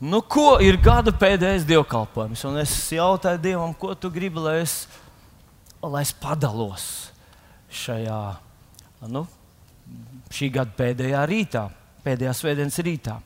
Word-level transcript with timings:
nu, 0.00 0.20
ko 0.22 0.56
ir 0.62 0.78
gada 0.82 1.12
pēdējais 1.14 1.66
dievkalpojums? 1.68 2.44
Un 2.48 2.60
es 2.62 2.74
jautāju 2.92 3.42
Dievam, 3.42 3.74
ko 3.76 3.94
tu 3.94 4.10
gribi, 4.12 4.42
lai 4.42 4.58
es, 4.64 4.84
lai 5.82 6.02
es 6.04 6.12
padalos 6.16 6.88
šajā 7.72 8.20
nu, 9.12 9.26
šī 10.32 10.50
gada 10.54 10.72
pēdējā 10.76 11.24
rītā, 11.28 11.64
pēdējā 12.04 12.34
svētdienas 12.36 12.78
rītā. 12.86 13.16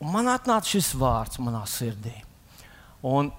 Un 0.00 0.12
man 0.14 0.30
atnāca 0.32 0.72
šis 0.72 0.94
vārds 0.98 1.40
manā 1.42 1.62
sirdī. 1.68 2.14
Un 3.06 3.30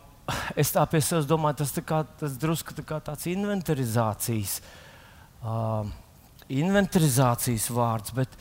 es 0.60 0.72
tā 0.74 0.84
pie 0.90 1.02
sevis 1.04 1.28
domāju, 1.30 1.62
tas, 1.62 1.74
kā, 1.86 2.04
tas 2.20 2.38
drusku 2.42 2.76
tā 2.78 2.86
kā 2.88 3.00
tāds 3.04 3.28
inventarizācijas, 3.32 4.60
uh, 5.42 5.84
inventarizācijas 6.52 7.68
vārds, 7.74 8.14
bet, 8.18 8.38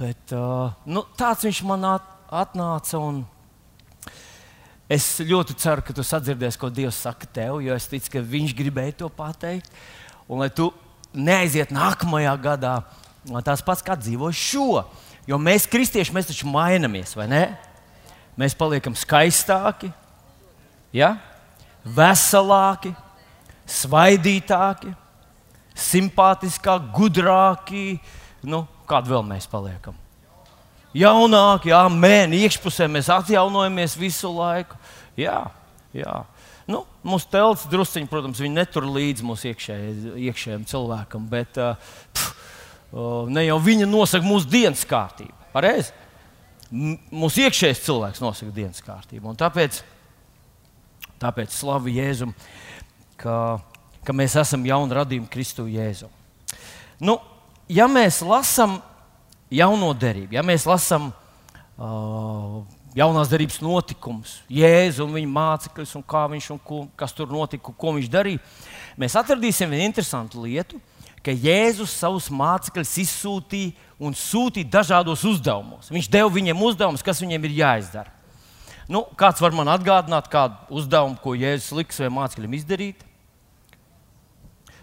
bet 0.00 0.34
uh, 0.36 0.70
nu, 0.90 1.04
tāds 1.18 1.46
viņš 1.48 1.64
man 1.68 1.92
atnāca. 1.96 2.16
Es 4.90 5.06
ļoti 5.22 5.54
ceru, 5.58 5.84
ka 5.86 5.94
tu 5.94 6.02
sadzirdēsi, 6.06 6.58
ko 6.58 6.70
Dievs 6.74 6.98
saka 7.04 7.28
tev, 7.30 7.60
jo 7.62 7.74
es 7.76 7.86
ticu, 7.90 8.10
ka 8.16 8.22
Viņš 8.26 8.54
gribēja 8.58 8.96
to 9.04 9.10
pateikt. 9.14 9.70
Un 10.30 10.42
lai 10.42 10.50
tu 10.50 10.70
neaiziet 11.14 11.70
nākamajā 11.74 12.34
gadā, 12.42 12.74
tas 13.46 13.62
pats 13.62 13.84
kā 13.86 13.94
dzīvo 13.98 14.30
šo. 14.34 14.84
Jo 15.30 15.38
mēs, 15.38 15.68
kristieši, 15.70 16.14
mēs 16.14 16.30
taču 16.30 16.50
mainamies, 16.50 17.14
vai 17.18 17.28
ne? 17.30 17.44
Mēs 18.38 18.56
paliekam 18.58 18.96
skaistāki, 18.98 19.92
ja? 20.96 21.16
veselāki, 21.84 22.92
svaidītāki, 23.68 24.92
simpātiskāki, 25.76 26.92
gudrāki. 26.96 27.84
Nu, 28.42 28.64
kādu 28.88 29.14
vēl 29.14 29.26
mēs 29.28 29.48
paliekam? 29.50 29.99
Jaunāki, 30.96 31.70
jā, 31.70 31.84
mēnesi 31.94 32.48
iekšpusē 32.48 32.88
mēs 32.90 33.10
atjaunojamies 33.14 33.94
visu 33.98 34.32
laiku. 34.34 34.78
Jā, 35.18 35.44
jā. 35.94 36.16
Nu, 36.70 36.82
mūsu 37.06 37.28
telts 37.30 37.66
drusciņi, 37.70 38.08
protams, 38.10 38.42
netur 38.50 38.86
līdzi 38.90 39.26
mūsu 39.26 39.50
iekšējai, 39.50 39.94
iekšējiem 40.30 40.66
cilvēkam, 40.70 41.24
bet 41.30 41.58
uh, 41.62 41.78
pff, 42.14 42.50
uh, 42.90 43.30
ne 43.30 43.46
jau 43.46 43.58
viņa 43.62 43.88
nosaka 43.90 44.26
mūsu 44.26 44.50
dienas 44.50 44.82
kārtību. 44.86 45.34
Pareizi? 45.54 45.94
Mūsu 46.70 47.46
iekšējais 47.46 47.82
cilvēks 47.86 48.22
nosaka 48.22 48.54
dienas 48.54 48.82
kārtību. 48.86 49.34
Tāpēc, 49.38 49.80
tāpēc 51.22 51.54
slavu 51.54 51.90
Jēzum, 51.94 52.34
ka, 53.18 53.34
ka 54.06 54.14
mēs 54.14 54.38
esam 54.42 54.66
jauni 54.66 54.98
radījumi 54.98 55.30
Kristu 55.30 55.66
Jēzu. 55.70 56.10
Nu, 57.02 57.18
ja 57.70 57.86
mēs 57.90 58.22
lasām 58.26 58.78
jauno 59.50 59.90
derību, 59.96 60.36
ja 60.36 60.44
mēs 60.46 60.66
lasām 60.68 61.10
uh, 61.10 62.60
jaunās 62.96 63.30
darbības 63.30 63.60
notikumus, 63.62 64.36
Jēzu 64.50 65.06
un 65.06 65.16
viņa 65.18 65.32
mācekļus, 65.34 65.96
un 65.98 66.04
kā 66.06 66.24
viņš 66.30 66.50
un 66.54 66.60
ko, 66.62 66.84
kas 66.98 67.14
tur 67.16 67.30
notika, 67.32 67.72
ko 67.72 67.96
viņš 67.96 68.10
darīja, 68.10 68.42
mēs 69.00 69.18
atradīsim 69.18 69.70
vienu 69.70 69.88
interesantu 69.88 70.44
lietu, 70.44 70.80
ka 71.24 71.34
Jēzus 71.34 71.92
savus 72.00 72.30
mācekļus 72.32 72.96
izsūtīja 73.02 73.74
un 74.00 74.16
sūtīja 74.16 74.70
dažādos 74.78 75.26
uzdevumos. 75.28 75.90
Viņš 75.92 76.08
deva 76.10 76.30
viņiem 76.32 76.64
uzdevumus, 76.70 77.04
kas 77.04 77.20
viņiem 77.20 77.44
ir 77.50 77.58
jāizdara. 77.60 78.14
Nu, 78.90 79.04
kāds 79.14 79.42
var 79.42 79.54
man 79.54 79.68
atgādināt, 79.70 80.26
kādu 80.32 80.56
uzdevumu, 80.80 81.20
ko 81.22 81.36
Jēzus 81.38 81.76
lika 81.76 81.94
saviem 81.94 82.16
mācekļiem 82.18 82.56
izdarīt? 82.58 83.04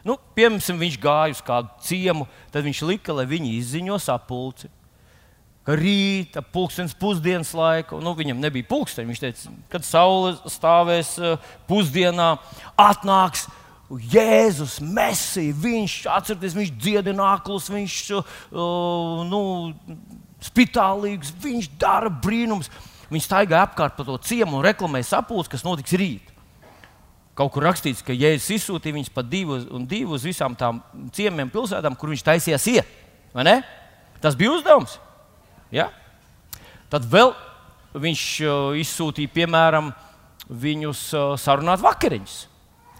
Nu, 0.07 0.15
piemēram, 0.37 0.79
viņš 0.79 0.97
gāja 1.03 1.35
uz 1.35 1.43
kādu 1.43 1.83
ciemu, 1.83 2.27
tad 2.53 2.63
viņš 2.63 2.81
lika, 2.87 3.15
lai 3.17 3.27
viņi 3.27 3.57
izziņo 3.57 3.99
sapulci. 3.99 4.69
Rīta, 5.67 6.39
pulkstenis 6.39 6.95
pusdienas 6.95 7.51
laiku, 7.51 7.99
nu, 7.99 8.13
viņam 8.15 8.39
nebija 8.39 8.69
pulkstenis. 8.69 9.09
Viņš 9.11 9.23
teica, 9.25 9.55
kad 9.73 9.83
saule 9.83 10.37
stāvēs 10.47 11.17
eh, 11.19 11.49
pusdienā, 11.67 12.37
atnāks 12.79 13.49
Jēzus, 13.87 14.77
Mēsija. 14.83 15.55
Viņš, 15.63 15.97
atcerieties, 16.11 16.55
viņš 16.55 16.71
dziedina 16.79 17.33
aklus, 17.37 17.69
viņš 17.71 17.97
uh, 18.17 18.31
nu, 19.27 19.41
spitālīgs, 20.43 21.31
viņš 21.43 21.69
dara 21.79 22.11
brīnums. 22.11 22.71
Viņš 23.07 23.29
staigā 23.29 23.61
apkārt 23.63 23.95
pa 23.95 24.03
to 24.03 24.17
ciemu 24.27 24.59
un 24.59 24.65
reklamē 24.67 24.99
sapulci, 25.07 25.53
kas 25.53 25.63
notiks 25.63 25.95
rīt. 25.95 26.36
Kaut 27.37 27.51
kur 27.53 27.67
rakstīts, 27.67 28.01
ka 28.01 28.15
Jēzus 28.17 28.49
izsūtīja 28.55 28.95
viņus 28.95 29.13
pa 29.13 29.21
divu 29.21 29.59
un 29.77 29.83
divu 29.89 30.15
uz 30.17 30.23
visām 30.25 30.55
tām 30.57 30.79
ciemiem, 31.13 31.51
pilsētām, 31.53 31.93
kur 31.99 32.09
viņš 32.09 32.25
taisījās 32.25 32.65
iet. 32.71 32.97
Tas 34.23 34.33
bija 34.37 34.55
uzdevums. 34.55 34.95
Ja? 35.69 35.91
Tad 36.89 37.05
vēl 37.05 37.35
viņš 37.97 38.23
uh, 38.41 38.73
izsūtīja, 38.81 39.33
piemēram, 39.35 39.91
viņus 40.49 41.03
uh, 41.13 41.33
sarunāt 41.37 41.83
vakariņus. 41.83 42.39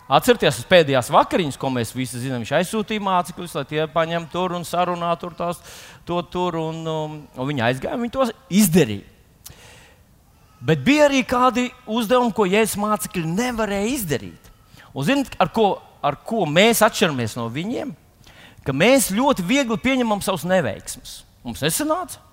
Atcerieties, 0.08 0.62
tas 0.62 0.69
pēdējās 0.69 1.09
vakariņas, 1.12 1.58
ko 1.59 1.74
mēs 1.74 1.90
visi 1.96 2.22
zinām, 2.22 2.46
viņš 2.46 2.54
aizsūtīja 2.62 3.04
mācekļus, 3.04 3.58
lai 3.58 3.66
tie 3.68 3.81
paņemtu 3.92 4.31
tur 4.31 4.54
un 4.56 4.64
sarunātu 4.68 5.25
tur 5.25 5.34
tās, 5.36 5.59
to 6.08 6.22
tur. 6.31 6.62
Un, 6.62 6.80
um, 6.88 7.18
un 7.36 7.50
viņi 7.50 7.66
aizgāja, 7.72 8.00
viņi 8.00 8.14
to 8.14 8.30
izdarīja. 8.62 9.16
Bet 10.59 10.81
bija 10.85 11.06
arī 11.06 11.22
kādi 11.28 11.68
uzdevumi, 11.85 12.34
ko 12.34 12.47
Jēzus 12.50 12.79
mācekļi 12.81 13.25
nevarēja 13.29 13.91
izdarīt. 13.94 14.51
Un 14.97 15.06
zināt, 15.06 15.35
ar 15.38 15.51
ko, 15.53 15.68
ar 16.01 16.18
ko 16.25 16.47
mēs 16.50 16.81
atšķiramies 16.85 17.38
no 17.38 17.45
viņiem? 17.53 17.94
Ka 18.66 18.73
mēs 18.75 19.12
ļoti 19.13 19.45
viegli 19.47 19.78
pieņemam 19.79 20.23
savus 20.25 20.47
neveiksmus. 20.50 21.22
Mums 21.45 21.62
nesanāca. 21.63 22.23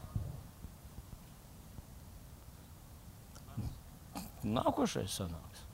Nākošais 4.44 5.12
sanāks. 5.20 5.64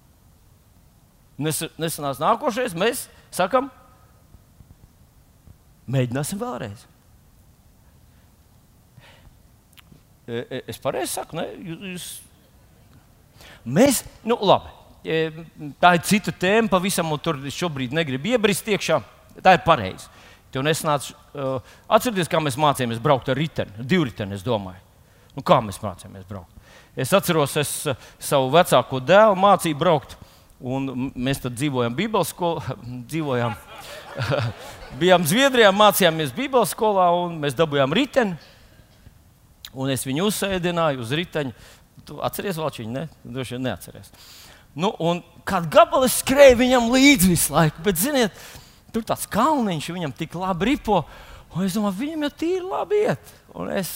Nes, 1.41 1.63
nesanāks 1.81 2.21
nākošais, 2.21 2.75
mēs 2.77 3.07
sakam, 3.35 3.71
mēģināsim 5.91 6.41
vēlreiz. 6.43 6.85
E, 10.29 10.43
e, 10.43 10.61
es 10.71 10.79
pareizi 10.83 11.15
saku, 11.17 11.39
ne? 11.41 11.47
Jūs, 11.57 12.11
Mēs, 13.65 14.03
nu, 14.25 14.39
labi, 14.41 14.73
e, 15.05 15.21
tā 15.83 15.95
ir 15.99 16.05
cita 16.09 16.33
tēma, 16.33 16.71
pavisam 16.73 17.13
tur 17.23 17.41
šobrīd 17.53 17.93
negribu 17.97 18.33
iebrist 18.33 18.69
iekšā. 18.69 19.01
Tā 19.45 19.57
ir 19.57 19.65
pareizi. 19.67 20.09
Tev 20.51 20.65
nesnāca, 20.67 21.15
uh, 21.39 21.75
atcerieties, 21.95 22.29
kā 22.31 22.41
mēs 22.43 22.57
mācījāmies 22.59 22.99
braukt 23.03 23.29
ar 23.31 23.39
riteni, 23.39 23.85
divu 23.87 24.09
riteni, 24.09 24.35
es 24.35 24.43
domāju. 24.43 24.81
Nu, 25.37 25.45
kā 25.47 25.61
mēs 25.63 25.79
mācījāmies 25.79 26.27
braukt? 26.27 26.57
Es 26.99 27.13
atceros, 27.15 27.55
es 27.61 27.71
uh, 27.87 28.09
savu 28.19 28.51
vecāko 28.57 28.99
dēlu 28.99 29.39
mācīju 29.39 29.79
braukt, 29.79 30.17
un 30.59 31.13
mēs 31.15 31.45
tad 31.45 31.55
dzīvojām 31.55 31.95
Bībeles 31.95 32.33
skolā. 32.35 32.75
dzīvojām, 33.13 33.55
bijām 35.01 35.29
Zviedrijā, 35.31 35.71
mācījāmies 35.71 36.35
Bībeles 36.35 36.75
skolā, 36.75 37.07
un 37.15 37.39
mēs 37.45 37.55
dabūjām 37.59 37.95
riteni. 37.95 38.35
Un 39.71 39.93
es 39.95 40.03
viņu 40.03 40.27
uzsēdināju 40.27 41.05
uz 41.05 41.15
riteņa. 41.15 41.55
Tu 42.07 42.21
atceries 42.25 42.59
Valčiņu? 42.61 42.93
Ne? 42.95 43.07
Droši 43.25 43.57
vien 43.57 43.67
neatceries. 43.69 44.13
Nu, 44.79 44.93
un 45.03 45.23
kādu 45.49 45.71
gabalu 45.73 46.07
es 46.07 46.21
skrēju 46.23 46.61
viņam 46.61 46.93
līdzi 46.93 47.33
visu 47.33 47.55
laiku, 47.55 47.83
bet, 47.83 47.99
ziniet, 47.99 48.45
tur 48.95 49.03
tāds 49.07 49.27
kalniņš 49.31 49.91
viņam 49.91 50.15
tik 50.17 50.37
labi 50.39 50.73
ripo. 50.73 51.03
Un 51.51 51.67
es 51.67 51.75
domāju, 51.75 51.99
viņam 52.05 52.29
jau 52.29 52.33
tīri 52.39 52.63
labi 52.63 53.01
iet. 53.09 53.33
Un 53.59 53.73
es 53.75 53.89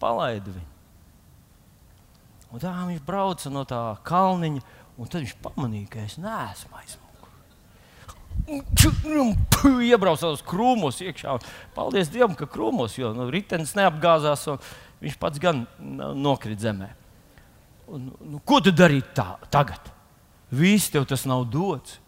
palaidu 0.00 0.52
viņu. 0.52 0.70
Un 2.54 2.62
tā 2.62 2.74
viņš 2.86 3.00
brauca 3.06 3.50
no 3.50 3.64
tā 3.66 3.80
kalniņa, 4.06 4.60
un 5.00 5.08
tad 5.08 5.24
viņš 5.24 5.38
pamanīja, 5.42 5.88
ka 5.90 6.04
es 6.04 6.18
neesmu 6.22 6.76
aizmugurē. 6.78 7.04
Iebraucu 9.88 10.34
uz 10.36 10.44
krūmos 10.44 11.00
iekšā. 11.02 11.38
Paldies 11.74 12.12
Dievam, 12.12 12.36
ka 12.38 12.46
krūmos, 12.50 12.98
jo 13.00 13.14
nu, 13.16 13.30
ritenis 13.32 13.72
neapgāzās, 13.78 14.44
un 14.52 14.60
viņš 15.00 15.16
pats 15.22 15.40
gan 15.42 15.64
nokrita 15.80 16.68
zemē. 16.68 16.92
Un, 17.90 18.08
nu, 18.20 18.40
ko 18.46 18.60
tu 18.64 18.72
darītu 18.72 19.12
tā, 19.16 19.26
tagad? 19.52 19.90
Viss 20.54 20.92
tev 20.92 21.06
tas 21.08 21.26
nav 21.28 21.44
dots. 21.52 21.98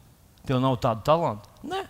Tev 0.47 0.61
nav 0.63 0.79
tāda 0.83 1.03
talanta. 1.07 1.51
Nē. 1.67 1.83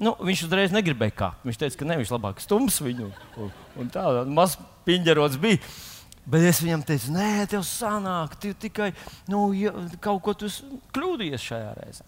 Nu, 0.00 0.14
viņš 0.24 0.46
uzreiz 0.46 0.72
negribēja 0.72 1.14
kāpt. 1.16 1.44
Viņš 1.46 1.60
teica, 1.60 1.78
ka 1.80 1.88
ne, 1.88 1.98
viņš 2.00 2.12
labāk 2.14 2.40
stums 2.42 2.80
viņu. 2.82 3.10
Un, 3.40 3.50
un 3.78 3.90
tā, 3.92 4.04
maz 4.32 4.56
piņģerots 4.88 5.38
bija. 5.40 5.60
Bet 6.30 6.44
es 6.46 6.60
viņam 6.62 6.82
teicu, 6.86 7.12
nē, 7.14 7.46
tev 7.50 7.62
sanāk, 7.66 8.36
tu 8.40 8.52
tikai 8.56 8.90
nu, 9.30 9.50
ja, 9.56 9.72
kaut 10.04 10.20
ko 10.24 10.34
kļūdījies 10.36 11.46
šajā 11.46 11.70
reizē. 11.78 12.04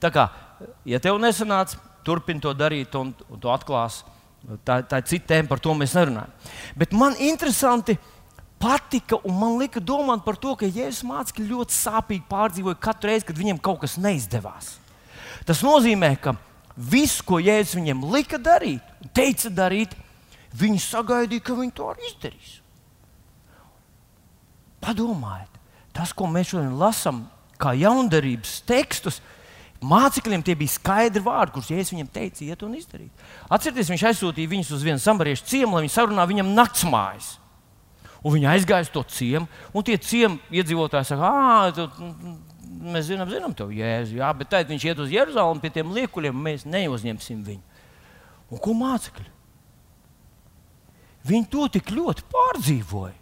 Tā 0.00 0.10
kā, 0.12 0.26
ja 0.88 1.00
tev 1.02 1.20
nesanāca, 1.20 1.78
turpini 2.06 2.42
to 2.42 2.52
darīt 2.56 2.96
un, 2.98 3.12
un 3.28 3.42
to 3.42 3.52
atklāsi. 3.52 4.04
Tā, 4.64 4.78
tā 4.88 5.02
ir 5.02 5.08
cita 5.08 5.34
tēma, 5.34 5.50
par 5.50 5.60
to 5.60 5.74
mēs 5.76 5.92
nerunājam. 5.96 6.32
Bet 6.80 6.94
man 6.96 7.18
interesanti, 7.20 7.98
ka 8.00 8.19
patika, 8.60 9.16
un 9.24 9.38
man 9.40 9.56
lika 9.60 9.80
domāt 9.80 10.22
par 10.26 10.36
to, 10.36 10.52
ka 10.58 10.68
Jēzus 10.68 11.02
mācekļi 11.08 11.48
ļoti 11.48 11.76
sāpīgi 11.78 12.28
pārdzīvoja 12.28 12.76
katru 12.82 13.10
reizi, 13.10 13.26
kad 13.30 13.40
viņiem 13.40 13.60
kaut 13.64 13.80
kas 13.86 13.96
neizdevās. 14.00 14.74
Tas 15.48 15.64
nozīmē, 15.64 16.12
ka 16.20 16.36
viss, 16.76 17.22
ko 17.24 17.40
Jēzus 17.40 17.78
viņiem 17.78 18.04
lika 18.12 18.38
darīt, 18.40 18.84
teica 19.16 19.50
darīt, 19.62 19.96
viņi 20.60 20.82
sagaidīja, 20.84 21.46
ka 21.46 21.56
viņi 21.56 21.76
to 21.78 21.88
arī 21.88 22.06
izdarīs. 22.10 22.54
Padomājiet, 24.84 25.60
tas, 25.96 26.12
ko 26.16 26.28
mēs 26.28 26.52
šodien 26.52 26.76
lasām, 26.80 27.24
kā 27.60 27.72
jaundarības 27.76 28.60
tekstus, 28.68 29.20
mācekļiem 29.80 30.44
tie 30.44 30.56
bija 30.56 30.76
skaidri 30.76 31.24
vārdi, 31.24 31.56
kurus 31.56 31.72
Jēzus 31.72 31.94
viņiem 31.94 32.12
teica, 32.12 32.44
iet 32.44 32.64
un 32.64 32.76
izdarīt. 32.76 33.28
Atcerieties, 33.48 33.92
viņš 33.92 34.08
aizsūtīja 34.12 34.52
viņus 34.52 34.72
uz 34.76 34.84
vienu 34.84 35.00
samariešu 35.00 35.48
ciemu, 35.48 35.76
lai 35.76 35.86
viņi 35.86 35.96
sarunā 35.96 36.28
viņam 36.28 36.52
naktsmājas. 36.56 37.39
Un 38.20 38.34
viņi 38.36 38.48
aizgāja 38.52 38.84
uz 38.84 38.92
to 38.92 39.02
ciemu, 39.08 39.48
un 39.72 39.84
tie 39.86 39.96
ciemu 39.96 40.40
iedzīvotāji 40.52 41.08
saka, 41.08 41.28
ah, 41.30 41.70
tu, 41.72 41.86
mēs 42.80 43.08
zinām, 43.08 43.30
zinām 43.32 43.54
to 43.56 43.70
jēzu, 43.72 44.18
jā, 44.20 44.28
bet 44.36 44.50
tad 44.52 44.68
viņš 44.68 44.86
iet 44.90 45.00
uz 45.00 45.12
Jeruzalemi 45.12 45.62
pie 45.62 45.72
tiem 45.72 45.94
liekuļiem, 45.96 46.36
un 46.36 46.48
mēs 46.50 46.66
neuzņemsim 46.68 47.40
viņu. 47.46 47.80
Un 48.50 48.60
ko 48.60 48.74
mācekļi? 48.76 49.28
Viņi 51.30 51.48
to 51.52 51.66
tik 51.76 51.92
ļoti 51.92 52.24
pārdzīvoja, 52.32 53.16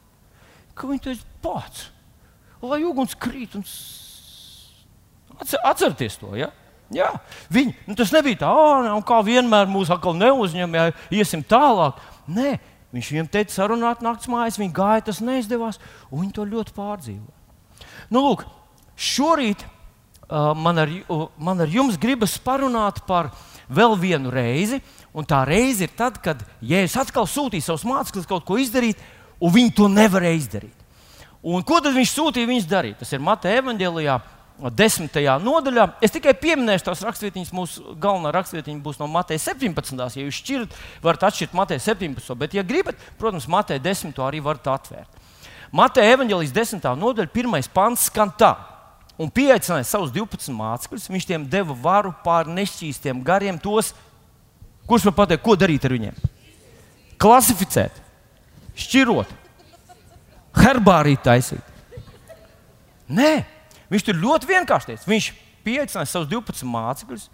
ka 0.79 0.91
viņi 0.91 1.05
teica, 1.07 1.31
pats, 1.43 1.89
lai 2.63 2.81
uguns 2.87 3.15
krīt 3.19 3.57
un 3.59 3.67
atcerieties 5.43 6.19
to. 6.21 6.33
Ja? 6.39 6.51
Jā, 6.95 7.11
viņi, 7.53 7.75
nu, 7.85 7.95
tas 7.99 8.13
nebija 8.15 8.41
tā, 8.41 8.49
oh, 8.49 8.87
kā 9.05 9.19
vienmēr 9.27 9.69
mūs 9.69 9.91
atkal 9.93 10.17
neuzņem, 10.17 10.77
ja 10.79 10.87
iesim 11.13 11.43
tālāk. 11.45 11.99
Nē, 12.33 12.55
Viņš 12.95 13.11
viņam 13.13 13.27
teica, 13.29 13.53
sarunāt 13.53 14.01
naktas 14.05 14.31
mājās, 14.33 14.57
viņi 14.61 14.73
gāja, 14.77 15.05
tas 15.11 15.21
neizdevās, 15.21 15.77
un 16.09 16.23
viņi 16.23 16.37
to 16.39 16.47
ļoti 16.49 16.73
pārdzīvoja. 16.77 17.89
Nu, 18.09 18.23
lūk, 18.25 18.47
šorīt 18.97 19.65
uh, 19.65 20.55
man, 20.57 20.81
ar, 20.81 20.95
uh, 21.13 21.27
man 21.37 21.61
ar 21.61 21.69
jums 21.69 21.99
gribas 22.01 22.39
parunāt 22.41 23.03
par 23.09 23.31
vēl 23.69 23.93
vienu 24.01 24.33
reizi, 24.33 24.81
un 25.13 25.29
tā 25.29 25.43
reize 25.45 25.85
ir 25.85 25.93
tad, 25.97 26.17
kad 26.25 26.41
Jēzus 26.65 26.97
atkal 27.05 27.29
sūtīja 27.29 27.69
savus 27.69 27.85
mācekļus 27.89 28.29
kaut 28.31 28.47
ko 28.49 28.57
izdarīt, 28.61 29.01
un 29.37 29.53
viņi 29.53 29.75
to 29.77 29.93
nevarēja 29.93 30.41
izdarīt. 30.41 30.75
Un 31.45 31.63
ko 31.63 31.79
tad 31.85 31.95
viņš 31.95 32.15
sūtīja 32.17 32.49
viņus 32.49 32.67
darīt? 32.69 32.99
Tas 32.99 33.13
ir 33.13 33.23
Mateja 33.23 33.61
evanģēlijā, 33.61 34.17
desmitajā 34.59 35.37
nodaļā. 35.43 35.85
Es 36.03 36.13
tikai 36.15 36.35
pieminēšu 36.39 36.89
tās 36.89 37.03
raksturvietiņas. 37.07 37.53
Mūsu 37.55 37.95
galvenā 38.01 38.33
raksturvietiņa 38.35 38.83
būs 38.83 38.99
no 38.99 39.07
Mateja 39.11 39.43
17. 39.51 40.19
Ja 40.19 40.25
jūs 40.25 40.41
šķirat, 40.41 40.75
varat 41.05 41.29
atšķirt 41.29 41.55
Mateja 41.55 41.85
17. 41.91 42.35
Bet, 42.39 42.57
ja 42.59 42.65
gribat, 42.67 42.99
protams, 43.21 43.47
Mateja 43.51 43.83
10. 43.85 44.19
arī 44.25 44.43
varat 44.43 44.67
atvērt. 44.75 45.23
Mateja 45.71 46.17
evanģēlijas 46.17 46.55
10. 46.57 46.91
nodaļa, 46.99 47.31
pirmais 47.31 47.69
pants 47.71 48.09
skan 48.09 48.33
tā. 48.35 48.55
Un 49.19 49.31
pieaicināja 49.35 49.87
savus 49.87 50.13
12 50.15 50.55
mācekļus. 50.55 51.09
Viņš 51.11 51.27
tiem 51.29 51.47
deva 51.51 51.75
varu 51.75 52.13
pār 52.25 52.51
nešķīstiem 52.51 53.23
gariem. 53.27 53.59
Tos, 53.63 53.93
kurš 54.91 55.09
man 55.09 55.17
pateiks, 55.19 55.45
ko 55.45 55.57
darīt 55.59 55.87
ar 55.87 55.95
viņiem? 55.95 56.19
Klasificēt, 57.19 57.95
šķirot, 58.79 59.31
herbārīt 60.59 61.25
taisīt. 61.27 61.75
Nē, 63.09 63.33
Viņš 63.93 64.05
tur 64.05 64.21
ļoti 64.21 64.51
vienkārši 64.51 64.91
teica. 64.93 65.09
Viņš 65.09 65.29
pieaicināja 65.65 66.11
savus 66.11 66.31
12 66.31 66.69
mācekļus. 66.69 67.29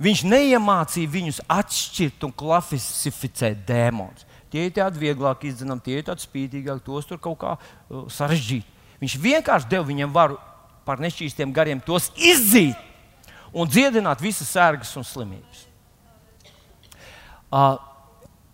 Viņš 0.00 0.22
neiemācīja 0.24 1.12
viņus 1.12 1.42
atšķirt 1.52 2.24
un 2.24 2.32
klasificēt 2.32 3.66
dēmonus. 3.68 4.24
Tie 4.50 4.64
ir 4.66 4.72
tādi 4.74 5.02
vieglāk 5.02 5.44
izdarāmi, 5.46 5.82
tie 5.84 5.98
ir 6.00 6.06
tādi 6.08 6.24
spītīgāki, 6.24 6.82
tos 6.86 7.06
tur 7.06 7.20
kaut 7.22 7.38
kā 7.42 7.52
uh, 7.56 8.06
sarežģīt. 8.10 8.64
Viņš 9.00 9.16
vienkārši 9.20 9.68
deva 9.70 9.86
viņiem 9.86 10.14
varu 10.14 10.40
par 10.88 11.02
nešķīstiem 11.04 11.52
gariem 11.54 11.82
tos 11.84 12.08
izdzīt 12.16 12.78
un 13.52 13.68
dziedināt 13.68 14.22
visas 14.24 14.50
sērgas 14.50 14.90
un 14.98 15.06
slimības. 15.06 15.62
Uh, 17.50 17.76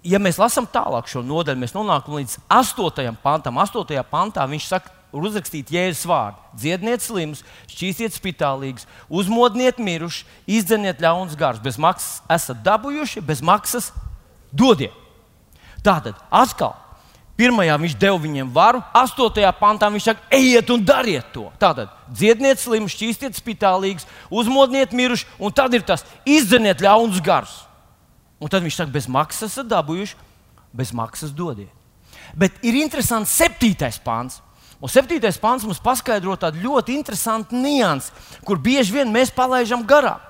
ja 0.06 0.20
mēs 0.22 0.38
lasām 0.40 0.68
tālāk 0.72 1.08
šo 1.10 1.22
nodaļu, 1.24 1.60
mēs 1.62 1.74
nonākam 1.76 2.18
līdz 2.18 2.38
8. 2.52 3.16
pantam. 3.22 3.62
8. 3.62 4.02
pantā 4.10 4.46
viņš 4.50 4.68
saka, 4.68 4.92
uzrakstīt 5.24 5.70
Jēzus 5.72 6.04
vārdu. 6.08 6.40
Dziedniet 6.58 7.04
slimus, 7.04 7.44
šķīstiet 7.70 8.16
spitālīgus, 8.16 8.88
uzmodniet 9.08 9.80
mirušus, 9.80 10.26
izdzeniet 10.44 11.00
ļaunus 11.00 11.38
garus. 11.38 11.62
Bez 11.64 11.78
maksas 11.80 12.20
esat 12.32 12.60
dabūjuši, 12.66 13.22
bez 13.24 13.40
maksas 13.44 13.92
dodiet. 14.52 14.94
Tātad 15.86 16.18
atkal. 16.34 16.74
Pirmajā 17.36 17.74
viņš 17.76 17.94
deva 18.00 18.16
viņiem 18.16 18.48
varu, 18.48 18.80
astotajā 18.96 19.50
pantā 19.58 19.90
viņš 19.92 20.06
saka, 20.08 20.22
ejiet 20.32 20.70
un 20.72 20.84
dariet 20.88 21.26
to. 21.34 21.50
Tātad 21.60 21.92
dziedniet 22.08 22.62
slimus, 22.62 22.94
šķīstiet 22.96 23.36
spitālīgus, 23.36 24.08
uzmodniet 24.32 24.96
mirušus, 24.96 25.28
un 25.36 25.52
tad 25.52 25.76
ir 25.76 25.84
tas 25.84 26.06
izdzeniet 26.24 26.80
ļaunus 26.80 27.20
garus. 27.20 27.58
Un 28.40 28.48
tad 28.52 28.64
viņš 28.64 28.80
saka, 28.80 28.92
bez 28.92 29.08
maksas 29.08 29.52
esat 29.52 29.68
dabūjuši, 29.68 30.16
bez 30.76 30.94
maksas 30.96 31.36
dodiet. 31.36 31.72
Bet 32.36 32.56
ir 32.64 32.76
interesants 32.80 33.36
septītais 33.36 34.00
pāns. 34.02 34.40
Un 34.86 34.92
septītais 34.92 35.34
pāns 35.42 35.64
mums 35.66 35.80
paskaidro 35.82 36.36
tādu 36.38 36.60
ļoti 36.62 36.94
interesantu 36.94 37.58
niansu, 37.58 38.12
kur 38.46 38.60
bieži 38.62 38.94
vien 38.94 39.10
mēs 39.10 39.32
palaidām 39.34 39.82
garām. 39.82 40.20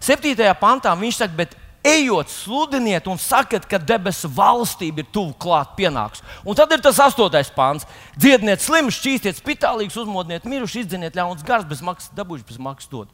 Septītajā 0.00 0.54
pantā 0.56 0.94
viņš 0.96 1.18
saka, 1.20 1.36
bet 1.36 1.52
ejot, 1.84 2.32
sludiniet 2.32 3.10
un 3.12 3.20
sakiet, 3.20 3.66
ka 3.68 3.76
debesu 3.76 4.30
valstība 4.32 5.04
ir 5.04 5.10
tuvu 5.12 5.36
klāt 5.36 5.76
pienāks. 5.76 6.24
Un 6.48 6.56
tad 6.56 6.72
ir 6.72 6.80
tas 6.80 7.02
astotais 7.04 7.52
pāns. 7.52 7.84
Dziedniet 8.16 8.64
slimus, 8.64 8.96
šķīstiet 9.02 9.36
spitālīgus, 9.36 10.00
uzmodniet 10.00 10.48
mirušus, 10.48 10.86
izdziniet 10.86 11.20
ļaunus 11.20 11.44
garus, 11.44 11.68
bez 11.68 11.84
maksas 11.84 12.16
dabūjuši, 12.16 12.48
bez 12.48 12.64
maksas 12.70 12.92
dod. 12.96 13.12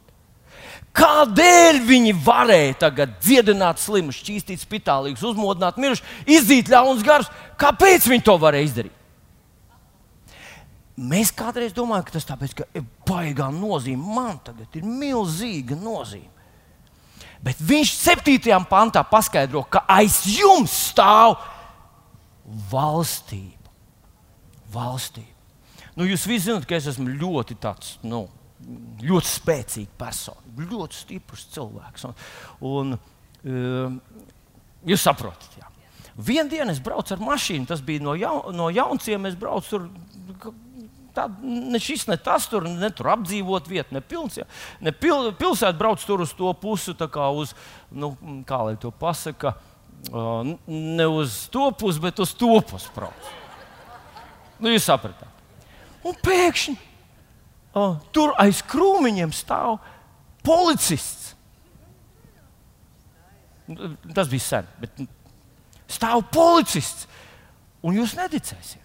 Kādēļ 0.95 1.83
viņi 1.83 2.15
varēja 2.23 2.79
tagad 2.87 3.19
dziedināt 3.19 3.83
slimus, 3.83 4.23
šķīstīt 4.23 4.63
spitālīgus, 4.63 5.27
uzmodināt 5.33 5.75
mirušus, 5.83 6.07
izdzīt 6.31 6.71
ļaunus 6.71 7.03
garus? 7.03 7.31
Kāpēc 7.59 8.07
viņi 8.07 8.29
to 8.31 8.39
varēja 8.39 8.71
izdarīt? 8.71 8.99
Mēs 10.93 11.31
kādreiz 11.33 11.73
domājam, 11.73 12.05
ka 12.05 12.13
tas 12.13 12.27
tāpēc, 12.29 12.53
ka 12.59 12.83
baigā 13.07 13.47
nozīme. 13.53 14.13
Man 14.13 14.37
tagad 14.45 14.75
ir 14.77 14.85
milzīga 14.85 15.77
nozīme. 15.79 16.29
Bet 17.43 17.59
viņš 17.59 17.91
7. 17.97 18.59
pantā 18.69 19.01
paskaidro, 19.03 19.65
ka 19.67 19.81
aiz 19.89 20.21
jums 20.29 20.71
stāv 20.91 21.39
valstība. 22.71 23.71
valstība. 24.71 25.33
Nu, 25.97 26.05
jūs 26.07 26.27
visi 26.29 26.47
zināt, 26.47 26.65
ka 26.69 26.77
es 26.77 26.87
esmu 26.93 27.11
ļoti, 27.19 27.57
tāds, 27.61 27.97
nu, 28.05 28.23
ļoti 29.03 29.29
spēcīgs 29.29 29.97
persona, 29.99 30.55
ļoti 30.57 30.97
stiprs 30.97 31.45
cilvēks. 31.53 32.07
Un, 32.07 32.15
un, 32.69 32.95
um, 33.43 33.99
jūs 34.89 35.05
saprotat, 35.05 35.59
jā. 35.59 35.69
Vienu 36.13 36.49
dienu 36.49 36.73
es 36.73 36.81
braucu 36.81 37.15
ar 37.15 37.21
mašīnu, 37.21 37.67
tas 37.69 37.81
bija 37.85 38.01
no, 38.05 38.13
jaun, 38.17 38.53
no 38.53 38.69
jaunciem. 38.69 39.25
Es 39.25 39.37
braucu 39.37 39.69
tur 39.69 39.87
Tā, 41.13 41.27
ne 41.45 41.77
šis, 41.77 42.07
ne 42.09 42.17
tas, 42.17 42.47
tur, 42.49 42.65
ne 42.65 42.89
tur 42.89 43.11
apdzīvot 43.13 43.67
vietu, 43.69 43.93
ne, 43.93 44.01
pilns, 44.01 44.39
ja. 44.39 44.47
ne 44.81 44.89
pil, 44.97 45.29
pilsēta 45.37 45.77
brauc 45.77 46.01
tur 46.01 46.23
uz 46.25 46.33
to 46.33 46.49
pusi, 46.57 46.95
kā 46.97 47.27
uz, 47.37 47.53
nu, 47.93 48.15
kā 48.49 48.63
lai 48.65 48.73
to 48.81 48.89
pasaka, 48.89 49.53
uh, 50.09 50.41
ne 50.65 51.07
uz 51.13 51.43
to 51.53 51.67
pusi, 51.77 52.01
bet 52.01 52.23
uz 52.23 52.33
to 52.33 52.57
pusi 52.65 52.89
brauc. 52.95 53.29
Nu, 54.57 54.73
jūs 54.73 54.89
sapratāt. 54.89 55.29
Un 56.03 56.17
pēkšņi 56.25 56.75
uh, 56.81 57.99
tur 58.15 58.33
aiz 58.41 58.63
krūmiņiem 58.73 59.37
stāv 59.37 59.77
policists. 60.43 61.35
Tas 63.69 64.27
bija 64.31 64.43
sen, 64.43 64.71
bet 64.81 65.05
stāv 65.93 66.25
policists. 66.33 67.05
Un 67.83 67.99
jūs 67.99 68.15
neticēsiet 68.17 68.82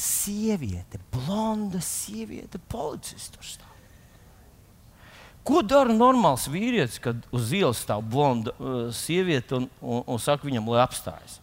sieviete, 0.00 1.00
blonda 1.12 1.80
sieviete, 1.82 2.60
policists 2.70 3.32
tur 3.34 3.46
stāv. 3.46 3.72
Ko 5.46 5.62
dara 5.62 5.94
normāls 5.94 6.48
vīrietis, 6.50 6.98
kad 7.02 7.20
uz 7.34 7.52
ielas 7.54 7.84
stāv 7.84 8.02
blonda 8.10 8.54
uh, 8.58 8.78
sieviete 8.94 9.60
un, 9.60 9.68
un, 9.80 10.02
un 10.02 10.22
saka 10.22 10.48
viņam, 10.48 10.72
lai 10.74 10.82
apstājas? 10.82 11.38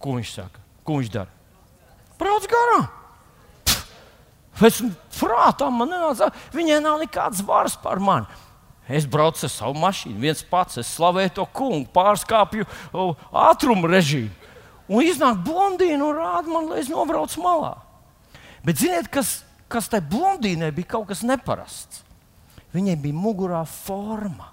Ko 0.00 0.16
viņš 0.16 0.32
saka? 0.38 0.62
Ko 0.86 0.96
viņš 1.00 1.10
dara? 1.12 1.32
Brauc 2.16 2.48
garām! 2.48 2.86
Es 4.64 4.80
prātā 5.18 5.68
man 5.68 5.90
nenāca, 5.92 6.30
viņai 6.56 6.80
nav 6.80 6.96
nekādas 7.02 7.42
varas 7.44 7.76
pār 7.76 8.00
mani. 8.00 8.24
Es 8.88 9.04
braucu 9.04 9.42
ar 9.44 9.50
savu 9.50 9.74
mašīnu, 9.82 10.16
viens 10.22 10.44
pats, 10.46 10.78
es 10.80 10.88
slavēju 10.94 11.34
to 11.36 11.46
kungu, 11.52 11.88
pārskāpju 11.92 12.64
ātrumu 13.34 13.90
režīmu. 13.90 14.45
Un 14.86 15.02
iznāk 15.02 15.40
blondīna 15.46 16.04
un 16.06 16.14
rāda 16.14 16.50
man, 16.50 16.68
lai 16.70 16.82
es 16.82 16.90
nobraucu 16.90 17.42
malā. 17.42 17.74
Bet 18.66 18.78
ziniet, 18.82 19.08
kas, 19.10 19.40
kas 19.70 19.90
tai 19.90 20.00
blondīnai 20.02 20.70
bija 20.74 20.94
kaut 20.94 21.08
kas 21.10 21.24
neparasts? 21.26 22.04
Viņai 22.74 22.94
bija 23.00 23.16
mugurā 23.16 23.64
forma. 23.66 24.52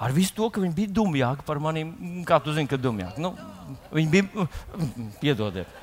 Ar 0.00 0.14
visu 0.16 0.32
to, 0.32 0.48
ka 0.48 0.62
viņa 0.62 0.76
bija 0.76 0.94
dumjāka 0.96 1.44
par 1.44 1.60
maniem, 1.60 1.92
kā 2.24 2.38
tu 2.40 2.54
zini, 2.56 2.68
ka 2.70 2.78
dumjāka. 2.80 3.20
Nu, 3.20 3.34
viņa 3.92 4.12
bija, 4.14 4.46
piedodiet. 5.20 5.80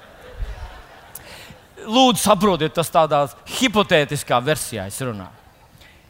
Lūdzu, 1.85 2.23
saprotiet, 2.23 2.73
tas 2.73 2.89
tādā 2.91 3.19
hipotētiskā 3.59 4.39
versijā 4.41 4.87
es 4.89 4.97
runāju. 5.05 5.36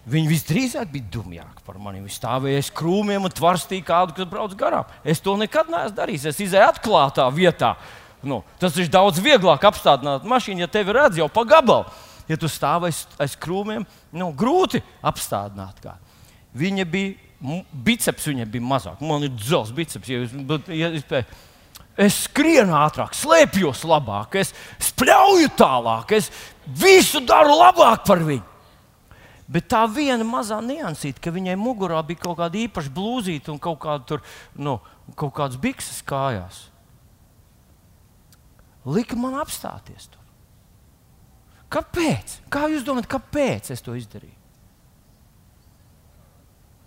Viņi 0.08 0.30
visdrīzāk 0.32 0.92
bija 0.92 1.10
dumjāki 1.18 1.64
par 1.68 1.80
mani. 1.84 2.00
Viņi 2.06 2.16
stāvēja 2.16 2.62
aiz 2.62 2.70
krūmiem 2.72 3.28
un 3.28 3.34
tvarstīja 3.34 3.84
kādu, 3.90 4.16
kas 4.16 4.30
brauc 4.32 4.54
garām. 4.56 4.88
Es 5.04 5.20
to 5.24 5.34
nekad 5.40 5.68
neesmu 5.72 5.98
darījis. 5.98 6.30
Es 6.32 6.40
izēju 6.46 6.64
atklātā 6.70 7.26
vietā. 7.36 7.74
Nu, 8.24 8.40
tas 8.62 8.78
ir 8.80 8.88
daudz 8.92 9.20
vieglāk 9.24 9.68
apstādināt 9.68 10.24
mašīnu, 10.28 10.64
ja 10.64 10.72
tevi 10.72 10.96
redz 10.96 11.20
jau 11.20 11.28
pa 11.32 11.44
gabalu. 11.48 11.92
Ja 12.28 12.40
tu 12.40 12.48
stāv 12.52 12.88
aiz, 12.88 13.04
aiz 13.20 13.36
krūmiem, 13.40 13.84
nu, 14.16 14.32
grūti 14.36 14.82
apstādināt. 15.06 15.84
Kā. 15.84 15.98
Viņa 16.56 16.88
bija, 16.88 17.14
biceps 17.72 18.32
viņa 18.32 18.48
bija 18.52 18.64
mazāk. 18.64 19.04
Man 19.04 19.28
ir 19.28 19.36
dzels 19.36 19.76
biceps. 19.76 20.08
Ja, 20.12 20.24
jūs, 20.24 20.36
ja, 20.72 20.92
ja, 20.96 21.24
es 22.00 22.24
skrienu 22.30 22.76
ātrāk, 22.80 23.16
slēpjos 23.18 23.84
labāk, 23.88 24.40
es 24.40 24.56
spļauju 24.92 25.52
tālāk, 25.60 26.16
es 26.16 26.32
visu 26.80 27.24
daru 27.28 27.60
labāk 27.60 28.08
par 28.08 28.24
viņu. 28.24 28.57
Bet 29.48 29.70
tā 29.72 29.86
viena 29.88 30.26
mazā 30.28 30.58
niansīte, 30.60 31.22
ka 31.24 31.32
viņai 31.32 31.56
mugurā 31.60 32.02
bija 32.04 32.26
kaut 32.26 32.36
kāda 32.42 32.60
īpaša 32.66 32.92
blūzīte 32.92 33.54
un 33.54 33.62
kaut, 33.64 33.80
kāda 33.86 34.04
tur, 34.10 34.24
nu, 34.60 34.76
kaut 35.16 35.34
kādas 35.38 35.60
bikses 35.64 36.02
kājās, 36.08 36.66
lika 38.84 39.16
man 39.20 39.40
apstāties 39.40 40.10
tur. 40.12 40.24
Kāpēc? 41.72 42.38
Kā 42.52 42.68
jūs 42.72 42.84
domājat, 42.88 43.10
kāpēc 43.12 43.72
es 43.76 43.84
to 43.84 43.96
izdarīju? 43.96 44.36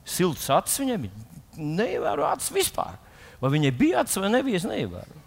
Silts 0.08 0.48
acis 0.52 0.84
bija. 1.00 1.26
Neievēro 1.60 2.24
acis 2.28 2.52
vispār. 2.52 2.96
Vai 3.40 3.50
viņai 3.52 3.72
bija 3.76 4.00
acis 4.04 4.20
vai 4.20 4.30
nebija, 4.32 4.60
es 4.60 4.68
neievēroju. 4.68 5.20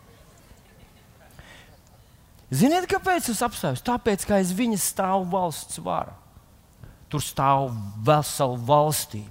Ziniet, 2.53 2.89
kāpēc 2.89 3.29
es 3.33 3.41
apstājos? 3.45 3.81
Tāpēc, 3.85 4.25
ka 4.29 4.37
aiz 4.41 4.53
viņas 4.57 4.89
stāv 4.93 5.25
valsts 5.29 5.81
vara 5.81 6.17
tur 7.13 7.23
stāv 7.23 7.69
vesela 8.05 8.57
valstība. 8.67 9.29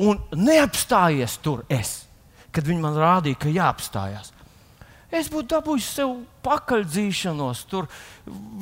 Un 0.00 0.20
neapstājies 0.32 1.36
tur 1.44 1.66
es, 1.68 2.06
kad 2.52 2.64
viņi 2.64 2.80
man 2.80 2.96
rādīja, 2.96 3.42
ka 3.44 3.52
jāapstājās. 3.52 4.32
Es 5.12 5.26
būtu 5.28 5.50
dabūjis 5.50 5.86
sev 5.92 6.12
pakaļdzīšanos, 6.40 7.66
tur 7.68 7.84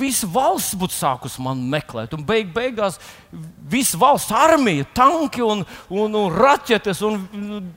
visa 0.00 0.26
valsts 0.34 0.74
būtu 0.80 0.96
sākusi 0.96 1.44
man 1.44 1.60
meklēt. 1.70 2.16
Un 2.16 2.24
beig, 2.26 2.48
beigās 2.50 2.98
visa 3.70 3.98
valsts 4.00 4.34
armija, 4.34 4.88
tanki 4.96 5.44
un, 5.46 5.62
un, 5.94 6.16
un 6.18 6.34
raķetes 6.34 7.04
un 7.06 7.70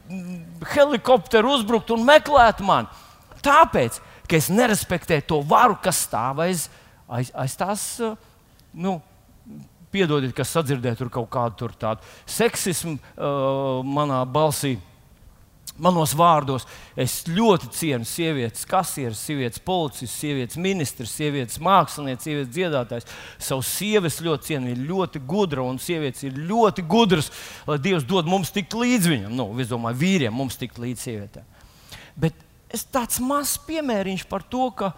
helikopteri 0.74 1.54
uzbrukt 1.54 1.94
un 1.94 2.02
meklēt 2.08 2.66
mani. 2.66 2.90
Tāpēc, 3.46 4.02
ka 4.26 4.40
es 4.40 4.50
nerespektēju 4.50 5.28
to 5.30 5.42
varu, 5.46 5.78
kas 5.84 6.02
stāv 6.08 6.42
aiz, 6.42 6.66
aiz, 7.06 7.30
aiz 7.38 7.58
tās 7.60 7.86
nu, 8.74 8.98
piedodiet, 9.94 10.34
kas 10.36 10.56
sadzirdēja 10.58 11.10
kaut 11.14 11.30
kādu 11.34 11.70
tādu 11.80 12.04
seksismu 12.30 12.98
uh, 12.98 13.86
manā 13.86 14.24
balsī. 14.26 14.78
Manos 15.82 16.12
vārdos 16.14 16.68
es 17.00 17.24
ļoti 17.26 17.72
cienu 17.74 18.06
sievietes, 18.06 18.62
kasieres, 18.70 19.18
sievietes 19.26 19.62
policistus, 19.64 20.20
sievietes 20.22 20.60
ministrs, 20.62 21.16
sievietes 21.18 21.58
mākslinieces, 21.64 22.28
sievietes 22.28 22.52
dziedātājs. 22.54 23.08
Savu 23.42 23.66
sievietes 23.66 24.20
ļoti 24.22 24.52
cienu, 24.52 24.70
viņa 24.70 24.78
ir 24.78 24.92
ļoti 24.92 25.22
gudra 25.26 25.66
un 25.66 25.82
sievietes 25.82 26.28
ir 26.28 26.38
ļoti 26.52 26.86
gudras, 26.86 27.32
lai 27.66 27.80
Dievs 27.82 28.06
dod 28.06 28.30
mums 28.30 28.54
tikt 28.54 28.78
līdz 28.78 29.10
viņam. 29.16 29.34
Nu, 29.34 29.48
es 29.58 29.72
domāju, 29.72 29.98
vīriem 30.04 30.38
mums 30.38 30.60
tikt 30.62 30.78
līdz 30.84 31.08
sievietēm. 31.08 31.50
Bet 32.22 32.38
es 32.70 32.86
tāds 32.86 33.18
mazs 33.24 33.58
piemēriņš 33.66 34.28
par 34.30 34.46
to, 34.46 34.68
ka 34.78 34.92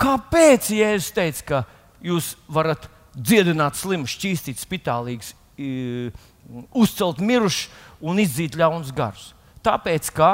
kāpēc 0.00 0.68
Jēzus 0.74 1.14
teica, 1.16 1.48
ka 1.48 1.64
jūs 2.04 2.34
varat 2.52 2.90
dziedināt 3.14 3.78
slimu, 3.78 4.08
šķīstīt 4.10 4.60
spitālīgus, 4.62 5.34
uzcelt 6.74 7.22
mirušus 7.24 7.70
un 8.04 8.20
izdzīt 8.20 8.58
ļaunus 8.58 8.92
garus. 8.94 9.30
Tāpēc, 9.64 10.10
ka 10.14 10.32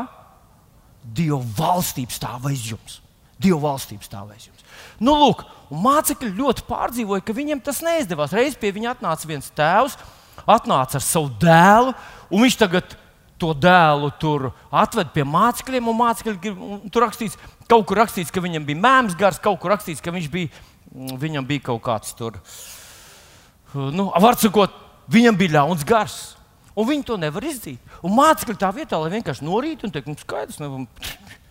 Dieva 1.00 1.40
valstība 1.56 2.12
stāv 2.12 2.48
aiz 2.50 2.64
jums. 2.72 2.98
Dieva 3.40 3.60
valstība 3.70 4.04
stāv 4.04 4.32
aiz 4.34 4.48
jums. 4.50 4.64
Nu, 5.00 5.14
lūk, 5.16 5.46
mācekļi 5.72 6.34
ļoti 6.36 6.64
pārdzīvoja, 6.68 7.24
ka 7.24 7.36
viņiem 7.36 7.62
tas 7.64 7.80
neizdevās. 7.84 8.34
Reiz 8.36 8.56
pie 8.60 8.72
viņa 8.76 8.94
atnāca 8.94 9.28
viens 9.28 9.48
tēvs, 9.56 9.96
atnāca 10.44 10.98
ar 11.00 11.04
savu 11.04 11.32
dēlu, 11.40 11.94
un 12.28 12.44
viņš 12.44 12.58
tagad 12.60 12.96
to 13.40 13.54
dēlu 13.56 14.10
tur 14.20 14.50
atved 14.68 15.14
pie 15.14 15.24
mācekļiem. 15.24 15.88
Mācekļi, 16.02 16.54
tur 16.92 17.06
rakstīts, 17.06 17.38
kaut 17.70 17.88
kur 17.88 18.02
rakstīts, 18.02 18.32
ka 18.34 18.44
viņam 18.44 18.68
bija 18.68 18.82
mēms 18.84 19.16
gars, 19.18 19.40
kaut 19.40 19.60
kur 19.62 19.72
rakstīts, 19.72 20.04
ka 20.04 20.12
viņš 20.12 20.28
bija 20.32 20.52
viņam 20.90 21.46
bija 21.46 21.68
kaut 21.70 21.82
kāds 21.86 22.14
tur, 22.18 22.40
nu, 23.74 24.08
var 24.10 24.38
sakot, 24.40 24.74
viņam 25.10 25.38
bija 25.38 25.60
ļauns 25.60 25.86
gars. 25.86 26.18
Un 26.78 26.86
viņi 26.86 27.04
to 27.06 27.16
nevar 27.18 27.44
izdarīt. 27.44 27.80
Un 28.06 28.14
mācekļi 28.14 28.58
tā 28.58 28.70
vietā, 28.72 28.98
lai 29.02 29.10
vienkārši 29.12 29.44
norīt 29.44 29.82
un 29.84 29.92
teikt, 29.92 30.08
nu, 30.08 30.16
skaidrs, 30.16 30.60
nevar, 30.62 30.86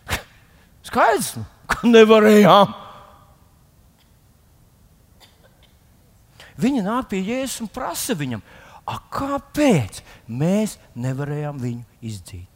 skaidrs, 0.88 1.34
nu, 1.38 1.44
ka 1.70 1.88
nevarējām. 1.88 2.72
Viņi 6.60 6.84
nāk 6.84 7.08
pie 7.12 7.22
Jēzus 7.24 7.62
un 7.64 7.70
prasa 7.72 8.16
viņam, 8.18 8.42
kāpēc 9.14 10.02
mēs 10.28 10.76
nevarējām 10.98 11.60
viņu 11.62 11.84
izdzīt. 12.04 12.49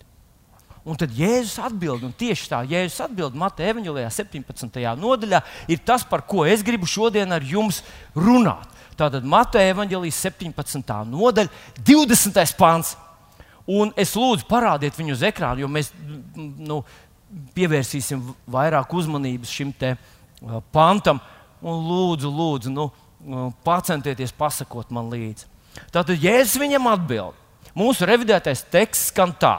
Un 0.85 0.99
tad 1.01 1.15
Jēzus 1.17 1.57
atbild, 1.65 2.03
un 2.05 2.13
tieši 2.13 2.51
tā 2.51 2.59
Jēzus 2.69 3.01
atbild 3.07 3.37
Mateja 3.41 3.73
Evanģelijā, 3.73 4.11
17. 4.13 4.83
nodaļā, 5.01 5.41
ir 5.73 5.81
tas, 5.81 6.05
par 6.05 6.27
ko 6.29 6.45
es 6.45 6.65
gribu 6.65 6.89
šodien 6.89 7.33
ar 7.33 7.45
jums 7.45 7.81
runāt. 8.13 8.69
Tātad 8.99 9.25
Mateja 9.25 9.73
Evanģelijas 9.73 10.21
17. 10.27 10.93
nodaļa, 11.09 11.49
20. 11.89 12.55
pāns. 12.61 12.93
Un 13.65 13.95
es 13.97 14.13
lūdzu, 14.13 14.45
parādiet 14.45 14.97
viņu 14.99 15.17
uz 15.17 15.25
ekrāna, 15.25 15.65
jo 15.65 15.71
mēs 15.73 15.89
nu, 16.37 16.83
pievērsīsim 17.57 18.21
vairāk 18.53 18.93
uzmanības 18.93 19.57
šim 19.57 19.73
te 19.73 19.95
uh, 19.97 20.61
pantam. 20.75 21.23
Un 21.65 21.81
lūdzu, 21.89 22.29
lūdzu 22.29 22.75
nu, 22.75 22.91
uh, 23.25 23.49
pacentieties 23.65 24.37
pasakot 24.37 24.93
man 24.93 25.09
līdzi. 25.09 25.49
Tātad 25.95 26.21
Jēzus 26.21 26.61
viņam 26.61 26.93
atbild. 26.93 27.41
Mūsu 27.75 28.05
revidētais 28.07 28.67
teksts 28.71 29.09
skan 29.09 29.33
tā. 29.41 29.57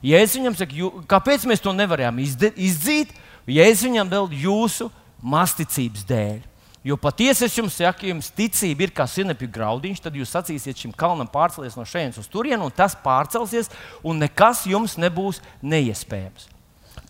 Jēzus 0.00 0.38
viņam 0.38 0.56
saka, 0.56 0.76
jū, 0.76 0.92
kāpēc 1.08 1.44
mēs 1.48 1.60
to 1.60 1.74
nevarējām 1.76 2.22
izdzīt? 2.22 3.12
Jēzus 3.50 3.84
viņam 3.88 4.12
vēl 4.12 4.30
jūsu 4.46 4.88
masticības 5.20 6.06
dēļ. 6.08 6.38
Jo 6.80 6.96
patiesi 6.96 7.44
es 7.44 7.56
jums 7.58 7.74
saku, 7.76 8.06
ja 8.06 8.14
jums 8.14 8.30
ticība 8.32 8.86
ir 8.86 8.92
kā 8.96 9.04
sinepju 9.04 9.50
graudiņš, 9.52 10.00
tad 10.00 10.14
jūs 10.16 10.32
sacīsiet 10.32 10.80
šim 10.80 10.94
kalnam 10.96 11.28
pārcelties 11.28 11.76
no 11.76 11.84
šejienes 11.84 12.22
uz 12.22 12.28
turieni, 12.32 12.62
un 12.64 12.72
tas 12.72 12.96
pārcelsies, 12.96 13.68
un 14.00 14.22
nekas 14.22 14.62
jums 14.70 14.96
nebūs 14.96 15.42
neiespējams. 15.60 16.48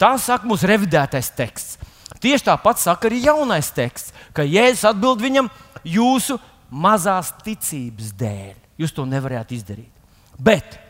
Tā 0.00 0.10
saka 0.18 0.48
mūsu 0.50 0.66
revidētais 0.66 1.30
teksts. 1.38 1.78
Tieši 2.18 2.48
tāpat 2.50 2.82
saka 2.82 3.06
arī 3.06 3.22
jaunais 3.28 3.70
teksts, 3.70 4.10
ka 4.34 4.42
Jēzus 4.42 4.88
atbild 4.90 5.22
viņam 5.22 5.46
jūsu 5.86 6.40
mazās 6.70 7.30
ticības 7.44 8.10
dēļ. 8.18 8.56
Jūs 8.80 8.96
to 8.96 9.06
nevarējāt 9.06 9.54
izdarīt. 9.54 9.92
Bet 10.34 10.80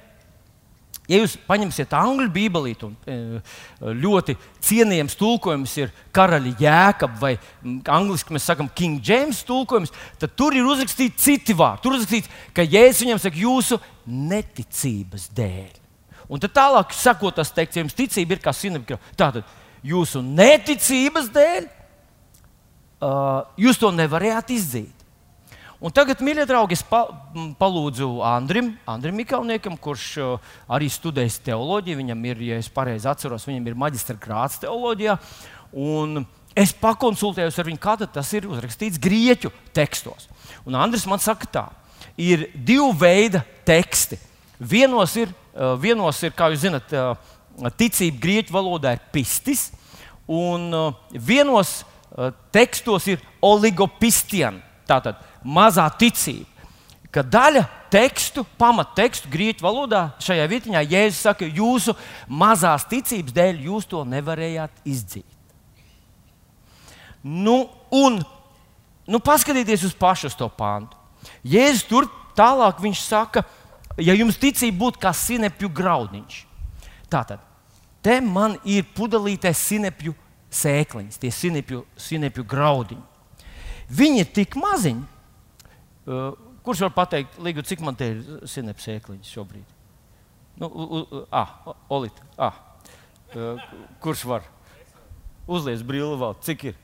Ja 1.11 1.19
jūs 1.19 1.35
paņemsiet 1.49 1.91
angļu 1.97 2.29
bībelīti, 2.31 2.87
un 2.87 2.93
e, 3.11 3.41
ļoti 3.99 4.37
cienījams 4.63 5.17
tulkojums 5.19 5.73
ir 5.81 5.91
karaļa 6.15 6.53
jēkab, 6.61 7.17
vai 7.19 7.33
angļuiski 7.67 8.37
mēs 8.37 8.47
sakām 8.47 8.69
King 8.79 9.03
James 9.03 9.41
tulkojums, 9.49 9.91
tad 10.23 10.37
tur 10.39 10.55
ir 10.55 10.69
uzrakstīti 10.71 11.19
citi 11.19 11.57
vārdi. 11.59 11.83
Tur 11.83 11.97
uzrakstīts, 11.99 12.31
ka 12.55 12.63
Jēzus 12.63 13.03
viņam 13.03 13.23
saka, 13.25 13.43
jūsu 13.43 13.81
neticības 14.07 15.27
dēļ. 15.35 15.75
Un 16.31 16.43
tad 16.45 16.55
tālāk, 16.55 16.95
sakot, 16.95 17.35
tas 17.35 17.51
teiks, 17.51 17.75
ja 17.75 17.83
jums 17.83 17.99
ticība 17.99 18.37
ir 18.37 18.45
kā 18.45 18.55
sinepka, 18.55 19.01
tātad 19.19 19.49
jūsu 19.83 20.23
neticības 20.23 21.27
dēļ 21.35 21.67
uh, 21.67 23.49
jūs 23.59 23.81
to 23.81 23.91
nevarējāt 23.95 24.55
izdzīt. 24.55 25.00
Un 25.81 25.89
tagad, 25.97 26.21
mīļie 26.21 26.45
draugi, 26.45 26.77
es 26.77 26.83
pa, 26.85 27.07
palūdzu 27.57 28.19
Andrim, 28.29 28.75
Andrim 28.85 29.17
Mikalniekam, 29.17 29.79
kurš 29.81 30.09
uh, 30.21 30.51
arī 30.69 30.91
studējis 30.93 31.39
teoloģiju. 31.47 31.97
Viņam 32.03 32.27
ir, 32.29 32.43
ja 32.51 32.59
es 32.61 32.69
pareizi 32.69 33.09
atceros, 33.09 33.47
viņam 33.49 33.71
ir 33.71 33.79
maģistra 33.81 34.19
grāts 34.21 34.61
teoloģijā. 34.61 35.17
Un 35.81 36.27
es 36.53 36.77
pakonsultējos 36.77 37.57
ar 37.57 37.71
viņu, 37.71 37.81
kā 37.81 37.97
tas 38.03 38.35
ir 38.37 38.51
uzrakstīts 38.51 39.01
grieķu 39.01 39.55
tekstos. 39.73 40.29
Un 40.69 40.77
Andris 40.77 41.09
man 41.09 41.25
saka, 41.25 41.49
tā 41.49 41.67
ir 42.21 42.51
divi 42.53 42.93
veidi 43.01 43.41
teksti. 43.65 44.21
Vienos 44.61 45.17
ir, 45.17 45.33
uh, 45.33 45.79
vienos 45.81 46.21
ir 46.29 46.37
kā 46.37 46.53
jūs 46.53 46.67
zinat, 46.69 46.93
uh, 46.93 47.71
ticība 47.81 48.21
grieķu 48.21 48.53
valodā 48.53 48.99
ir 48.99 49.07
pistis, 49.17 49.71
un 50.29 50.69
vienos 51.11 51.81
tekstos 52.53 53.09
ir 53.11 53.23
oligopistian. 53.43 54.61
Tātad 54.91 55.21
mazā 55.47 55.87
ticība. 55.99 56.49
Ka 57.11 57.23
daļa 57.27 57.65
tekstu, 57.91 58.45
pamattekstu 58.59 59.31
grieķu 59.31 59.65
valodā 59.67 60.13
šajā 60.23 60.47
vietā 60.51 60.83
Jēzus 60.85 61.25
saka, 61.27 61.47
jūsu 61.47 61.97
mazās 62.27 62.87
ticības 62.91 63.35
dēļ 63.35 63.65
jūs 63.67 63.89
to 63.91 64.05
nevarējāt 64.07 64.85
izdzīt. 64.87 65.27
Nu, 67.23 67.67
un 67.91 68.21
nu, 69.11 69.19
paskatieties 69.19 69.85
uz 69.91 69.97
pašu 69.99 70.31
to 70.39 70.49
pāntu. 70.55 70.97
Jēzus 71.43 71.85
tur 71.91 72.07
tālāk 72.39 72.79
viņš 72.81 73.03
saka, 73.03 73.43
ja 73.99 74.15
jums 74.15 74.39
ticība 74.41 74.87
būtu 74.87 75.03
kā 75.03 75.13
sinepju 75.13 75.69
graudiņš, 75.75 76.41
tātad 77.11 77.43
te 78.01 78.21
man 78.25 78.57
ir 78.65 78.87
pudelītais 78.97 79.59
sinepju 79.67 80.15
sēkliņas, 80.51 81.19
tie 81.21 81.31
sinepju, 81.35 81.85
sinepju 82.01 82.47
graudiņi. 82.49 83.07
Viņi 83.91 84.23
ir 84.23 84.31
tik 84.31 84.55
maziņi, 84.61 85.03
uh, 86.07 86.39
kurš 86.67 86.85
var 86.87 86.95
pateikt, 86.95 87.39
Ligu, 87.43 87.65
cik 87.67 87.83
man 87.83 87.99
te 87.99 88.13
ir 88.13 88.23
sinepju 88.49 88.87
sēkliņas 88.87 89.33
šobrīd? 89.35 89.77
Nu, 90.61 90.69
u, 90.69 91.01
u, 91.01 91.23
ah, 91.35 91.57
Olita, 91.91 92.27
ah. 92.39 92.61
Uh, 93.35 93.63
kurš 94.03 94.25
var? 94.29 94.47
Uzlies 95.51 95.83
brīli 95.87 96.19
vēl, 96.21 96.37
cik 96.47 96.69
ir? 96.71 96.79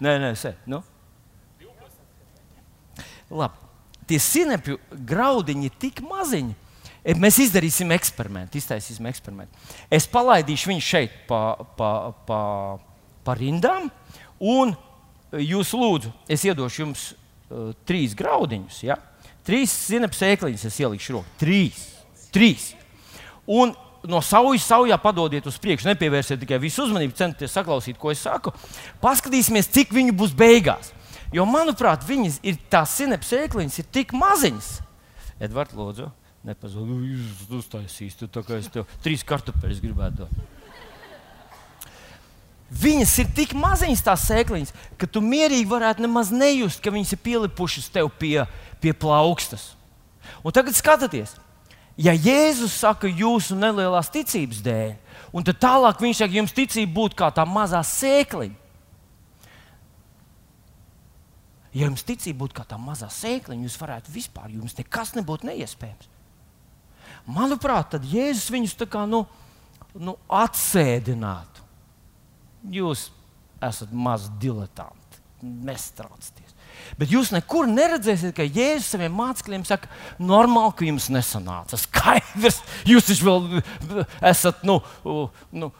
Nē, 0.00 0.16
nē, 0.20 0.34
sē. 0.36 0.54
Nu? 0.68 0.82
Labi. 3.30 3.68
Tie 4.10 4.18
sinepju 4.18 4.80
graudiņi 5.06 5.68
ir 5.68 5.74
tik 5.78 6.00
maziņi, 6.02 6.56
mēs 7.20 7.38
izdarīsim 7.44 7.92
eksperimentu, 7.94 8.58
iztaisīsim 8.58 9.06
eksperimentu. 9.06 9.54
Es 9.86 10.08
palaidīšu 10.10 10.72
viņu 10.72 10.82
šeit 10.82 11.14
pa, 11.28 11.54
pa, 11.78 11.90
pa, 12.26 12.40
pa 13.24 13.36
rindām, 13.38 13.86
un 14.42 14.74
jūs 15.38 15.72
lūdzu, 15.76 16.12
es 16.30 16.44
iedošu 16.48 16.82
jums 16.82 17.04
uh, 17.12 17.70
trīs 17.86 18.16
graudiņus. 18.18 18.82
Ja? 18.86 18.98
Trīs 19.46 19.72
zinapes 19.90 20.20
sēkliņas 20.22 20.66
es 20.68 20.80
ielikšu 20.82 21.16
rokā. 21.18 21.34
Trīs. 21.40 21.80
Trīs. 22.34 22.70
Un 23.50 23.74
no 24.08 24.20
saujas 24.24 24.68
saujā 24.68 24.96
padodiet 25.00 25.46
uz 25.50 25.58
priekšu. 25.60 25.90
Nepievērsiet 25.90 26.40
tikai 26.42 26.60
visu 26.62 26.86
uzmanību, 26.86 27.16
centieties 27.18 27.56
saklausīt, 27.56 27.98
ko 28.00 28.12
es 28.14 28.22
saku. 28.24 28.54
Paskatīsimies, 29.02 29.70
cik 29.72 29.92
viņu 29.96 30.16
būs 30.20 30.36
beigās. 30.36 30.94
Jo, 31.34 31.44
manuprāt, 31.46 32.02
viņas 32.06 32.40
ir 32.46 32.56
tās 32.72 32.96
zinapes 32.98 33.30
sēkliņas, 33.30 33.82
ir 33.82 33.92
tik 33.94 34.16
maziņas. 34.18 34.72
Edvards, 35.40 35.76
lūdzu 35.78 36.08
nepazūd. 36.46 36.88
Jūs 37.04 37.50
uztaisīs, 37.60 38.16
tu 38.18 38.28
tā 38.32 38.42
kā 38.46 38.58
es 38.60 38.70
tev 38.72 38.88
trīs 39.04 39.24
kartupeļus 39.28 39.82
gribētu 39.84 40.24
dot. 40.24 40.59
Viņas 42.70 43.16
ir 43.18 43.30
tik 43.34 43.52
maziņas, 43.58 44.02
tās 44.06 44.28
sēkliņas, 44.28 44.70
ka 44.98 45.08
tu 45.10 45.22
mierīgi 45.24 45.66
varētu 45.66 46.04
nemaz 46.04 46.30
nejust, 46.30 46.78
ka 46.82 46.92
viņas 46.94 47.16
ir 47.16 47.22
pielipušas 47.24 47.90
tev 47.90 48.12
pie, 48.14 48.44
pie 48.78 48.92
plaukstas. 48.94 49.72
Un 50.46 50.54
tagad 50.54 50.76
skatieties, 50.78 51.34
ja 51.98 52.14
Jēzus 52.14 52.76
saka 52.78 53.10
jūsu 53.10 53.58
nelielās 53.58 54.12
ticības 54.14 54.62
dēļ, 54.62 54.94
un 55.34 55.46
tad 55.48 55.58
tālāk 55.58 55.98
viņš 56.04 56.22
saka, 56.22 56.38
jums 56.38 56.54
ticība 56.54 56.94
būtu 57.00 57.18
kā 57.18 57.32
tā 57.34 57.42
mazā 57.48 57.82
sēkliņa. 57.82 58.54
Ja 61.74 61.86
jums 61.86 62.06
ticība 62.06 62.44
būtu 62.44 62.54
kā 62.54 62.68
tā 62.70 62.78
mazā 62.78 63.10
sēkliņa, 63.10 63.66
jūs 63.66 63.78
varētu 63.82 64.14
vispār, 64.14 64.50
jums 64.54 64.78
nekas 64.78 65.16
nebūtu 65.18 65.50
neiespējams. 65.50 66.06
Manuprāt, 67.30 67.90
tad 67.96 68.06
Jēzus 68.06 68.46
viņus 68.54 68.78
tā 68.78 68.86
kā 68.90 69.02
nu, 69.10 69.24
nu, 69.98 70.14
atsēdinātu. 70.30 71.49
Jūs 72.68 73.08
esat 73.64 73.92
mazi 73.92 74.30
diletanti, 74.40 75.20
nestraucieties. 75.40 76.56
Bet 77.00 77.12
jūs 77.12 77.30
nekur 77.34 77.68
neredzēsiet, 77.70 78.32
ka 78.36 78.44
Jēzus 78.44 78.92
saviem 78.94 79.14
mācekļiem 79.16 79.64
saka, 79.68 79.90
normāli, 80.22 80.74
ka 80.78 80.88
jums 80.88 81.08
nesanāca. 81.12 81.78
Skaidrs, 81.80 82.60
jūs 82.88 83.08
taču 83.08 83.28
vēl 83.28 83.62
esat. 84.32 84.64
Nu, 84.66 84.80
nu, 85.52 85.72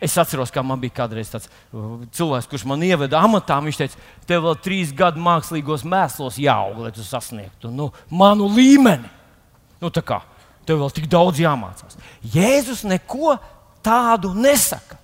Es 0.00 0.14
atceros, 0.16 0.48
kā 0.48 0.62
man 0.64 0.80
bija 0.80 0.94
kādreiz 1.02 1.28
tāds 1.28 1.50
cilvēks, 2.16 2.46
kurš 2.48 2.62
man 2.70 2.80
ieveda 2.86 3.18
amatā. 3.20 3.58
Viņš 3.60 3.80
teica, 3.82 3.98
tev 4.24 4.46
vēl 4.46 4.54
trīs 4.64 4.94
gadu 4.96 5.20
mākslīgos 5.20 5.84
mēslos 5.84 6.38
jāaug, 6.40 6.78
lai 6.80 6.92
tu 6.96 7.04
sasniegtu 7.04 7.68
nu, 7.68 7.90
manu 8.08 8.48
līmeni. 8.48 9.10
Nu, 9.76 9.90
tā 9.92 10.00
kā 10.00 10.22
tev 10.64 10.80
vēl 10.80 10.94
tik 10.96 11.08
daudz 11.10 11.42
jāmācās. 11.42 12.00
Jēzus 12.32 12.86
neko 12.88 13.36
tādu 13.84 14.32
nesaka. 14.36 14.96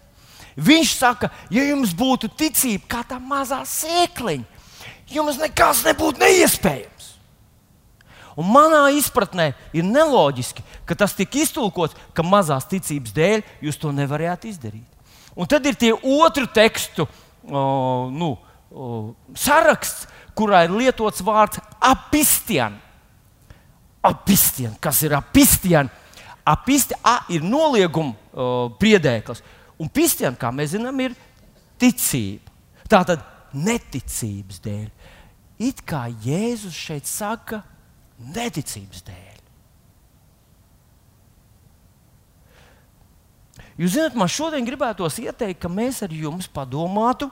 Viņš 0.56 0.92
saka, 0.96 1.30
ja 1.52 1.64
jums 1.68 1.92
būtu 1.96 2.30
ticība 2.32 2.88
kā 2.96 3.02
tā 3.04 3.18
mazā 3.20 3.60
sēkliņa, 3.68 4.44
jums 5.12 5.40
nekas 5.40 5.82
nebūtu 5.86 6.22
neiespējams. 6.22 7.10
Un 8.36 8.48
manā 8.52 8.82
izpratnē 8.96 9.50
ir 9.76 9.84
neloģiski, 9.84 10.64
ka 10.88 10.96
tas 10.96 11.14
tika 11.16 11.40
iztulkots, 11.40 11.96
ka 12.12 12.24
mazās 12.24 12.68
ticības 12.68 13.14
dēļ 13.16 13.44
jūs 13.64 13.80
to 13.80 13.92
nevarējāt 13.96 14.48
izdarīt. 14.52 14.88
Un 15.36 15.48
tad 15.48 15.64
ir 15.68 15.76
tie 15.76 15.92
otru 15.92 16.48
tekstu 16.48 17.04
o, 17.04 18.08
nu, 18.12 18.34
o, 18.72 18.90
saraksts, 19.36 20.08
kurā 20.36 20.66
ir 20.66 20.76
lietots 20.76 21.24
vārds 21.24 21.60
apistian 21.80 22.76
apistien. 24.06 24.74
Kas 24.80 25.02
ir 25.02 25.14
apistien? 25.16 25.90
Apisti, 26.46 26.94
a 27.02 27.24
ir 27.32 27.42
nolieguma 27.42 28.14
priedēklis. 28.78 29.42
Un 29.82 29.90
pistien, 29.92 30.36
kā 30.38 30.50
mēs 30.54 30.72
zinām, 30.72 31.00
ir 31.04 31.16
ticība. 31.80 32.52
Tā 32.88 33.02
tad 33.08 33.24
neticības 33.56 34.60
dēļ. 34.64 34.88
It 35.66 35.80
kā 35.88 36.06
Jēzus 36.24 36.76
šeit 36.76 37.08
saka, 37.08 37.62
neticības 38.20 39.04
dēļ. 39.06 39.24
Jūs 43.76 43.92
zināt, 43.92 44.16
man 44.16 44.30
šodien 44.32 44.64
gribētos 44.64 45.18
ieteikt, 45.20 45.60
ka 45.60 45.68
mēs 45.68 46.00
ar 46.04 46.12
jums 46.12 46.48
padomātu, 46.48 47.28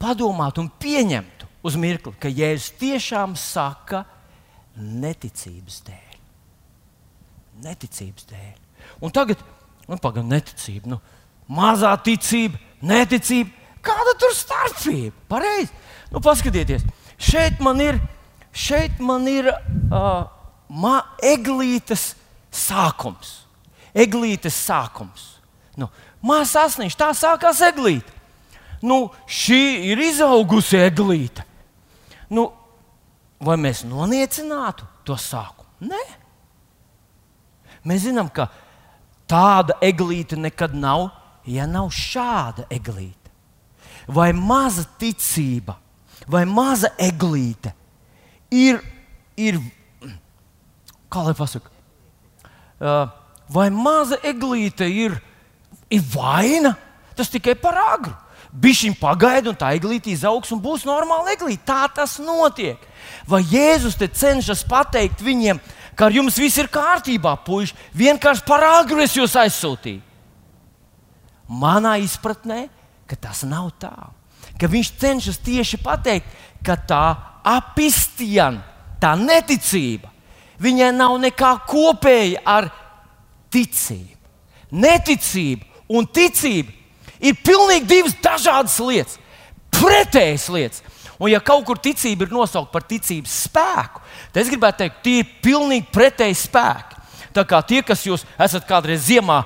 padomātu 0.00 0.64
un 0.64 0.70
pieņemtu 0.80 1.48
uz 1.68 1.76
mirkli, 1.76 2.14
ka 2.16 2.32
Jēzus 2.32 2.72
tiešām 2.80 3.36
saka, 3.36 4.06
neticības 4.76 5.82
dēļ. 5.88 6.16
Neticības 7.66 8.28
dēļ. 8.30 8.54
Un 9.04 9.12
tagad, 9.14 9.42
nu, 9.92 10.00
pagaidi, 10.00 10.28
neticība. 10.32 10.94
Nu, 10.94 11.00
mazā 11.52 11.92
ticība, 12.04 12.60
neticība. 12.84 13.52
Kāda 13.82 14.14
tur 14.20 14.34
starpība? 14.36 15.14
Pareizi. 15.30 15.72
Nu, 16.12 16.20
paskatieties, 16.22 16.84
šeit 17.20 17.60
man 17.64 17.80
ir, 17.82 17.98
šeit 18.52 19.00
man 19.02 19.26
ir 19.30 19.48
uh, 19.52 20.24
ma, 20.68 20.96
eglītes 21.24 22.12
sākums. 22.52 23.42
Eglītes 23.92 24.56
sākums. 24.56 25.28
Nu, 25.76 25.88
Māsa 26.22 26.66
asniņš, 26.68 26.96
tā 26.96 27.10
sākās 27.16 27.60
eglīte. 27.66 28.12
Nu, 28.82 29.10
šī 29.26 29.92
ir 29.92 30.00
izaugusi 30.02 30.78
eglīte. 30.82 31.44
Nu, 32.32 32.48
vai 33.42 33.56
mēs 33.60 33.82
noniecinātu 33.86 34.86
to 35.06 35.16
sākumu? 35.18 35.90
Nē. 35.92 36.02
Mēs 37.88 38.06
zinām, 38.06 38.28
ka 38.30 38.48
tāda 39.32 39.78
eglīte 39.80 40.36
nekad 40.36 40.76
nav, 40.76 41.08
ja 41.48 41.66
nav 41.66 41.90
šāda 41.94 42.66
eglīte. 42.70 43.32
Vai 44.12 44.32
maza 44.36 44.84
ticība, 44.98 45.78
vai 46.28 46.44
maza 46.44 46.90
eglīte 47.00 47.72
ir, 48.52 48.82
ir 49.38 49.60
kā 51.12 51.22
lai 51.28 51.34
pasakā, 51.38 51.70
vai 53.52 53.68
maza 53.70 54.18
eglīte 54.26 54.88
ir, 54.88 55.16
ir 55.92 56.02
vaina? 56.12 56.74
Tas 57.16 57.30
tikai 57.30 57.54
par 57.60 57.76
agru. 57.76 58.14
Bišķiņ 58.52 58.98
pagaida, 59.00 59.48
un 59.48 59.56
tā 59.56 59.70
eglīte 59.76 60.10
izaugs 60.12 60.50
un 60.52 60.60
būs 60.60 60.84
normāla 60.84 61.32
eglīte. 61.32 61.64
Tā 61.68 61.86
tas 61.94 62.18
notiek. 62.20 62.80
Vai 63.28 63.40
Jēzus 63.48 63.96
te 63.96 64.08
cenšas 64.12 64.64
pateikt 64.68 65.22
viņiem, 65.24 65.56
ka 65.56 65.72
ar 66.08 66.14
jums 66.14 66.38
viss 66.40 66.60
ir 66.60 66.70
kārtībā, 66.72 67.34
puiši, 67.44 67.76
vienkārši 67.96 68.46
par 68.46 68.64
agru 68.80 69.02
es 69.04 69.16
jūs 69.16 69.36
aizsūtīju? 69.38 70.00
Manā 71.52 71.98
izpratnē, 72.00 72.64
ka 73.08 73.18
tas 73.20 73.42
nav 73.44 73.72
tā. 73.82 73.92
Ka 74.56 74.70
viņš 74.70 74.92
cenšas 75.00 75.40
tieši 75.44 75.80
pateikt, 75.82 76.28
ka 76.64 76.78
tā 76.88 77.04
apistijana, 77.44 78.62
tā 79.02 79.12
neticība, 79.18 80.08
viņai 80.62 80.92
nav 80.96 81.18
nekā 81.20 81.52
kopēja 81.68 82.40
ar 82.46 82.70
ticību. 83.52 84.16
Neticība 84.72 85.66
un 85.92 86.06
ticība 86.08 86.72
ir 87.20 87.36
pilnīgi 87.44 87.90
divas 87.90 88.14
dažādas 88.24 88.78
lietas, 88.80 89.18
pretējas 89.74 90.48
lietas. 90.52 90.84
Un, 91.22 91.30
ja 91.30 91.38
kaut 91.38 91.62
kur 91.68 91.78
ticība 91.78 92.26
ir 92.26 92.34
nosaukta 92.34 92.74
par 92.74 92.82
ticības 92.88 93.44
spēku, 93.46 94.02
tad 94.32 94.42
es 94.42 94.50
gribētu 94.50 94.82
teikt, 94.82 95.04
tie 95.04 95.20
ir 95.22 95.36
pilnīgi 95.44 95.86
pretēji 95.94 96.40
spēki. 96.40 96.98
Tā 97.32 97.44
kā 97.48 97.62
tie, 97.64 97.80
kas 97.86 98.02
jūs 98.04 98.24
esat 98.40 98.66
kādreiz 98.68 99.06
ziemā 99.06 99.38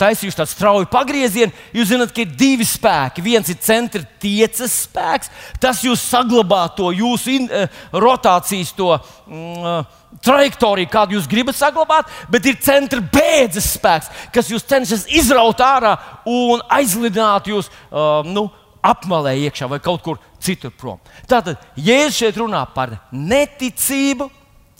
taisījuši 0.00 0.38
tādu 0.40 0.50
strauju 0.50 0.88
pagriezienu, 0.90 1.54
jūs 1.76 1.92
zināt, 1.92 2.10
ka 2.14 2.24
ir 2.24 2.32
divi 2.38 2.66
spēki. 2.66 3.22
Viens 3.22 3.50
ir 3.52 3.60
centra 3.62 4.02
tiecas 4.22 4.74
spēks, 4.88 5.30
tas 5.62 5.84
jūs 5.86 6.02
saglabā 6.02 6.64
to 6.74 6.90
jūsu 6.96 7.36
in, 7.36 7.46
rotācijas, 7.94 8.72
to 8.74 8.90
uh, 8.96 9.84
trajektoriju, 10.24 10.90
kādu 10.90 11.16
jūs 11.16 11.28
gribat 11.30 11.58
saglabāt, 11.58 12.10
bet 12.32 12.48
ir 12.50 12.58
centra 12.62 12.98
bēdzes 13.14 13.70
spēks, 13.76 14.10
kas 14.34 14.50
jūs 14.50 14.66
cenšas 14.66 15.06
izraut 15.14 15.62
ārā 15.62 15.94
un 16.26 16.64
aizlidināt 16.74 17.52
jūs 17.52 17.70
uh, 17.70 18.26
nu, 18.26 18.48
apmalē 18.82 19.36
iekšā 19.46 19.68
vai 19.70 19.78
kaut 19.82 20.02
kur 20.04 20.20
citur 20.42 20.72
prom. 20.74 21.00
Tātad 21.30 21.60
Jēzus 21.78 22.18
šeit 22.18 22.38
runā 22.40 22.62
par 22.74 22.96
neticību 23.12 24.28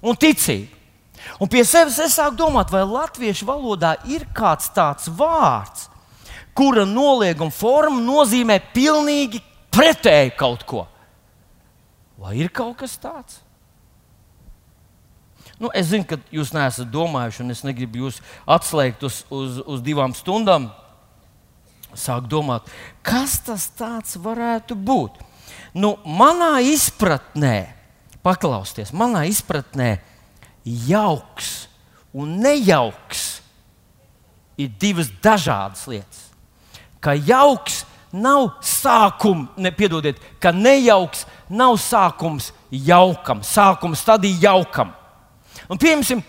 un 0.03 0.19
ticību. 0.19 0.81
Un 1.39 1.47
pie 1.51 1.63
sevis 1.67 2.01
es 2.03 2.17
sāku 2.19 2.35
domāt, 2.41 2.73
vai 2.73 2.83
latviešu 2.83 3.47
valodā 3.47 3.95
ir 4.11 4.25
kāds 4.35 4.67
tāds 4.75 5.07
vārds, 5.07 5.87
kura 6.51 6.83
nolieguma 6.89 7.55
forma 7.55 8.03
nozīmē 8.03 8.59
pilnīgi 8.75 9.39
pretēju 9.73 10.35
kaut 10.39 10.67
ko. 10.67 10.83
Vai 12.19 12.37
ir 12.43 12.51
kaut 12.55 12.77
kas 12.83 12.99
tāds? 12.99 13.39
Nu, 15.63 15.71
es 15.79 15.93
zinu, 15.93 16.03
ka 16.07 16.19
jūs 16.35 16.51
neesat 16.55 16.91
domājuši, 16.91 17.45
un 17.45 17.55
es 17.55 17.63
negribu 17.63 18.05
jūs 18.05 18.19
atslēgt 18.51 19.05
uz, 19.07 19.21
uz, 19.31 19.61
uz 19.63 19.83
divām 19.85 20.15
stundām. 20.19 20.73
Sāk 21.99 22.27
domāt, 22.31 22.69
kas 23.05 23.39
tas 23.45 24.17
varētu 24.17 24.77
būt. 24.79 25.21
Nu, 25.77 25.97
manā 26.05 26.61
izpratnē, 26.65 27.73
paklausieties, 28.25 28.93
manā 28.97 29.25
izpratnē, 29.29 29.97
jauks 30.65 31.67
un 32.13 32.37
nejauks 32.43 33.43
ir 34.61 34.73
divas 34.81 35.09
dažādas 35.25 35.87
lietas. 35.89 36.29
Ka 37.03 37.17
jauks 37.17 37.83
nav 38.13 38.59
sākums, 38.65 39.49
nepiedodiet, 39.57 40.21
ka 40.41 40.53
nejauks 40.53 41.25
nav 41.49 41.79
sākums 41.81 42.53
jaukam, 42.71 43.41
sākums 43.45 44.05
stadija 44.05 44.53
jaukam. 44.53 44.93
Un, 45.73 45.81
piemēram, 45.81 46.21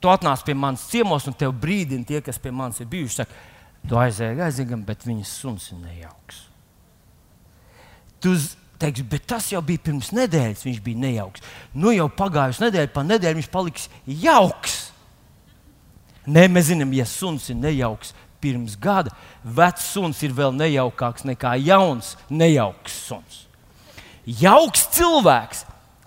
tu 0.00 0.10
atnāc 0.10 0.44
pie 0.46 0.54
manis 0.54 0.86
ciemos, 0.88 1.26
un 1.26 1.36
tev 1.36 1.52
brīdina 1.58 2.06
tie, 2.06 2.22
kas 2.24 2.38
pie 2.40 2.52
manis 2.54 2.80
ir 2.80 2.88
bijuši. 2.90 3.20
Saka, 3.20 3.48
tu 3.88 3.98
aizēji 3.98 4.42
aizēgam, 4.44 4.84
bet 4.86 5.06
viņas 5.06 5.34
suns 5.42 5.70
ir 5.72 5.80
nejauks. 5.82 6.44
Tu 8.20 8.34
teiksi, 8.80 9.04
bet 9.08 9.26
tas 9.28 9.48
jau 9.52 9.60
bija 9.64 9.82
pirms 9.84 10.10
nedēļas, 10.16 10.64
viņš 10.66 10.80
bija 10.84 11.04
nejauks. 11.06 11.44
Nu 11.74 11.92
jau 11.94 12.08
pagājusi 12.12 12.66
nedēļa, 12.66 12.92
pa 12.94 13.04
nedēļu 13.06 13.40
viņš 13.40 13.50
paliks 13.52 13.88
jauks. 14.06 14.78
Nē, 16.30 16.46
mēs 16.52 16.68
zinām, 16.70 16.92
ja 16.94 17.06
suns 17.08 17.48
ir 17.50 17.58
nejauks 17.58 18.12
pirms 18.40 18.76
gada, 18.80 19.12
vecs 19.44 19.84
suns 19.92 20.20
ir 20.24 20.32
vēl 20.36 20.54
nejaukāks 20.56 21.26
nekā 21.28 21.54
jauns, 21.60 22.14
nejauks 22.32 22.96
suns. 23.08 23.44
Jauks 24.24 24.86
cilvēks 24.96 25.64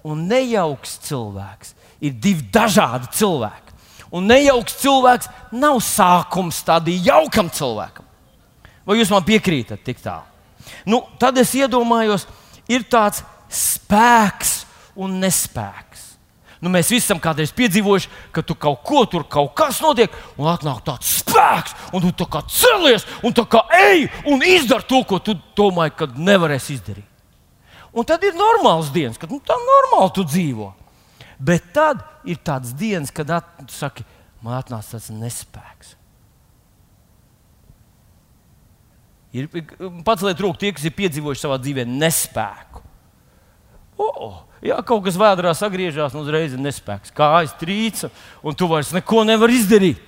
un 0.08 0.26
nejauks 0.30 0.98
cilvēks 1.08 1.74
ir 2.04 2.16
divi 2.22 2.46
dažādi 2.54 3.10
cilvēki. 3.16 3.63
Un 4.14 4.28
nejauks 4.30 4.78
cilvēks 4.84 5.30
nav 5.58 5.80
sākums 5.82 6.62
tādam 6.66 7.00
jaukam 7.02 7.50
cilvēkam. 7.50 8.06
Vai 8.86 9.00
jūs 9.00 9.12
man 9.14 9.26
piekrītat 9.26 9.82
tik 9.86 10.04
tālu? 10.04 10.28
Nu, 10.86 11.02
tad 11.20 11.38
es 11.42 11.54
iedomājos, 11.58 12.28
ir 12.72 12.86
tāds 12.92 13.24
spēks 13.50 14.64
un 15.00 15.18
nespēks. 15.24 16.12
Nu, 16.64 16.72
mēs 16.72 16.88
visi 16.94 17.04
esam 17.04 17.20
kādreiz 17.20 17.52
piedzīvojuši, 17.56 18.12
ka 18.32 18.44
tu 18.46 18.56
kaut 18.56 18.86
ko 18.88 19.02
tur, 19.10 19.26
kaut 19.28 19.52
kas 19.58 19.82
notiek, 19.84 20.14
un 20.40 20.48
atnāk 20.48 20.80
tāds 20.88 21.18
spēks, 21.20 21.74
un 21.92 22.06
tu 22.16 22.28
kā 22.30 22.40
celies, 22.48 23.04
un 23.20 23.36
tā 23.36 23.44
kā 23.52 23.66
ej 23.76 24.06
un 24.32 24.46
izdari 24.48 24.88
to, 24.88 25.02
ko 25.08 25.20
tu 25.20 25.36
domāji, 25.58 25.98
ka 26.00 26.08
nevarēsi 26.16 26.78
izdarīt. 26.78 27.10
Un 27.94 28.08
tad 28.08 28.24
ir 28.24 28.38
normāls 28.38 28.94
dienas, 28.94 29.20
kad 29.20 29.32
nu, 29.34 29.42
tā 29.44 29.58
normāli 29.60 30.16
tu 30.16 30.24
dzīvo. 30.26 30.70
Bet 31.40 31.72
tad 31.76 32.04
ir 32.30 32.40
tāds 32.46 32.76
dienas, 32.78 33.12
kad 33.14 33.32
at, 33.34 33.50
tu 33.66 33.74
saki, 33.74 34.06
man 34.44 34.60
atnāca 34.60 34.96
tāds 34.96 35.10
nespēks. 35.14 35.96
Ir 39.34 39.50
pats 40.06 40.22
lietu 40.22 40.46
rūkti 40.46 40.68
tie, 40.68 40.74
kas 40.78 40.86
ir 40.86 40.94
piedzīvojuši 40.94 41.42
savā 41.42 41.58
dzīvē 41.62 41.88
nespēku. 41.90 42.84
Oh, 44.04 44.44
Jā, 44.64 44.78
kaut 44.88 45.04
kas 45.04 45.18
vēdā 45.20 45.52
sagriežās, 45.58 46.14
un 46.16 46.24
uzreiz 46.24 46.54
ir 46.56 46.62
nespēks. 46.64 47.12
Kājas 47.16 47.52
trīca, 47.60 48.08
un 48.40 48.56
tu 48.56 48.70
vairs 48.72 48.94
neko 48.96 49.26
nevari 49.28 49.58
izdarīt. 49.60 50.00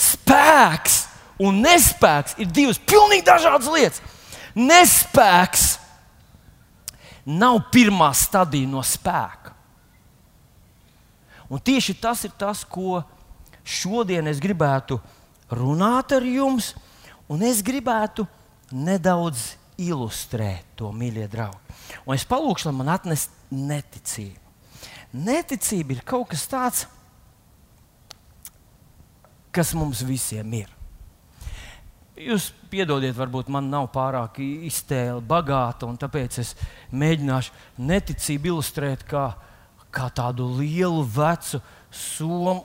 Spēks 0.00 1.02
un 1.44 1.60
nespēks 1.60 2.38
ir 2.40 2.48
divas 2.48 2.80
pilnīgi 2.80 3.26
dažādas 3.28 3.68
lietas. 3.68 4.00
Nespēks 4.56 5.66
nav 7.28 7.60
pirmā 7.74 8.08
stadija 8.16 8.70
no 8.70 8.80
spēka. 8.86 9.52
Un 11.54 11.62
tieši 11.62 11.94
tas 12.02 12.24
ir 12.26 12.32
tas, 12.34 12.64
ko 12.66 13.04
šodien 13.62 14.26
es 14.26 14.40
gribētu 14.42 14.98
runāt 15.54 16.16
ar 16.16 16.26
jums, 16.26 16.72
un 17.30 17.44
es 17.46 17.62
gribētu 17.62 18.26
nedaudz 18.74 19.52
ilustrēt 19.78 20.66
to, 20.78 20.90
mīļie 20.94 21.28
draugi. 21.30 21.78
Un 22.06 22.16
es 22.16 22.26
palūkšu, 22.26 22.70
lai 22.70 22.78
man 22.80 22.90
atnest 22.96 23.32
neticību. 23.54 24.40
Neticība 25.14 25.94
ir 25.94 26.02
kaut 26.06 26.32
kas 26.32 26.46
tāds, 26.50 26.84
kas 29.54 29.70
mums 29.78 30.02
visiem 30.02 30.58
ir. 30.58 30.70
Jūs 32.18 32.52
piedodiet, 32.70 33.14
varbūt 33.14 33.48
man 33.50 33.70
nav 33.70 33.88
pārāk 33.94 34.40
iztēle, 34.42 35.22
bagāta, 35.22 35.86
un 35.86 35.98
tāpēc 35.98 36.38
es 36.42 36.52
mēģināšu 36.94 37.82
neticību 37.82 38.52
ilustrēt 38.52 39.02
kā, 39.06 39.28
kā 39.94 40.10
tādu 40.14 40.48
lielu, 40.58 41.04
vecu 41.06 41.60
somu. 41.94 42.64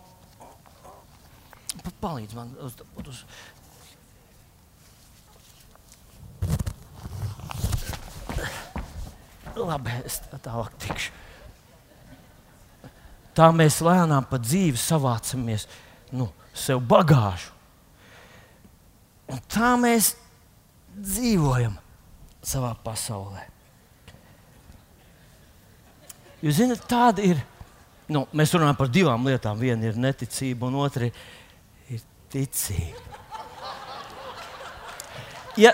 Palīdz 2.00 2.36
man 2.36 2.52
uz, 2.64 2.76
uz, 3.04 3.24
labi, 9.60 9.94
es 10.08 10.20
tālāk 10.44 10.76
tikšu. 10.82 11.16
Tā 13.38 13.50
mēs 13.56 13.80
lēnām 13.86 14.26
pa 14.28 14.40
dzīvi 14.42 14.80
savācamies 14.80 15.68
nu, 16.16 16.28
sev 16.52 16.82
bagāžu. 16.90 17.54
Un 19.30 19.40
tā 19.52 19.76
mēs 19.80 20.16
dzīvojam 20.98 21.78
savā 22.44 22.74
pasaulē. 22.84 23.46
Jūs 26.44 26.60
zināt, 26.62 26.86
tāda 26.90 27.26
ir. 27.26 27.42
Nu, 28.10 28.26
mēs 28.34 28.54
runājam 28.56 28.78
par 28.80 28.90
divām 28.90 29.28
lietām. 29.28 29.60
Viena 29.60 29.90
ir 29.90 30.00
neticība, 30.00 30.70
un 30.70 30.80
otra 30.82 31.10
ir 31.10 32.02
ticība. 32.34 33.06
Ja, 35.60 35.74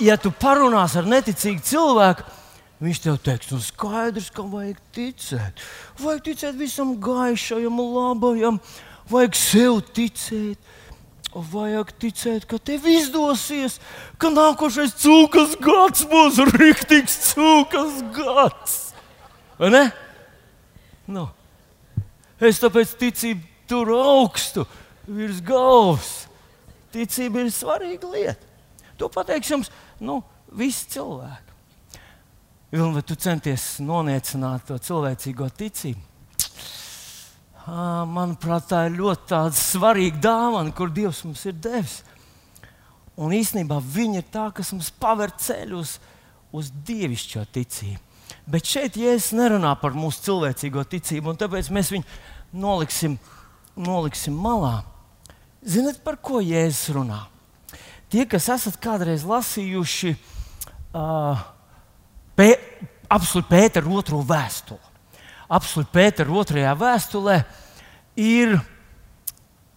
ja 0.00 0.16
tu 0.20 0.30
parunās 0.30 0.94
ar 0.96 1.08
neticīgu 1.10 1.64
cilvēku, 1.66 2.24
Viņš 2.82 3.00
tev 3.00 3.18
teiks, 3.22 3.52
un 3.54 3.60
skaidrs, 3.62 4.32
ka 4.34 4.42
vajag 4.50 4.80
ticēt. 4.92 5.60
Vajag 6.02 6.24
ticēt 6.26 6.56
visam 6.58 6.96
gaišajam, 7.00 7.78
labajam, 7.78 8.58
vajag 9.08 9.38
sev 9.38 9.78
ticēt. 9.96 10.58
Vajag 11.34 11.94
ticēt, 12.02 12.44
ka 12.50 12.60
tev 12.62 12.84
izdosies, 12.90 13.78
ka 14.22 14.30
nākošais 14.30 14.92
cūkas 15.00 15.56
gads 15.62 16.04
būs 16.10 16.42
rīktīgs 16.58 17.16
cūkas 17.30 18.02
gads. 18.14 18.83
Vai 19.58 19.70
ne? 19.70 19.84
Nu. 21.06 21.28
Es 22.44 22.58
tāpēc 22.60 22.96
ticību 23.00 23.68
tur 23.70 23.90
augstu, 23.94 24.64
virs 25.06 25.40
galvas. 25.44 26.12
Ticība 26.94 27.42
ir 27.42 27.52
svarīga 27.54 28.10
lieta. 28.10 28.52
To 28.98 29.08
pateiks 29.10 29.50
jums 29.50 29.70
nu, 30.02 30.20
visi 30.54 30.86
cilvēki. 30.94 31.54
Vilni, 32.74 32.94
vai 32.96 33.04
tu 33.06 33.14
centies 33.18 33.78
noniecināt 33.82 34.66
to 34.68 34.78
cilvēcīgo 34.82 35.48
ticību? 35.58 36.10
Manuprāt, 37.64 38.66
tā 38.68 38.82
ir 38.88 38.98
ļoti 38.98 39.38
svarīga 39.56 40.20
dāvana, 40.26 40.74
kur 40.76 40.90
Dievs 40.92 41.22
mums 41.24 41.44
ir 41.48 41.54
devis. 41.56 42.02
Un 43.16 43.32
īsnībā 43.32 43.78
viņa 43.78 44.20
ir 44.20 44.26
tā, 44.34 44.48
kas 44.52 44.72
mums 44.74 44.90
paver 45.00 45.32
ceļu 45.38 45.78
uz, 45.78 45.94
uz 46.52 46.72
dievišķo 46.86 47.44
ticību. 47.54 48.02
Bet 48.50 48.68
šeit 48.68 48.98
Jēzus 49.00 49.32
nerunā 49.36 49.72
par 49.80 49.94
mūsu 49.96 50.20
cilvēcīgo 50.26 50.84
ticību, 50.88 51.32
un 51.32 51.38
tāpēc 51.40 51.70
mēs 51.72 51.90
viņu 51.94 52.04
noliksim, 52.60 53.16
noliksim 53.76 54.36
malā. 54.36 54.82
Ziniet, 55.64 56.02
par 56.04 56.18
ko 56.20 56.42
Jēzus 56.44 56.92
runā? 56.96 57.22
Tie, 58.12 58.26
kas 58.28 58.50
esat 58.52 58.76
kādreiz 58.82 59.24
lasījuši 59.26 60.12
uh, 60.14 61.40
Pē, 62.34 62.48
apsolīt 63.14 63.48
Pētera 63.48 63.90
otro 63.90 64.20
vēstuli. 64.26 64.92
Apsolīt 65.54 65.90
Pētera 65.94 66.36
otrajā 66.36 66.74
vēstulē 66.78 67.38
ir 68.20 68.58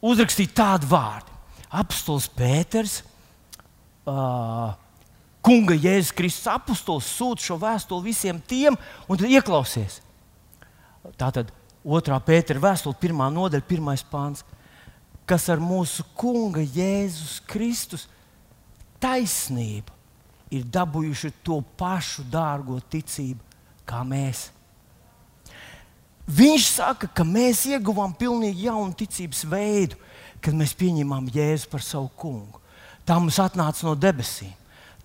uzrakstīti 0.03 0.57
tādi 0.57 0.89
vārdi. 0.91 1.31
Apstults 1.77 2.27
Pēters, 2.35 2.99
uh, 4.07 4.75
Kunga 5.47 5.77
Jēzus 5.79 6.11
Kristus 6.11 6.49
apustulis 6.51 7.07
sūta 7.07 7.45
šo 7.45 7.55
vēstuli 7.61 8.09
visiem 8.09 8.41
tiem, 8.43 8.75
un 9.07 9.19
tad 9.19 9.31
ieklausies. 9.31 10.01
Tātad 11.15 11.53
otrā 11.87 12.17
Pētera 12.19 12.59
vēstule, 12.59 12.97
pirmā 12.99 13.29
nodaļa, 13.31 13.63
pirmais 13.63 14.03
pāns, 14.03 14.43
kas 15.27 15.47
ar 15.47 15.63
mūsu 15.63 16.03
Kunga 16.19 16.65
Jēzus 16.65 17.39
Kristus 17.47 18.09
taisnību 18.99 19.95
ir 20.51 20.67
dabūjuši 20.67 21.31
to 21.47 21.61
pašu 21.79 22.27
dārgo 22.31 22.81
ticību 22.91 23.39
kā 23.87 24.03
mēs. 24.03 24.49
Viņš 26.27 26.69
saka, 26.75 27.07
ka 27.07 27.23
mēs 27.23 27.63
ieguvām 27.71 28.11
pilnīgi 28.19 28.67
jaunu 28.67 28.91
ticības 28.99 29.45
veidu, 29.47 29.95
kad 30.43 30.55
mēs 30.59 30.75
pieņemam 30.75 31.31
Jēzu 31.31 31.71
par 31.71 31.83
savu 31.83 32.11
kungu. 32.19 32.59
tā 33.07 33.15
mums 33.15 33.39
atnāca 33.39 33.87
no 33.87 33.95
debesīm. 33.95 34.51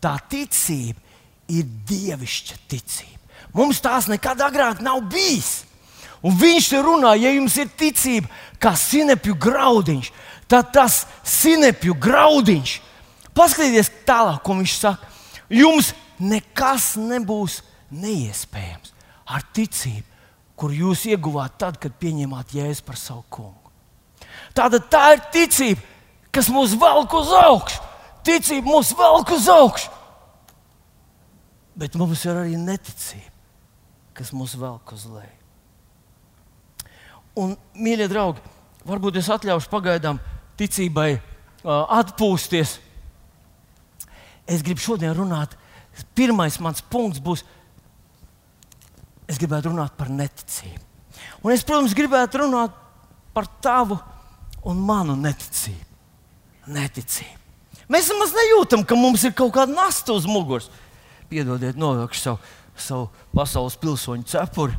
Tā 0.02 0.16
ticība 0.30 0.98
ir 1.52 1.66
dievišķa 1.88 2.56
ticība. 2.70 3.20
Mums 3.52 3.82
tās 3.84 4.08
nekad 4.10 4.40
agrāk 4.42 4.80
nav 4.82 5.02
bijis. 5.12 5.62
Un 6.22 6.36
viņš 6.38 6.68
te 6.70 6.80
runā, 6.82 7.16
ja 7.18 7.32
jums 7.34 7.56
ir 7.58 7.70
ticība, 7.78 8.30
kā 8.62 8.76
sinepju 8.78 9.34
graudiņš, 9.42 10.12
tad 10.50 10.70
tas 10.74 11.02
sinepju 11.26 11.96
graudiņš, 11.98 12.76
paskatieties 13.34 13.90
tālāk, 14.06 14.38
ko 14.44 14.54
viņš 14.60 14.76
saka. 14.78 15.10
Jums 15.52 15.90
nekas 16.22 16.94
nebūs 16.96 17.60
neiespējams 17.90 18.94
ar 19.32 19.44
ticību, 19.54 20.06
kur 20.56 20.72
jūs 20.74 21.06
ieguvāt 21.10 21.58
tad, 21.58 21.78
kad 21.82 21.94
pieņēmāt 21.98 22.54
jēzu 22.54 22.86
par 22.86 22.98
savu 23.00 23.24
kungu. 23.32 23.72
Tātad 24.54 24.86
tā 24.92 25.04
ir 25.16 25.24
ticība, 25.34 25.82
kas 26.32 26.48
mūs 26.52 26.76
velk 26.78 27.18
uz 27.18 27.32
augšu. 27.34 27.91
Ticība 28.26 28.70
mūs 28.70 28.92
velk 28.98 29.32
uz 29.34 29.48
augšu. 29.50 29.90
Bet 31.78 31.96
mums 31.96 32.22
ir 32.26 32.36
arī 32.36 32.58
neticība, 32.60 33.30
kas 34.16 34.32
mūs 34.36 34.54
velk 34.60 34.92
uz 34.94 35.06
leju. 35.08 35.38
Un, 37.40 37.54
mīļie 37.80 38.10
draugi, 38.12 38.42
varbūt 38.84 39.16
es 39.22 39.30
atļaušu 39.32 39.70
pagaidām 39.72 40.20
ticībai 40.60 41.14
uh, 41.16 41.22
atpūsties. 41.96 42.76
Es 44.44 44.64
gribu 44.64 44.84
šodien 44.84 45.16
runāt. 45.16 45.56
Pirmais 46.16 46.58
mans 46.60 46.84
punkts 46.92 47.20
būs, 47.24 47.42
es 49.28 49.40
gribētu 49.40 49.72
runāt 49.72 49.96
par 49.96 50.12
neticību. 50.12 50.84
Un 51.42 51.54
es, 51.54 51.64
protams, 51.64 51.96
gribētu 51.96 52.44
runāt 52.44 52.76
par 53.32 53.48
tavu 53.64 53.98
un 54.68 54.80
manu 54.80 55.16
neticību. 55.18 55.88
neticību. 56.66 57.41
Mēs 57.90 58.08
nemaz 58.12 58.32
nejūtam, 58.36 58.84
ka 58.86 58.96
mums 58.98 59.24
ir 59.26 59.34
kaut 59.36 59.52
kāda 59.56 59.74
nasta 59.74 60.14
uz 60.14 60.26
muguras. 60.28 60.70
Piedodiet, 61.30 61.78
novilkšu 61.80 62.20
savu, 62.20 62.38
savu 62.76 63.08
pasaules 63.34 63.78
pilsoņu 63.80 64.28
cepuri. 64.30 64.78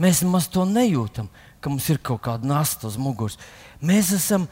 Mēs 0.00 0.24
nemaz 0.24 0.48
to 0.50 0.64
nejūtam, 0.66 1.28
ka 1.60 1.70
mums 1.70 1.86
ir 1.92 2.00
kaut 2.02 2.24
kāda 2.24 2.48
nasta 2.48 2.88
uz 2.88 2.98
muguras. 2.98 3.38
Mēs 3.84 4.12
esam 4.16 4.48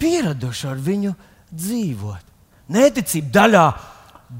pieraduši 0.00 0.68
ar 0.70 0.80
viņu 0.80 1.14
dzīvot. 1.50 2.28
Neticība 2.70 3.32
daļā, 3.34 3.64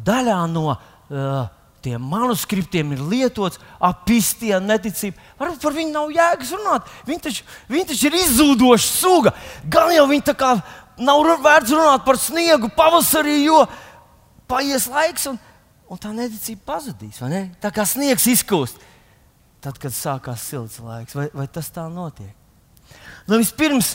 daļā 0.07 0.39
no 0.53 0.69
uh, 0.71 1.49
tiem 1.83 2.03
manuskriptiem 2.13 2.93
ir 2.95 3.03
lietots 3.11 3.61
apistija 3.83 4.61
neticība. 4.63 5.19
Varbūt 5.41 5.65
par 5.65 5.77
viņu 5.77 5.93
nav 5.95 6.13
jēgas 6.15 6.53
runāt. 6.57 6.91
Viņa 7.09 7.25
taču, 7.27 7.47
viņa 7.73 7.91
taču 7.91 8.09
ir 8.09 8.19
izzūdoša 8.21 8.89
suga. 8.89 9.35
Gan 9.73 9.93
jau 9.97 10.07
viņa 10.11 10.29
tā 10.31 10.37
kā 10.39 10.55
nav 11.01 11.23
vērts 11.43 11.73
runāt 11.75 12.05
par 12.05 12.19
sniegu 12.21 12.71
pavasarī, 12.77 13.41
jo 13.47 13.65
paies 14.51 14.87
laiks 14.91 15.27
un, 15.31 15.39
un 15.91 16.01
tā 16.01 16.13
neticība 16.15 16.75
pazudīs. 16.75 17.21
Tā 17.63 17.73
kā 17.75 17.87
sniegs 17.89 18.29
izkūst 18.31 18.81
tad, 19.61 19.79
kad 19.81 19.95
sākās 19.95 20.45
silts 20.49 20.81
laiks. 20.83 21.17
Vai, 21.17 21.29
vai 21.37 21.47
tas 21.53 21.71
tā 21.73 21.87
notiek? 21.93 22.33
Nu, 23.29 23.39
vispirms 23.39 23.95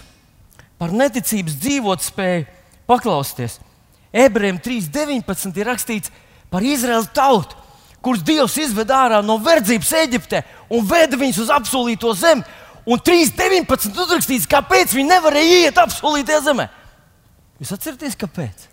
par 0.80 0.94
neticības 0.96 1.58
dzīvot 1.62 2.06
spēju 2.06 2.46
paklausties. 2.90 3.60
Ebrejiem 4.16 4.60
3.19 4.64 5.60
ir 5.60 5.68
rakstīts 5.68 6.14
par 6.52 6.64
Izraēlu 6.64 7.10
tautu, 7.16 7.58
kurus 8.06 8.24
Dievs 8.24 8.56
izved 8.62 8.92
ārā 8.94 9.20
no 9.26 9.40
verdzības 9.44 9.92
Eģiptē 10.06 10.44
un 10.72 10.86
veda 10.88 11.18
viņus 11.20 11.42
uz 11.46 11.52
apsolīto 11.52 12.14
zemi. 12.16 12.46
Un 12.86 13.02
3.19 13.02 13.98
uzrakstīts, 13.98 14.46
kāpēc 14.48 14.94
viņi 14.94 15.10
nevarēja 15.10 15.62
iet 15.66 15.80
apsolītajā 15.82 16.44
zemē. 16.46 16.68
Jūs 17.62 17.72
atceraties, 17.72 18.18
kāpēc? 18.20 18.68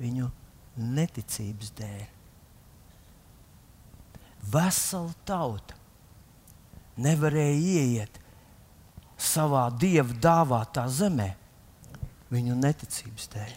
Viņu 0.00 0.28
neticības 0.76 1.72
dēļ 1.78 2.04
vesela 4.52 5.10
tauta 5.26 5.74
nevarēja 7.02 7.56
ieiet 7.56 8.20
savā 9.18 9.66
dieva 9.80 10.14
dāvātā 10.22 10.86
zemē 10.92 11.32
viņu 12.32 12.56
neticības 12.60 13.28
dēļ. 13.32 13.54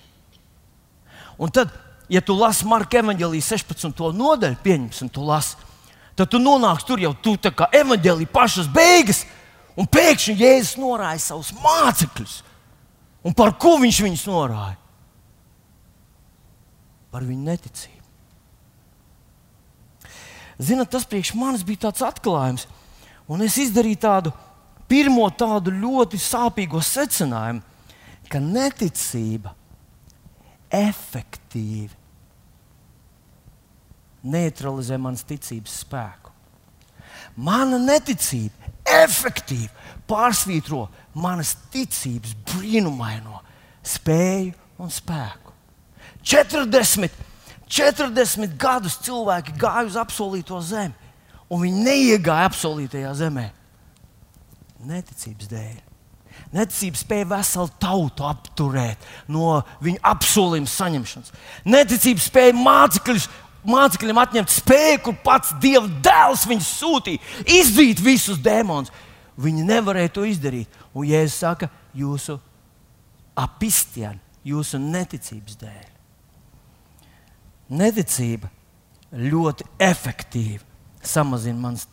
Un 1.40 1.52
tad, 1.56 1.72
ja 2.12 2.22
tu 2.26 2.36
lasi 2.36 2.68
Marka 2.68 3.00
evanģēlīja 3.00 3.48
16. 3.54 4.04
nodaļu, 4.16 4.60
pieņemsim, 4.64 5.12
tu 5.14 5.24
lasi, 5.26 5.58
tad 6.16 6.32
tu 6.32 6.42
nonāksi 6.42 6.88
tur 6.88 7.04
jau 7.04 7.14
tu 7.16 7.36
tā 7.40 7.52
kā 7.56 7.70
evanģēlīja 7.80 8.34
pašas 8.34 8.70
beigas, 8.72 9.24
un 9.80 9.88
pēkšņi 9.88 10.36
Jēzus 10.40 10.78
norāja 10.82 11.22
savus 11.30 11.54
mācekļus. 11.64 12.42
Un 13.26 13.36
par 13.36 13.54
ko 13.60 13.76
viņš 13.82 14.02
viņus 14.06 14.26
norāja? 14.30 14.78
Par 17.10 17.26
viņu 17.26 17.48
neticību. 17.50 17.98
Zinat, 20.60 20.92
tas 20.92 21.08
priekš 21.08 21.34
manis 21.40 21.64
bija 21.68 21.88
tāds 21.88 22.04
atklājums. 22.06 22.68
Un 23.30 23.44
es 23.46 23.58
izdarīju 23.62 24.00
tādu 24.04 24.34
pirmo 24.90 25.28
tādu 25.32 25.72
ļoti 25.72 26.20
sāpīgu 26.20 26.82
secinājumu, 26.84 27.64
ka 28.30 28.42
neticība 28.44 29.54
efektīvi 30.74 31.96
neutralizē 34.30 34.98
manas 35.00 35.24
ticības 35.28 35.80
spēku. 35.86 36.34
Mana 37.40 37.80
neticība 37.80 38.74
efektīvi 39.04 39.70
pārsvītro 40.10 40.88
manas 41.20 41.56
ticības 41.74 42.36
brīnumaino 42.50 43.42
spēju 43.86 44.54
un 44.82 44.94
spēku. 44.94 45.54
40 46.26 47.28
40 47.70 48.58
gadus 48.58 48.98
cilvēki 49.06 49.54
gāja 49.62 49.86
uz 49.86 49.98
apsolīto 50.02 50.58
zemi, 50.66 50.96
un 51.50 51.62
viņi 51.62 51.84
neiegāja 51.86 52.50
apsolītajā 52.50 53.12
zemē. 53.20 53.46
Neticības 54.90 55.52
dēļ. 55.52 55.78
Neticība 56.56 56.98
spēja 56.98 57.28
veselu 57.30 57.70
tautu 57.84 58.26
apturēt 58.26 59.04
no 59.30 59.60
viņu 59.86 60.02
apsolījuma 60.10 60.72
saņemšanas. 60.72 61.34
Neticība 61.70 62.24
spēja 62.24 62.56
mācekļus, 62.58 63.28
mācekļiem 63.68 64.22
atņemt 64.22 64.54
spēku, 64.54 65.10
kur 65.10 65.18
pats 65.26 65.54
Dieva 65.62 65.88
dēls 66.04 66.46
viņus 66.50 66.72
sūtīja, 66.80 67.24
izdīt 67.60 68.02
visus 68.04 68.40
dēmonus. 68.44 68.94
Viņi 69.40 69.66
nevarēja 69.68 70.12
to 70.18 70.26
izdarīt. 70.28 70.72
Un 70.94 71.08
Jēzus 71.08 71.38
saka, 71.40 71.70
jūsu 71.96 72.36
apistieni, 73.40 74.20
jūsu 74.48 74.80
neticības 74.84 75.60
dēļ. 75.62 75.86
Neticība 77.80 78.50
ļoti 79.14 79.68
efektīvi 79.80 80.66
samazina 81.06 81.60
manas 81.62 81.86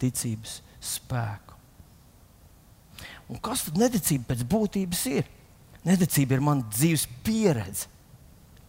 ticības 0.00 0.58
spēku. 0.82 1.58
Un 3.30 3.38
kas 3.40 3.66
tad 3.68 3.78
neticība 3.80 4.32
pēc 4.32 4.42
būtības 4.48 5.06
ir? 5.12 5.28
Neticība 5.86 6.36
ir 6.36 6.44
mana 6.44 6.66
dzīves 6.70 7.06
pieredze, 7.26 7.88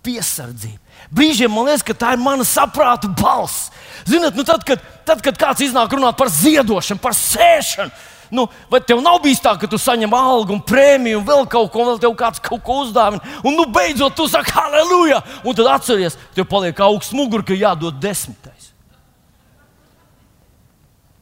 piesardzība. 0.04 0.80
Brīžiem 1.14 1.52
man 1.52 1.68
liekas, 1.70 1.86
ka 1.86 1.96
tā 1.98 2.14
ir 2.16 2.22
mana 2.22 2.46
saprāta 2.48 3.10
balss. 3.10 3.70
Ziniet, 4.08 4.36
nu 4.36 4.46
tad, 4.48 4.66
kad, 4.68 4.82
tad, 5.08 5.22
kad 5.24 5.38
kāds 5.40 5.64
iznāk 5.66 5.94
runāt 5.94 6.18
par 6.20 6.32
ziedošanu, 6.32 7.02
par 7.04 7.16
sēšanu, 7.18 8.12
Nu, 8.34 8.48
vai 8.70 8.80
tev 8.82 8.98
nav 9.06 9.20
bijis 9.22 9.44
tā, 9.46 9.52
ka 9.62 9.68
tu 9.70 9.78
saņem 9.78 10.14
algu 10.18 10.56
un 10.56 10.62
prēmiju 10.66 11.20
un 11.20 11.26
vēl 11.28 11.44
kaut 11.46 11.68
ko, 11.70 11.84
un 11.84 11.92
vēl 11.92 12.00
tev 12.02 12.16
kāds 12.18 12.42
kaut 12.42 12.64
ko 12.66 12.80
uzdāvina, 12.82 13.22
un 13.46 13.54
nu 13.54 13.68
beidzot 13.70 14.16
tu 14.18 14.26
saki, 14.26 14.50
halleluja! 14.56 15.20
Un 15.46 15.54
tad 15.54 15.70
atceries, 15.76 16.18
tev 16.34 16.48
paliek 16.50 16.82
augsts 16.82 17.14
mugurs, 17.14 17.46
ka 17.46 17.54
jādod 17.54 18.00
desmitais. 18.02 18.72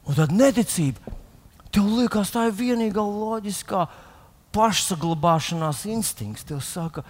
Un 0.08 0.16
tad 0.16 0.32
neticība. 0.32 1.18
Tev 1.76 1.92
liekas, 1.98 2.32
tā 2.32 2.46
ir 2.48 2.56
vienīgā 2.56 3.04
loģiskā 3.04 3.84
pašsaglabāšanās 4.56 5.84
instinkts. 5.92 6.48
Tev 6.48 6.64
saka, 6.64 7.04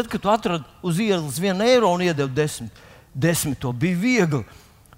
Tad, 0.00 0.08
kad 0.08 0.22
tu 0.24 0.30
atradi 0.32 0.64
uz 0.80 0.96
ielas 0.96 1.36
vienu 1.36 1.60
eiro 1.68 1.90
un 1.92 2.00
iedevi 2.00 2.32
desmit, 2.32 2.72
desmito 3.12 3.68
bija 3.76 3.98
viegli. 4.00 4.40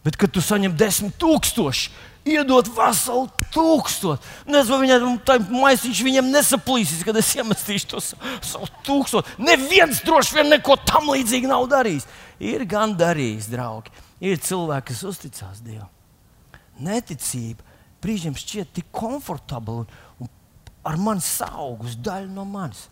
Bet, 0.04 0.14
kad 0.14 0.30
tu 0.30 0.38
saņem 0.38 0.76
desmit 0.78 1.16
tūkstoši, 1.18 1.90
iedot 2.30 2.70
veselu 2.70 3.24
tūkstošu. 3.50 4.30
Nezinu, 4.46 4.76
vai 4.76 4.84
viņam 4.84 5.18
tā 5.26 5.36
maisiņš 5.42 6.04
viņam 6.06 6.30
nesaplīsīs, 6.30 7.02
kad 7.06 7.18
es 7.18 7.32
iemestīšu 7.34 7.90
to 7.90 8.04
savu 8.04 8.70
tūkstošu. 8.86 9.42
Neviens 9.42 10.04
droši 10.06 10.38
vien 10.38 10.54
neko 10.54 10.78
tam 10.86 11.10
līdzīgu 11.10 11.50
nav 11.50 11.66
darījis. 11.74 12.06
Ir 12.38 12.62
gan 12.70 12.94
darījis, 12.98 13.50
draugi. 13.50 13.90
Ir 14.22 14.38
cilvēki, 14.38 14.92
kas 14.92 15.02
uzticās 15.10 15.66
Dievam. 15.66 15.90
Neticība 16.82 17.66
brīžiem 18.02 18.38
šķiet 18.38 18.70
tik 18.78 18.94
komfortabla 18.94 19.82
un, 19.82 19.92
un 20.22 20.30
ar 20.86 20.98
mani 21.10 21.26
saugus 21.26 21.98
daļu 21.98 22.30
no 22.30 22.46
manis. 22.46 22.86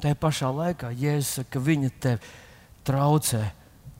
Tajā 0.00 0.16
pašā 0.18 0.48
laikā 0.54 0.90
Jēzus 0.96 1.38
saka, 1.38 1.50
ka 1.56 1.62
viņa 1.62 1.90
tevi 2.02 2.32
traucē 2.86 3.42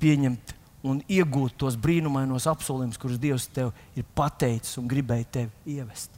pieņemt 0.03 0.55
un 0.89 1.03
iegūt 1.07 1.55
tos 1.61 1.77
brīnumainos 1.79 2.49
apsolījumus, 2.51 2.99
kurus 2.99 3.21
Dievs 3.23 3.47
tev 3.55 3.71
ir 3.99 4.07
pateicis 4.17 4.81
un 4.81 4.89
gribēja 4.91 5.29
tevi 5.39 5.77
ievest. 5.77 6.11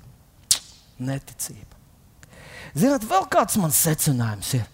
Neticība. 1.05 1.83
Ziniet, 2.75 3.05
vēl 3.09 3.27
kāds 3.31 3.59
mans 3.61 3.83
secinājums 3.85 4.55
ir. 4.61 4.71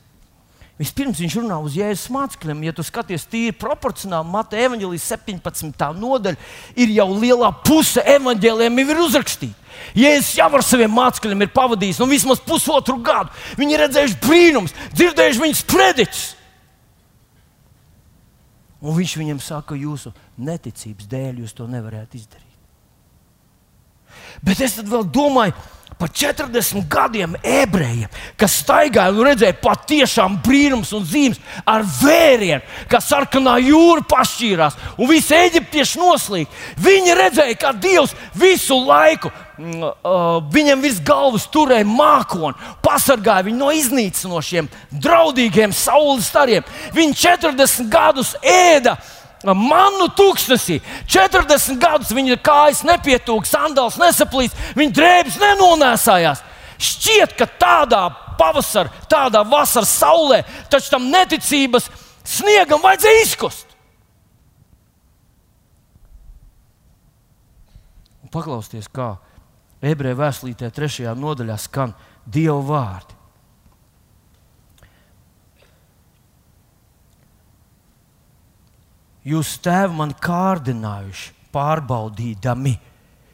Vispirms 0.81 1.19
viņš 1.21 1.35
runā 1.43 1.59
uz 1.61 1.75
jēzus 1.77 2.09
mācekļiem. 2.15 2.63
Ja 2.65 2.73
tu 2.73 2.85
skaties 2.87 3.27
tīri 3.29 3.53
proporcionāli, 3.53 4.33
Mateja 4.33 4.71
evanģēlijas 4.71 5.11
17. 5.13 5.89
nodaļa 6.01 6.39
ir 6.81 6.95
jau 6.95 7.09
lielā 7.13 7.51
puse 7.67 8.01
evanģēliem 8.15 8.81
ir 8.81 9.03
uzrakstīta. 9.05 9.57
Jēzus 9.97 10.39
jau 10.39 10.49
ar 10.57 10.65
saviem 10.65 10.93
mācekļiem 10.97 11.45
ir 11.45 11.53
pavadījis 11.53 12.01
nu, 12.01 12.09
vismaz 12.09 12.41
pusotru 12.45 12.97
gadu. 13.05 13.33
Viņi 13.61 13.77
ir 13.77 13.83
redzējuši 13.85 14.21
brīnums, 14.25 14.77
dzirdējuši 14.97 15.43
viņas 15.45 15.65
prediķus. 15.69 16.23
Un 18.81 18.97
viņš 18.97 19.17
viņam 19.21 19.43
saka, 19.45 19.77
jūsu 19.77 20.15
neticības 20.41 21.09
dēļ 21.11 21.43
jūs 21.43 21.53
to 21.57 21.67
nevarētu 21.69 22.17
izdarīt. 22.17 22.47
Bet 24.45 24.63
es 24.65 24.79
vēl 24.81 25.05
domāju, 25.13 25.53
par 25.99 26.09
40 26.09 26.87
gadiem 26.89 27.35
ebrejiem, 27.45 28.09
kas 28.41 28.61
staigāja 28.63 29.13
un 29.13 29.27
redzēja 29.29 29.57
patiešām 29.61 30.39
brīnums 30.45 30.93
un 30.97 31.05
zīmes 31.05 31.41
ar 31.69 31.85
vērienu, 32.01 32.63
kā 32.91 33.03
sarkanā 33.05 33.59
jūra 33.65 34.05
pašķīrās 34.09 34.79
un 34.97 35.11
visi 35.11 35.37
eģiptieši 35.37 36.01
noslīd. 36.01 36.59
Viņi 36.81 37.17
redzēja, 37.19 37.59
kā 37.61 37.75
Dievs 37.77 38.15
visu 38.39 38.79
laiku 38.87 39.31
mm, 39.31 39.85
uh, 39.85 40.41
viņam 40.53 40.85
virs 40.85 41.01
galvas 41.05 41.47
turēja 41.53 41.89
mākoni, 41.89 42.57
pasargāja 42.85 43.49
viņu 43.51 43.61
no 43.61 43.71
iznīcinošiem, 43.77 44.71
draudīgiem 45.05 45.77
saules 45.77 46.31
stariem. 46.33 46.65
Viņi 46.97 47.19
40 47.27 47.91
gadus 47.93 48.37
ēda 48.41 48.97
Manu 49.45 50.11
tūkstnesī 50.13 50.81
40 51.09 51.79
gadus 51.81 52.11
viņa 52.13 52.37
kājas 52.45 52.83
nepietūka, 52.85 53.49
sandāls 53.49 53.97
nesaplīs, 54.01 54.53
viņa 54.77 54.97
drēbes 54.97 55.39
nenonēsājās. 55.41 56.43
Šķiet, 56.81 57.33
ka 57.39 57.47
tādā 57.61 58.03
pavasarī, 58.41 58.93
tādā 59.09 59.43
vasaras 59.49 59.93
saulē, 60.01 60.43
taču 60.73 60.93
tam 60.93 61.09
neticības 61.13 61.89
sniegam 62.25 62.85
vajadzēja 62.85 63.25
izkust. 63.25 63.77
Un 68.25 68.33
paklausieties, 68.33 68.89
kā 68.93 69.15
ebreju 69.81 70.21
vēstulītē, 70.21 70.69
trešajā 70.73 71.17
nodaļā 71.17 71.57
skan 71.61 71.97
Dieva 72.29 72.61
vārdi. 72.61 73.20
Jūs 79.27 79.57
tēvi 79.65 79.97
man 79.99 80.15
kārdinājuši, 80.17 81.37
pārbaudīdami. 81.55 82.75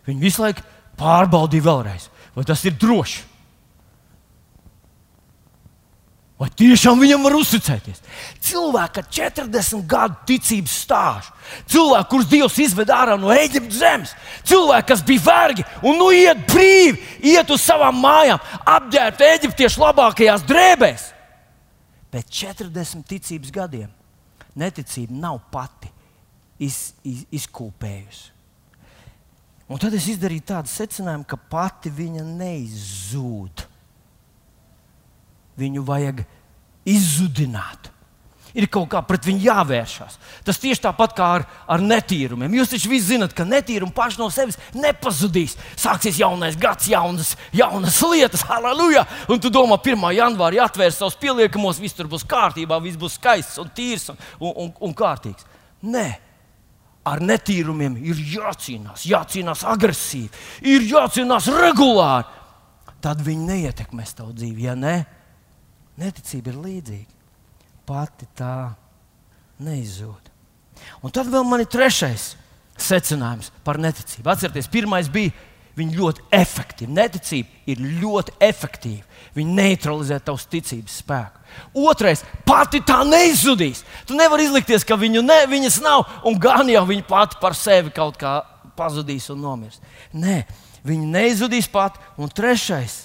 Viņi 0.06 0.22
visu 0.22 0.44
laiku 0.44 0.64
pārbaudīja 0.98 1.66
vēlreiz, 1.66 2.10
vai 2.34 2.44
tas 2.48 2.64
ir 2.66 2.76
droši. 2.80 3.24
Vai 6.36 6.50
tiešām 6.52 7.00
viņam 7.00 7.22
var 7.24 7.32
uzticēties? 7.38 8.02
Cilvēks 8.44 9.00
ar 9.00 9.06
40 9.08 9.86
gadu 9.88 10.18
ticības 10.28 10.74
stāžu, 10.82 11.32
cilvēks, 11.72 12.08
kurš 12.12 12.26
Dievs 12.28 12.58
izved 12.60 12.92
ārā 12.92 13.14
no 13.16 13.32
Eģiptes 13.32 13.80
zemes, 13.80 14.12
cilvēks, 14.44 14.88
kas 14.90 15.04
bija 15.08 15.24
vergi 15.24 15.64
un 15.80 15.96
nu 15.96 16.10
iet 16.12 16.44
brīvi, 16.50 17.00
iet 17.32 17.52
uz 17.56 17.64
savām 17.64 17.96
mājām, 18.04 18.44
apģērbt 18.68 19.24
eģiptiešu 19.30 19.80
labākajās 19.80 20.44
drēbēs. 20.44 21.08
Pēc 22.12 22.42
40 22.44 23.08
ticības 23.08 23.56
gadiem 23.56 23.95
neticība 24.58 25.16
nav 25.26 25.40
pati 25.52 25.90
iz, 26.62 26.94
iz, 27.04 27.24
izkūpējusi. 27.42 28.32
Un 29.66 29.80
tad 29.82 29.96
es 29.98 30.06
izdarīju 30.12 30.44
tādu 30.46 30.70
secinājumu, 30.70 31.26
ka 31.26 31.38
pati 31.50 31.90
viņa 31.90 32.22
neizzūd. 32.22 33.64
Viņu 35.58 35.82
vajag 35.88 36.22
izzudināt. 36.86 37.90
Ir 38.56 38.70
kaut 38.72 38.88
kā 38.88 39.02
pret 39.04 39.26
viņu 39.28 39.42
jāvēršas. 39.44 40.14
Tas 40.46 40.60
tieši 40.62 40.86
tāpat 40.86 41.12
kā 41.16 41.26
ar, 41.38 41.42
ar 41.68 41.82
netīrumiem. 41.84 42.54
Jūs 42.56 42.70
taču 42.72 42.88
visi 42.88 43.10
zinat, 43.10 43.34
ka 43.36 43.44
netīrumi 43.44 43.92
paši 43.92 44.20
no 44.22 44.28
sevis 44.32 44.56
nepazudīs. 44.72 45.58
Sāksies 45.76 46.16
jaunais 46.22 46.56
gads, 46.56 46.88
jaunas, 46.88 47.34
jaunas 47.52 47.98
lietas, 48.08 48.46
halleluja! 48.48 49.02
Un 49.28 49.42
tu 49.44 49.50
domā, 49.52 49.76
1. 49.76 50.06
janvārī 50.16 50.60
atvērs 50.64 50.96
savus 51.02 51.18
pieliekamos, 51.20 51.80
viss 51.82 51.98
tur 51.98 52.08
būs 52.08 52.24
kārtībā, 52.28 52.78
viss 52.80 52.96
būs 53.00 53.18
skaists 53.20 53.60
un 53.60 53.68
tīrs 53.76 54.08
un, 54.14 54.22
un, 54.40 54.54
un, 54.64 54.70
un 54.88 54.94
kārtīgs. 54.96 55.44
Nē, 55.84 56.06
ar 57.06 57.20
netīrumiem 57.20 57.98
ir 58.00 58.22
jācīnās, 58.38 59.04
jācīnās 59.10 59.66
agresīvi, 59.68 60.32
ir 60.72 60.86
jācīnās 60.94 61.50
regulāri. 61.58 62.32
Tad 63.04 63.20
viņi 63.22 63.50
neietekmēs 63.52 64.16
tavu 64.16 64.32
dzīvi. 64.32 64.64
Ja 64.64 64.72
nē, 64.78 64.94
neticība 66.00 66.54
ir 66.54 66.62
līdzīga 66.64 67.15
pati 67.86 68.28
tā 68.36 68.74
neizzūd. 69.62 70.32
Un 71.02 71.12
tad 71.14 71.30
vēl 71.32 71.46
man 71.48 71.62
ir 71.64 71.70
trešais 71.70 72.34
secinājums 72.76 73.52
par 73.64 73.80
neticību. 73.80 74.28
Atcerieties, 74.28 74.68
pirmais 74.70 75.08
bija, 75.12 75.32
viņi 75.76 75.96
ļoti 75.96 76.24
efektīvi. 76.34 76.92
Neticība 76.96 77.72
ir 77.72 77.80
ļoti 78.02 78.36
efektīva. 78.44 79.04
Viņi 79.36 79.56
neutralizē 79.58 80.18
tavas 80.24 80.46
ticības 80.48 81.00
spēku. 81.02 81.42
Otrais, 81.86 82.22
pati 82.48 82.80
tā 82.84 83.02
neizzudīs. 83.08 83.82
Tu 84.08 84.16
nevari 84.16 84.46
izlikties, 84.48 84.84
ka 84.84 84.96
viņu 85.00 85.22
ne, 85.24 85.42
viņas 85.50 85.80
nav, 85.84 86.04
un 86.28 86.38
gan 86.40 86.68
jau 86.72 86.84
viņa 86.88 87.04
pati 87.08 87.40
par 87.40 87.56
sevi 87.56 87.92
kaut 87.96 88.16
kā 88.20 88.38
pazudīs 88.76 89.28
un 89.32 89.42
nomirs. 89.44 89.80
Nē, 90.16 90.42
viņa 90.86 91.12
neizzudīs 91.12 91.68
pati. 91.72 92.00
Un 92.20 92.32
trešais, 92.32 93.04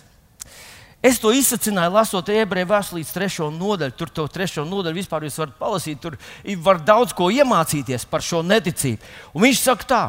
Es 1.01 1.17
to 1.17 1.31
izsacināju, 1.33 1.95
lasot 1.95 2.27
ebreju 2.29 2.67
vēstuli 2.69 3.01
līdz 3.01 3.11
trešo 3.15 3.47
nodaļu. 3.55 3.95
Tur 3.97 4.09
to 4.13 4.27
trešo 4.29 4.67
nodaļu 4.69 4.99
vispār 4.99 5.25
jūs 5.25 5.39
varat 5.41 5.55
palasīt. 5.57 5.97
Tur 6.01 6.17
var 6.61 6.81
daudz 6.85 7.15
ko 7.17 7.31
iemācīties 7.33 8.05
par 8.09 8.21
šo 8.21 8.43
neticību. 8.45 9.01
Un 9.33 9.47
viņš 9.47 9.61
saka, 9.63 9.87
tā, 9.89 10.01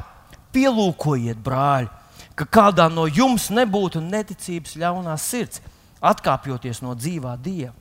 pielūkojiet, 0.53 1.41
brāļi, 1.41 1.89
ka 2.37 2.45
kādā 2.45 2.91
no 2.93 3.07
jums 3.09 3.49
nebūtu 3.55 4.03
neticības 4.05 4.77
ļaunās 4.83 5.29
sirds, 5.33 5.63
atkāpjoties 6.05 6.83
no 6.85 6.93
dzīvā 6.99 7.39
dieva. 7.41 7.73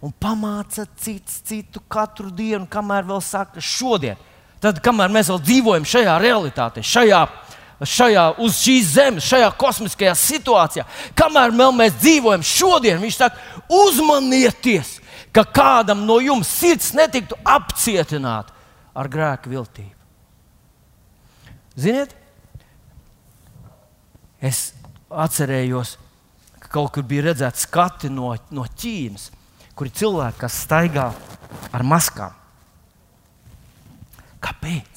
Un 0.00 0.14
pamāca 0.16 0.86
cits 0.96 1.42
citu 1.44 1.82
katru 1.90 2.30
dienu, 2.32 2.64
kamēr 2.70 3.04
vēl 3.08 3.20
saka, 3.24 3.60
šodien. 3.60 4.16
Tad, 4.62 4.80
kamēr 4.80 5.12
mēs 5.12 5.28
vēl 5.28 5.42
dzīvojam 5.44 5.84
šajā 5.84 6.16
realitātē, 6.22 6.80
šajā 6.80 7.26
šajā, 7.88 8.24
uz 8.44 8.58
šīs 8.62 8.92
zemes, 8.96 9.26
šajā 9.28 9.50
kosmiskajā 9.60 10.14
situācijā, 10.18 10.84
kamēr 11.18 11.54
mēs 11.54 11.96
dzīvojam 12.00 12.44
šodien, 12.44 13.00
viņš 13.02 13.18
saka, 13.20 13.62
uzmanieties, 13.72 14.98
ka 15.34 15.44
kādam 15.44 16.04
no 16.06 16.20
jums 16.22 16.48
sirds 16.48 16.92
netiktu 16.94 17.36
apcietināta 17.44 18.54
ar 18.94 19.10
grēku 19.10 19.50
viltību. 19.50 19.92
Ziniet, 21.74 22.14
es 24.38 24.68
atcerējos, 25.10 25.96
ka 26.62 26.70
kaut 26.76 26.92
kur 26.94 27.06
bija 27.06 27.30
redzēts 27.30 27.66
skati 27.66 28.10
no, 28.12 28.30
no 28.54 28.66
Ķīnas, 28.78 29.30
kur 29.74 29.90
ir 29.90 29.96
cilvēki, 29.98 30.38
kas 30.44 30.60
staigā 30.68 31.08
ar 31.74 31.86
maskām. 31.86 32.36
Kāpēc? 34.44 34.93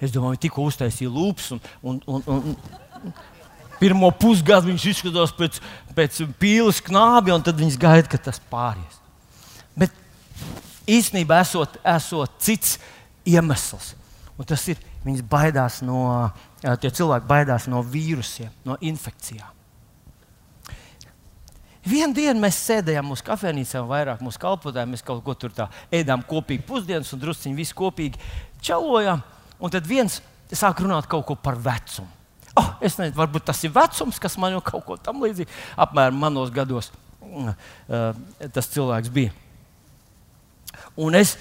Es 0.00 0.14
domāju, 0.14 0.38
tikko 0.44 0.68
uztaisīja 0.68 1.10
lūpas. 1.10 1.50
Un, 1.56 1.60
un, 1.82 2.00
un, 2.06 2.22
un, 2.34 3.12
pirmo 3.80 4.10
pusgadu 4.14 4.70
viņš 4.70 4.86
izskatās 4.92 5.34
pēc, 5.34 5.60
pēc 5.96 6.22
pīles 6.38 6.80
knābi, 6.84 7.34
un 7.34 7.44
tad 7.46 7.58
viņš 7.58 7.78
gaida, 7.80 8.06
ka 8.10 8.20
tas 8.28 8.40
pāries. 8.50 8.98
Bet 9.78 9.94
īstenībā 10.90 11.42
esot, 11.44 11.78
esot 11.86 12.38
cits 12.42 12.76
iemesls. 13.28 13.94
Un 14.38 14.46
tas 14.46 14.62
ir, 14.70 14.78
viņi 15.02 15.24
baidās 15.26 15.80
no, 15.86 16.30
tie 16.62 16.90
cilvēki 16.94 17.30
baidās 17.30 17.66
no 17.70 17.82
vīrusiem, 17.82 18.52
no 18.66 18.78
infekcijām. 18.78 19.54
Vienu 21.88 22.12
dienu 22.12 22.42
mēs 22.42 22.58
sēdējām 22.66 23.06
mūsu 23.08 23.24
kafejnīcā, 23.24 23.80
vairāk 23.88 24.20
mūsu 24.20 24.40
kalpotāji. 24.42 24.90
Mēs 24.92 25.02
kaut 25.06 25.22
ko 25.24 25.32
tur 25.38 25.54
tā 25.56 25.68
ēdām 25.94 26.20
kopīgi 26.28 26.66
pusdienas, 26.68 27.14
un 27.14 27.22
druskuļi 27.22 27.56
visi 27.56 27.76
kopīgi 27.78 28.20
čalojām. 28.66 29.22
Un 29.58 29.72
tad 29.74 29.86
viens 29.88 30.20
sāk 30.54 30.80
runāt 30.82 31.08
kaut 31.10 31.26
ko 31.28 31.36
par 31.38 31.58
vecumu. 31.60 32.08
Oh, 32.58 32.72
es 32.82 32.96
nezinu, 32.98 33.16
varbūt 33.18 33.44
tas 33.46 33.60
ir 33.66 33.74
vecums, 33.74 34.18
kas 34.18 34.34
man 34.40 34.56
jau 34.56 34.62
kaut 34.64 34.84
ko 34.86 34.96
tam 34.98 35.20
līdzīgu, 35.22 35.50
apmēram 35.78 36.16
manos 36.18 36.50
gados 36.54 36.90
uh, 37.22 37.52
tas 38.54 38.70
cilvēks 38.72 39.12
bija. 39.14 39.34
Un 40.98 41.14
es, 41.18 41.36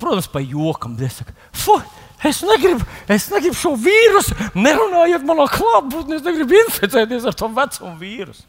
protams, 0.00 0.26
pa 0.30 0.42
jokam, 0.42 0.96
es 1.06 1.20
saku, 1.20 1.36
fuck! 1.54 2.02
Es 2.24 2.40
negribu, 2.42 2.80
es 3.12 3.26
negribu 3.30 3.54
šo 3.60 3.74
vīrusu. 3.78 4.34
Nerunājiet 4.56 5.24
manā 5.28 5.44
klātbūtnē, 5.52 6.16
es 6.16 6.24
negribu 6.24 6.56
inficēties 6.62 7.26
ar 7.28 7.36
to 7.36 7.48
vecumu 7.52 7.92
vīrusu. 8.00 8.46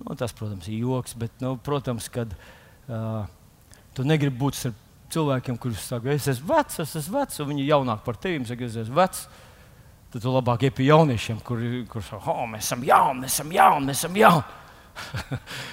Nu, 0.00 0.16
tas, 0.18 0.32
protams, 0.36 0.66
ir 0.68 0.80
joks, 0.80 1.14
bet, 1.20 1.32
nu, 1.44 1.54
protams, 1.64 2.08
kad 2.12 2.32
uh, 2.88 3.28
tu 3.96 4.04
negribi 4.08 4.40
būt 4.40 4.58
starp 4.58 4.80
cilvēkiem, 5.12 5.58
kurus 5.60 5.84
saka, 5.88 6.12
es 6.14 6.28
esmu 6.30 6.52
vecs, 6.54 6.80
es 6.84 6.94
esmu 7.00 7.18
vecs, 7.20 7.40
un 7.42 7.50
viņi 7.50 7.64
ir 7.64 7.72
jaunāki 7.72 8.06
par 8.06 8.16
tevi, 8.20 8.44
saka, 8.48 8.68
es 8.68 8.78
esmu 8.84 8.96
vecs. 8.98 9.26
Tad 10.14 10.22
tu 10.22 10.30
labāk 10.30 10.62
ej 10.62 10.70
pie 10.74 10.86
jauniešiem, 10.88 11.40
kuriem 11.42 11.86
kur 11.90 12.04
saka, 12.06 12.30
oh, 12.30 12.44
mēs 12.50 12.68
esam 12.68 12.84
jauni, 12.86 13.24
mēs 13.24 13.34
esam 13.34 13.50
jauni, 13.54 13.88
mēs 13.90 13.98
esam 14.04 14.18
jauni. 14.18 14.44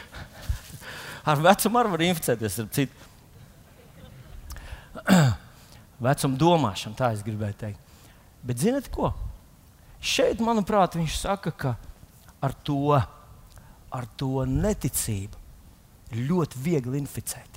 ar 1.29 1.43
vecumu 1.45 1.81
arī 1.81 1.93
var 1.93 2.05
inficēties 2.07 2.59
ar 2.63 2.71
citu. 2.73 3.09
Vecuma 6.01 6.39
domāšana, 6.41 6.97
tā 6.97 7.11
es 7.13 7.21
gribēju 7.25 7.57
teikt. 7.61 7.99
Bet 8.41 8.57
zinat 8.61 8.89
ko? 8.93 9.11
Šeit, 10.01 10.41
manuprāt, 10.41 10.97
viņš 10.97 11.19
saka, 11.21 11.53
ka 11.53 11.75
ar 12.41 12.55
to, 12.65 12.97
ar 12.97 14.07
to 14.17 14.47
neticību 14.49 15.37
ļoti 16.25 16.63
viegli 16.65 16.97
inficēties. 17.03 17.50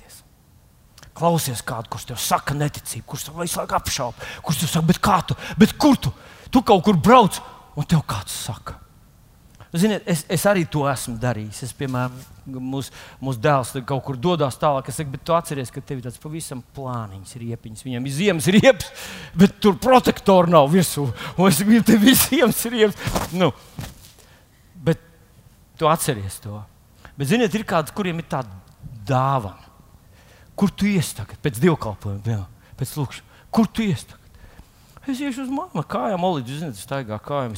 Klausies 1.15 1.61
kādu, 1.63 1.91
kurš 1.93 2.09
tev 2.09 2.19
saka 2.19 2.55
neticību, 2.57 3.05
kurš 3.07 3.29
tev 3.29 3.37
visu 3.39 3.61
laiku 3.61 3.77
apšauba, 3.77 4.31
kurš 4.43 4.63
tev 4.63 4.73
saka, 4.73 4.87
bet 4.89 4.99
kā 5.03 5.19
tu, 5.27 5.37
bet 5.59 5.75
kur 5.79 5.95
tu? 5.95 6.11
Tu 6.51 6.61
kaut 6.63 6.83
kur 6.83 6.97
brauc, 6.99 7.39
un 7.75 7.87
tev 7.87 8.03
kāds 8.07 8.35
saka. 8.45 8.81
Ziniet, 9.75 10.05
es, 10.07 10.21
es 10.31 10.43
arī 10.47 10.63
to 10.71 10.85
esmu 10.87 11.17
darījis. 11.19 11.57
Es, 11.65 11.71
piemēram, 11.75 12.13
mūsu 12.63 12.93
mūs 13.23 13.39
dēls 13.41 13.73
kaut 13.87 14.03
kur 14.05 14.15
dodas 14.21 14.55
tālāk. 14.59 14.87
Es 14.87 14.99
saku, 15.01 15.11
bet 15.11 15.25
tu 15.27 15.35
atceries, 15.35 15.71
ka 15.73 15.83
tev 15.83 15.99
ir 15.99 16.05
tāds 16.05 16.21
pavisam 16.21 16.61
plāniņš, 16.77 17.33
riepiņš. 17.41 17.83
Viņam 17.87 18.07
ir 18.07 18.15
ziemas 18.15 18.47
riepas, 18.55 19.09
bet 19.35 19.57
tur 19.63 19.75
protektora 19.81 20.53
nav 20.53 20.69
virsū. 20.71 21.09
Un 21.35 21.49
es 21.49 21.59
gribu 21.59 21.83
tev 21.89 22.05
visiem 22.05 22.55
riepas. 22.71 23.27
Nu, 23.35 23.51
bet 24.85 25.03
tu 25.79 25.91
atceries 25.91 26.39
to. 26.45 26.61
Bet, 27.15 27.27
ziniet, 27.33 27.51
ir 27.55 27.67
kāds, 27.67 27.91
kuriem 27.95 28.23
ir 28.23 28.29
tāda 28.31 28.55
dāvana. 29.07 29.64
Kur 30.55 30.71
tu 30.71 30.87
ies 30.87 31.11
tagad? 31.17 31.39
Pēc 31.43 31.59
dievkalpojuma, 31.63 32.45
pēc 32.79 32.95
lūkšanas. 32.99 33.41
Kur 33.55 33.67
tu 33.67 33.83
ies 33.83 34.05
tagad? 34.07 34.21
Es 35.05 35.21
iešu 35.21 35.45
uz 35.45 35.51
māmu 35.53 35.83
kājām, 35.85 36.23
olīdzi, 36.25 36.61
zinot, 36.63 36.79
staigā 36.79 37.19
kājām. 37.21 37.53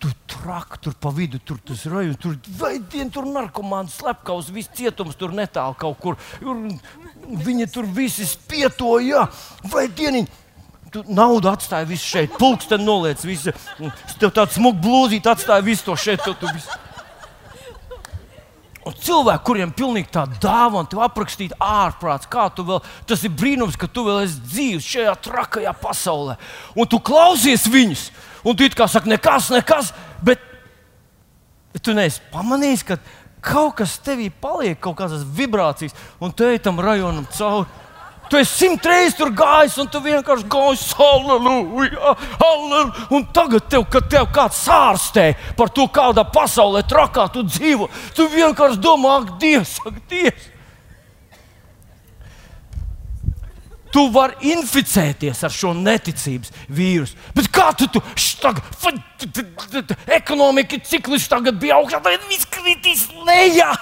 Tur 0.00 0.12
traki, 0.32 0.78
tur 0.84 0.94
pa 0.96 1.12
vidu, 1.12 1.38
tur 1.44 1.58
tas 1.64 1.82
rajonus, 1.88 2.18
tur 2.20 2.36
veidienu, 2.60 3.12
tur 3.12 3.28
narkomāns, 3.28 3.98
slepkavs, 4.00 4.48
viss 4.52 4.72
cietums 4.76 5.16
tur 5.20 5.32
netālu 5.36 5.76
kaut 5.80 5.98
kur. 6.00 6.18
Viņi 6.40 7.68
tur 7.72 7.88
visi 7.88 8.28
spietoja, 8.28 9.26
vai 9.72 9.86
dieniņi. 9.88 10.38
Tu 10.90 11.04
naudu 11.06 11.46
atstāji 11.52 11.86
visu 11.92 12.08
šeit, 12.16 12.32
pulksteni 12.34 12.82
noliec, 12.82 13.20
visu. 13.22 13.52
Tev 14.18 14.32
tāds 14.34 14.56
smugs 14.58 14.80
blūzīt 14.82 15.28
atstāja 15.30 15.62
visu 15.62 15.86
to 15.86 15.94
šeit. 16.00 16.24
Tu, 16.24 16.34
tu 16.34 16.50
visu. 16.50 16.80
Un 18.90 18.96
cilvēki, 18.98 19.44
kuriem 19.46 19.70
pilnīgi 19.76 20.10
tā 20.10 20.24
dāvana, 20.42 20.88
tev 20.90 21.04
aprakstīt 21.04 21.52
ārprāts, 21.62 22.26
kā 22.30 22.48
tu 22.50 22.64
vēl, 22.66 22.80
tas 23.06 23.22
ir 23.22 23.30
brīnums, 23.38 23.76
ka 23.78 23.86
tu 23.86 24.02
vēl 24.08 24.24
esi 24.24 24.40
dzīves 24.42 24.88
šajā 24.90 25.12
trakajā 25.28 25.74
pasaulē. 25.78 26.34
Un 26.74 26.88
tu 26.90 26.98
klausies 26.98 27.68
viņus, 27.70 28.08
un 28.42 28.58
tu 28.58 28.66
kā 28.74 28.88
saki, 28.90 29.12
nekas, 29.12 29.52
nekas, 29.54 29.92
bet, 30.26 30.42
bet 31.70 31.84
tu 31.86 31.94
neesi 31.94 32.18
pamanījis, 32.32 32.82
ka 32.88 32.98
kaut 33.46 33.76
kas 33.78 33.94
tevī 34.02 34.26
paliek, 34.42 34.80
kaut 34.82 34.98
kādas 34.98 35.22
vibrācijas, 35.22 35.94
un 36.18 36.34
tu 36.34 36.48
ej 36.50 36.58
tam 36.64 36.82
rajonam 36.82 37.30
cauri. 37.36 37.70
Tu 38.30 38.38
esi 38.38 38.52
simt 38.60 38.84
reizes 38.86 39.16
tur 39.18 39.32
gājis, 39.34 39.74
un 39.82 39.88
tu 39.90 39.98
vienkārši 40.04 40.46
gājies, 40.50 40.84
halleluja, 40.94 42.12
halleluja. 42.38 43.08
Un 43.16 43.26
tagad, 43.34 43.66
tev, 43.72 43.88
kad 43.90 44.06
tev 44.12 44.28
kāds 44.30 44.60
sārstē 44.68 45.32
par 45.58 45.72
to, 45.74 45.88
kādā 45.90 46.22
pasaulē 46.30 46.84
trakā 46.86 47.26
tu 47.34 47.42
dzīvo, 47.48 47.90
tu 48.14 48.28
vienkārši 48.30 48.78
domā, 48.78 49.18
ak, 49.24 49.34
Dievs, 49.42 49.74
ak, 49.82 49.98
Dievs. 50.12 50.48
Tu 53.90 54.06
vari 54.14 54.52
inficēties 54.52 55.40
ar 55.42 55.50
šo 55.50 55.72
neticības 55.74 56.52
vīrusu. 56.70 57.18
Bet 57.34 57.50
kā 57.50 57.72
tu 57.74 57.88
to 57.90 57.98
tagad, 58.38 59.96
ekonomika 60.06 60.78
cikliski 60.86 61.34
tagad 61.34 61.58
bija 61.58 61.80
augšā, 61.82 61.98
tad 62.04 62.28
viss 62.30 62.46
kritīs 62.46 63.08
lejā 63.26 63.72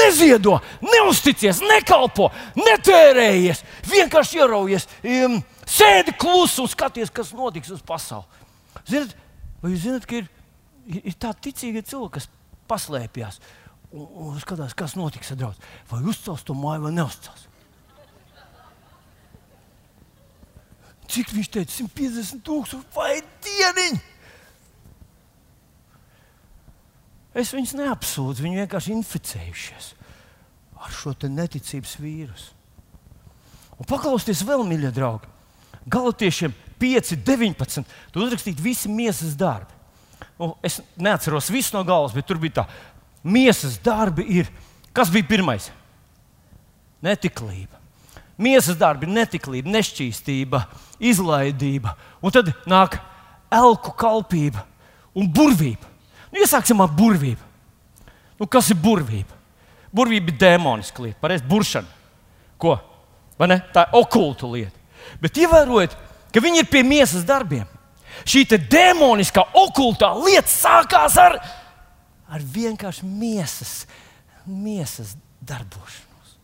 neziedo, 0.00 0.58
neusticies, 0.84 1.62
nekalpo, 1.64 2.30
netērējies, 2.58 3.62
vienkārši 3.90 4.42
ieraujies, 4.42 4.88
um, 5.04 5.38
sēdi 5.68 6.14
klusi 6.18 6.62
un 6.64 6.70
skaties, 6.70 7.12
kas 7.14 7.32
notiks 7.36 7.72
uz 7.74 7.82
pasauli. 7.86 8.26
Ziniet, 8.88 9.16
vai 9.62 9.72
jūs 9.74 9.84
zināt, 9.86 10.06
ka 10.08 10.18
ir, 10.20 10.28
ir 11.02 11.16
tādi 11.16 11.48
ticīgi 11.48 11.84
cilvēki, 11.92 12.18
kas 12.18 12.28
paslēpjas 12.70 13.40
un, 13.92 14.06
un 14.26 14.42
skatās, 14.42 14.76
kas 14.78 14.96
notiks 14.98 15.34
ar 15.34 15.40
draugu? 15.40 15.72
Vai 15.90 16.02
uzcels 16.12 16.44
to 16.46 16.56
māju 16.58 16.86
vai 16.88 16.94
neuzcels? 16.96 17.48
Cik 21.12 21.34
viņš 21.36 21.48
teica, 21.52 21.74
150 21.76 22.40
tūkstoši 22.46 22.94
vai 22.96 23.18
dieniņi? 23.44 24.11
Es 27.32 27.52
viņus 27.54 27.76
neapsūdzu, 27.78 28.44
viņi 28.44 28.64
vienkārši 28.64 28.96
inficējušies 28.98 29.92
ar 30.82 30.90
šo 30.92 31.14
neticības 31.30 31.94
vīrusu. 32.02 32.50
Un 33.78 33.88
paklausieties 33.88 34.42
vēl, 34.46 34.64
mīļie 34.66 34.90
draugi, 34.94 35.30
Galotiešiem 35.90 36.52
5, 36.78 37.16
19. 37.26 37.84
Tur 38.12 38.26
uzrakstīt 38.26 38.60
visi 38.62 38.90
miesas 38.90 39.34
darbi. 39.38 39.72
Un 40.42 40.54
es 40.62 40.80
neatceros 40.98 41.50
visu 41.50 41.76
no 41.76 41.82
galvas, 41.86 42.14
bet 42.14 42.26
tur 42.26 42.38
bija 42.42 42.60
tā, 42.60 42.64
miesas 43.22 43.78
darbi 43.82 44.26
ir. 44.38 44.50
Kas 44.94 45.10
bija 45.10 45.26
pirmais? 45.26 45.70
Netiklība. 47.02 47.80
Miesas 48.42 48.78
darbi 48.78 49.06
ir 49.06 49.14
netiklība, 49.14 49.70
nešķīstība, 49.72 50.64
izlaidība. 51.02 51.94
Un 52.22 52.34
tad 52.34 52.50
nāk 52.68 52.98
elku 53.52 53.94
kalpība 53.98 54.64
un 55.14 55.30
burvība. 55.30 55.91
Nu, 56.32 56.40
iesāksim 56.40 56.80
ar 56.80 56.92
burvību. 56.96 57.50
Nu, 58.40 58.48
kas 58.50 58.70
ir 58.72 58.78
burvība? 58.80 59.36
Burvība 59.92 60.32
ir 60.32 60.38
dēmoniska 60.40 61.04
lieta, 61.04 61.20
pareizi, 61.20 61.44
buršana. 61.48 62.00
Ko? 62.60 62.78
Tā 63.38 63.84
ir 63.84 63.98
okulta 63.98 64.48
lieta. 64.48 64.78
Bet 65.20 65.36
ievērojiet, 65.36 65.94
ka 66.32 66.40
viņi 66.40 66.62
ir 66.62 66.70
pie 66.70 66.82
miesas 66.86 67.26
darbiem. 67.28 67.66
Šī 68.28 68.44
demoniskā, 68.46 69.44
okultā 69.56 70.12
lieta 70.20 70.48
sākās 70.48 71.16
ar, 71.20 71.38
ar 72.28 72.40
vienkārši 72.54 73.06
miesas, 73.08 73.86
miesas 74.46 75.16
darbošanos. 75.40 76.36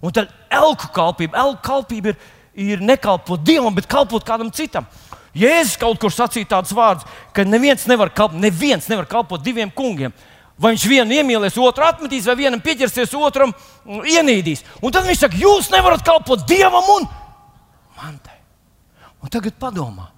Un 0.00 0.14
tad 0.16 0.30
elku 0.48 0.88
kalpība, 0.94 1.40
elku 1.40 1.60
kalpība 1.66 2.12
ir, 2.12 2.20
ir 2.54 2.84
nekalpot 2.84 3.42
dievam, 3.44 3.74
bet 3.74 3.88
kalpot 3.90 4.24
kādam 4.24 4.52
citam. 4.54 4.86
Jēzus 5.36 5.78
kaut 5.78 6.00
kur 6.02 6.10
sacīja 6.10 6.48
tādus 6.56 6.74
vārdus, 6.74 7.06
ka 7.34 7.44
neviens 7.46 7.86
nevar 7.86 8.10
kalpot, 8.10 8.38
neviens 8.40 8.88
nevar 8.90 9.06
kalpot 9.10 9.42
diviem 9.44 9.70
kungiem. 9.70 10.14
Vai 10.60 10.74
viņš 10.74 10.86
vienu 10.90 11.16
iemīlēs, 11.16 11.56
otru 11.62 11.86
atmetīs, 11.86 12.26
vai 12.28 12.36
vienam 12.42 12.60
pieķersies, 12.60 13.14
otram 13.16 13.54
mm, 13.54 14.02
ienīdīs. 14.12 14.64
Un 14.84 14.92
tad 14.92 15.06
viņš 15.06 15.22
saka, 15.22 15.38
jūs 15.40 15.70
nevarat 15.72 16.02
kalpot 16.04 16.42
dievam 16.48 16.90
un 16.98 17.06
mantai. 17.96 18.36
Un 19.20 19.32
tagad 19.32 19.56
padomā, 19.60 20.10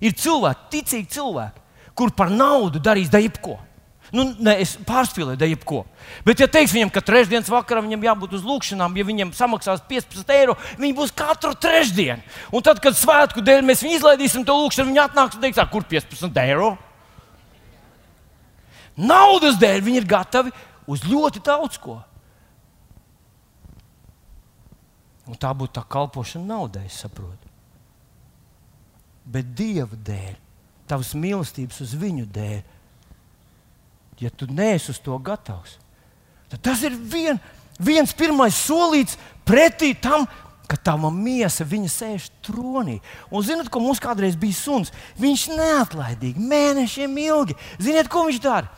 ir 0.00 0.16
cilvēki, 0.16 0.66
ticīgi 0.72 1.12
cilvēki, 1.18 1.62
kur 1.98 2.10
par 2.16 2.32
naudu 2.32 2.82
darīs 2.82 3.12
da 3.12 3.20
jebko. 3.22 3.58
Nu, 4.16 4.24
ne, 4.40 4.54
es 4.62 4.72
pārspīlēju, 4.88 5.36
da 5.40 5.48
jebko. 5.50 5.82
Bet, 6.24 6.40
ja 6.40 6.48
teiks 6.48 6.72
viņam, 6.72 6.90
ka 6.94 7.02
trešdienas 7.04 7.50
vakarā 7.52 7.82
viņam 7.84 8.06
jābūt 8.06 8.36
uz 8.38 8.46
lūkšanām, 8.46 8.96
ja 8.96 9.04
viņam 9.04 9.34
samaksās 9.36 9.82
15 9.90 10.32
eiro, 10.32 10.54
viņi 10.80 10.96
būs 10.96 11.12
katru 11.16 11.52
trešdienu. 11.60 12.24
Un 12.54 12.64
tad, 12.64 12.80
kad 12.84 12.96
svētku 12.96 13.44
dēļ 13.44 13.64
mēs 13.66 13.84
viņu 13.84 13.98
izlaidīsim, 13.98 14.46
to 14.48 14.56
lūkšanu, 14.56 14.92
viņi 14.92 15.02
atnāks 15.04 15.36
un 15.36 15.44
teiks, 15.44 15.60
kur 15.72 15.84
15 15.90 16.40
eiro? 16.46 16.70
Naudas 18.96 19.58
dēļ 19.60 19.82
viņi 19.84 20.00
ir 20.00 20.08
gatavi 20.08 20.54
uz 20.88 21.04
ļoti 21.04 21.42
daudz 21.44 21.76
ko. 21.82 21.98
Un 25.26 25.36
tā 25.42 25.50
būtu 25.52 25.74
tā 25.76 25.82
kalpošana 25.90 26.54
naudai, 26.54 26.86
saprotu. 26.88 27.50
Bet 29.26 29.50
Dieva 29.58 29.98
dēļ, 30.06 30.36
tavas 30.88 31.12
mīlestības 31.18 31.82
uz 31.82 31.92
viņu 31.98 32.28
dēļ 32.32 32.62
ja 34.20 34.30
tu 34.30 34.48
neesi 34.48 34.90
uz 34.92 35.00
to 35.02 35.18
gatavs, 35.18 35.76
tad 36.50 36.62
tas 36.62 36.82
ir 36.86 36.96
vien, 36.96 37.40
viens 37.78 38.14
pirmais 38.16 38.56
solīts 38.66 39.18
pretī 39.46 39.94
tam, 40.00 40.26
ka 40.66 40.76
tava 40.76 41.10
miesa 41.14 41.64
sēž 41.64 42.30
tronī. 42.42 43.00
Un 43.30 43.42
zinot, 43.42 43.70
ko 43.70 43.80
mums 43.80 44.02
kādreiz 44.02 44.36
bija 44.36 44.54
suns, 44.54 44.92
viņš 45.18 45.48
neatlaidīgi 45.54 46.42
mēnešiem 46.42 47.16
ilgi. 47.18 47.54
Ziniet, 47.78 48.08
ko 48.10 48.26
viņš 48.26 48.40
dara? 48.42 48.68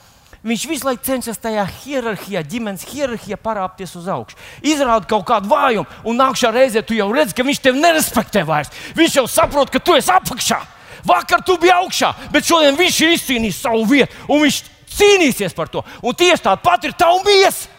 Viņš 0.45 0.64
visu 0.70 0.86
laiku 0.86 1.03
cenšas 1.03 1.41
tajā 1.43 1.64
hierarhijā, 1.82 2.45
ģimenes 2.47 2.84
hierarhijā 2.86 3.36
parāpties 3.43 3.97
uz 3.99 4.07
augšu. 4.07 4.36
Izrāda 4.62 5.09
kaut 5.11 5.26
kādu 5.26 5.51
vājumu, 5.51 5.89
un 6.07 6.20
nākamā 6.20 6.53
reizē 6.55 6.84
tu 6.86 6.95
jau 6.95 7.09
redzi, 7.11 7.34
ka 7.34 7.43
viņš 7.43 7.62
tevi 7.64 7.82
nerespektē 7.82 8.45
vairs. 8.47 8.70
Viņš 8.95 9.18
jau 9.18 9.26
saprot, 9.26 9.72
ka 9.72 9.82
tu 9.82 9.97
esi 9.99 10.12
apakšā. 10.14 10.61
Vakar 11.09 11.43
tu 11.43 11.57
biji 11.59 11.74
augšā, 11.74 12.12
bet 12.30 12.47
šodien 12.47 12.78
viņš 12.78 13.01
ir 13.03 13.16
izcīnījis 13.16 13.61
savu 13.64 13.82
vietu, 13.91 14.14
un 14.30 14.45
viņš 14.45 14.62
cīnīsies 14.99 15.57
par 15.57 15.71
to. 15.73 15.85
Un 16.03 16.17
tieši 16.17 16.45
tāda 16.45 16.63
pati 16.63 16.91
ir 16.91 16.97
tava 16.99 17.23
miesa. 17.27 17.79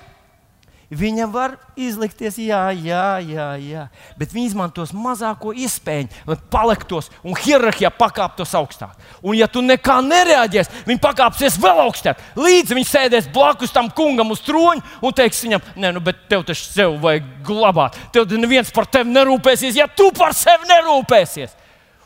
Viņa 0.90 1.28
var 1.30 1.52
izlikties, 1.78 2.40
jā, 2.42 2.64
jā, 2.74 3.20
jā, 3.22 3.46
jā. 3.62 3.84
bet 4.18 4.32
viņi 4.34 4.48
izmantos 4.50 4.90
mazāko 4.90 5.52
iespēju, 5.54 6.08
lai 6.26 6.38
paliktos 6.50 7.12
un 7.22 7.38
hierarhijā 7.38 7.92
pakāptos 7.94 8.56
augstāk. 8.58 8.96
Un, 9.22 9.36
ja 9.38 9.46
tu 9.46 9.62
nekā 9.62 10.00
nereaģēsi, 10.02 10.82
viņi 10.90 11.04
pakāpsies 11.04 11.60
vēl 11.62 11.84
augstāk. 11.86 12.18
Līdz 12.34 12.74
viņi 12.74 12.90
sēdēs 12.90 13.30
blakus 13.36 13.76
tam 13.76 13.92
kungam 13.94 14.34
uz 14.34 14.42
troņa 14.48 15.06
un 15.06 15.14
teiks 15.14 15.46
viņam, 15.46 15.70
nē, 15.78 15.94
nu, 15.94 16.02
bet 16.02 16.26
tev 16.32 16.48
taču 16.50 16.66
sev 16.66 16.98
vajag 17.06 17.30
glabāt. 17.46 18.02
Tev 18.16 18.26
neviens 18.34 18.74
par 18.74 18.90
tevi 18.90 19.14
nerūpēsies, 19.14 19.78
ja 19.78 19.86
tu 19.86 20.10
par 20.18 20.34
sevi 20.34 20.74
nerūpēsies. 20.74 21.54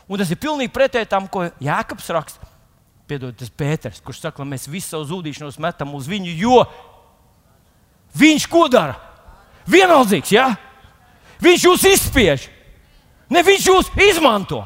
Un 0.04 0.20
tas 0.20 0.28
ir 0.28 0.36
pilnīgi 0.36 0.76
pretēji 0.76 1.08
tam, 1.08 1.24
ko 1.32 1.48
Jēkabs 1.64 2.12
raksta. 2.12 2.43
Piedod, 3.08 3.34
tas 3.36 3.52
Pēters, 3.52 4.00
kurš 4.00 4.22
saka, 4.22 4.38
ka 4.40 4.48
mēs 4.48 4.64
visu 4.70 4.94
savu 4.94 5.04
zudīšanos 5.10 5.60
metam 5.60 5.92
uz 5.98 6.08
viņu, 6.08 6.32
jo 6.40 6.62
Viņš 8.14 8.46
ko 8.50 8.66
dara? 8.70 8.94
Vienaldzīgs, 9.66 10.30
ja? 10.34 10.52
Viņš 11.42 11.66
jūs 11.66 11.86
izspiež. 11.90 12.46
Ne 13.32 13.42
viņš 13.42 13.66
jūs 13.70 13.90
izmanto. 14.06 14.62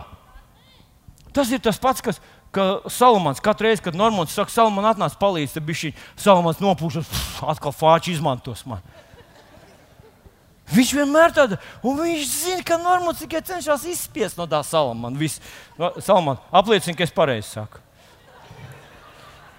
Tas 1.32 1.50
ir 1.54 1.62
tas 1.62 1.78
pats, 1.80 2.02
kas 2.04 2.20
ka 2.52 2.82
Salamans 2.92 3.40
katru 3.44 3.68
reizi, 3.68 3.82
kad 3.84 3.96
Normons 3.96 4.34
saka, 4.34 4.52
Salamans 4.52 4.92
atnāc 4.92 5.16
palīdz, 5.20 5.56
tad 5.56 5.68
viņš 5.68 5.84
Salamans 6.18 6.60
nopūšas, 6.60 7.08
atkal 7.52 7.72
fāči 7.76 8.16
izmantos 8.16 8.64
man. 8.68 8.84
Viņš 10.68 10.90
vienmēr 10.98 11.32
tāda, 11.32 11.56
un 11.80 11.96
viņš 11.96 12.24
zina, 12.28 12.64
ka 12.66 12.76
Normons 12.80 13.22
tikai 13.22 13.40
cenšas 13.46 13.86
izspiest 13.88 14.36
no 14.36 14.44
tā 14.50 14.60
Salamana. 14.66 15.30
Salamans 16.04 16.44
apliecina, 16.52 16.98
ka 16.98 17.06
es 17.06 17.14
pareizi 17.14 17.54
saku. 17.54 17.80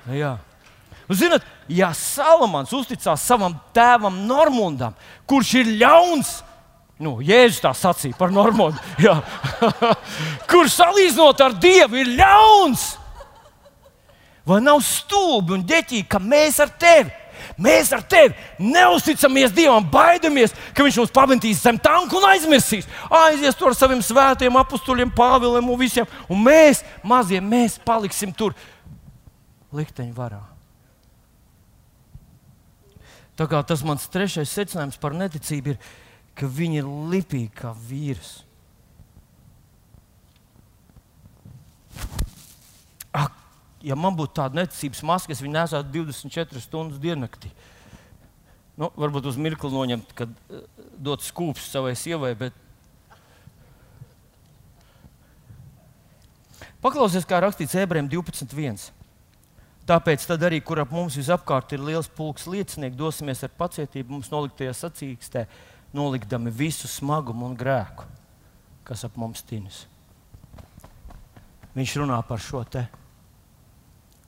Jā. 0.07 0.37
Un, 1.09 1.17
zinat, 1.17 1.45
ja 1.69 1.89
Salamans 1.97 2.73
uzticās 2.75 3.23
savam 3.25 3.55
tēvam 3.73 4.21
Normundam, 4.29 4.93
kurš 5.29 5.55
ir 5.63 5.71
ļauns, 5.81 6.35
nu, 7.01 7.17
Jēzus 7.25 7.63
tā 7.63 7.73
sacīja 7.73 8.17
par 8.17 8.33
Normundu, 8.33 8.77
kurš 10.51 10.77
salīdzinot 10.77 11.45
ar 11.45 11.57
Dievu 11.57 12.03
ir 12.03 12.13
ļauns, 12.19 12.91
vai 14.45 14.61
nav 14.65 14.83
stulbi 14.85 15.57
un 15.57 15.65
ģeķīgi, 15.65 16.05
ka 16.09 16.21
mēs 16.21 16.61
ar 16.63 16.73
tevi 16.77 17.17
Mēs 17.59 17.91
ar 17.95 18.03
tevi 18.07 18.35
neusticamies 18.59 19.53
Dievam, 19.55 19.85
baidamies, 19.91 20.53
ka 20.75 20.85
Viņš 20.85 20.99
mums 21.01 21.13
pametīs 21.15 21.61
zem 21.63 21.79
tanku 21.81 22.19
un 22.19 22.27
aizmirsīs. 22.31 22.87
Aizies 23.21 23.57
tur 23.59 23.71
ar 23.71 23.77
saviem 23.77 24.01
svētiem 24.05 24.59
apstuļiem, 24.61 25.11
Pāviliem 25.15 25.71
un 25.71 25.79
visiem. 25.79 26.07
Un 26.31 26.43
mēs, 26.45 26.83
mazie, 27.03 27.41
mēs 27.43 27.77
paliksim 27.85 28.33
tur 28.35 28.55
likteņu 29.75 30.15
varā. 30.17 30.41
Tā 33.39 33.47
kā 33.47 33.61
tas 33.63 33.85
mans 33.87 34.03
trešais 34.11 34.51
secinājums 34.51 34.99
par 34.99 35.13
neticību 35.15 35.71
ir, 35.71 35.77
ka 36.35 36.47
viņi 36.51 36.81
ir 36.81 36.89
lipīgi 37.13 37.51
kā 37.55 37.71
vīrs. 37.71 38.41
Ak, 43.15 43.37
ja 43.83 43.95
man 43.95 44.17
būtu 44.19 44.35
tāda 44.41 44.59
neticības 44.59 45.05
maska, 45.07 45.31
es 45.31 45.43
viņu 45.43 45.55
nesātu 45.55 46.01
24 46.01 46.65
stundas 46.65 46.99
diennaktī. 46.99 47.53
Nu, 48.79 48.91
varbūt 48.99 49.31
uz 49.31 49.39
mirkli 49.39 49.71
noņemt, 49.71 50.11
kad 50.15 50.35
uh, 50.51 50.67
dot 50.99 51.23
skūpstu 51.23 51.67
savai 51.67 51.95
sievai. 51.99 52.35
Bet... 52.39 52.55
Paklausies, 56.83 57.27
kā 57.27 57.39
rakstīts 57.43 57.75
ebrejiem 57.79 58.11
12.1. 58.11 58.98
Tāpēc 59.89 60.27
arī, 60.35 60.59
kur 60.61 60.83
ap 60.83 60.91
mums 60.93 61.15
visapkārt 61.17 61.71
ir 61.73 61.81
liels 61.81 62.05
pulks 62.13 62.45
liecinieku, 62.45 62.93
dosimies 62.99 63.39
ar 63.41 63.49
pacietību 63.57 64.13
mums 64.13 64.29
noliktajā 64.29 64.75
sacīkstē, 64.77 65.47
nolikdami 65.97 66.53
visu 66.53 66.85
smagumu 66.85 67.47
un 67.47 67.55
grēku, 67.57 68.05
kas 68.85 69.07
ap 69.07 69.17
mums 69.17 69.41
tinis. 69.41 69.87
Viņš 71.73 71.95
runā 72.03 72.21
par 72.27 72.37
šo 72.37 72.61
te, 72.69 72.85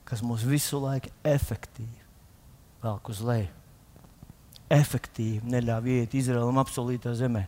kas 0.02 0.24
mūs 0.26 0.42
visu 0.50 0.82
laiku 0.82 1.14
efektīvi 1.22 2.02
velk 2.82 3.14
uz 3.14 3.22
leju. 3.22 3.50
Efektīvi 4.72 5.46
neļāva 5.46 5.94
iet 5.94 6.18
Izraēlam 6.18 6.58
apsolītā 6.58 7.14
zemē. 7.14 7.46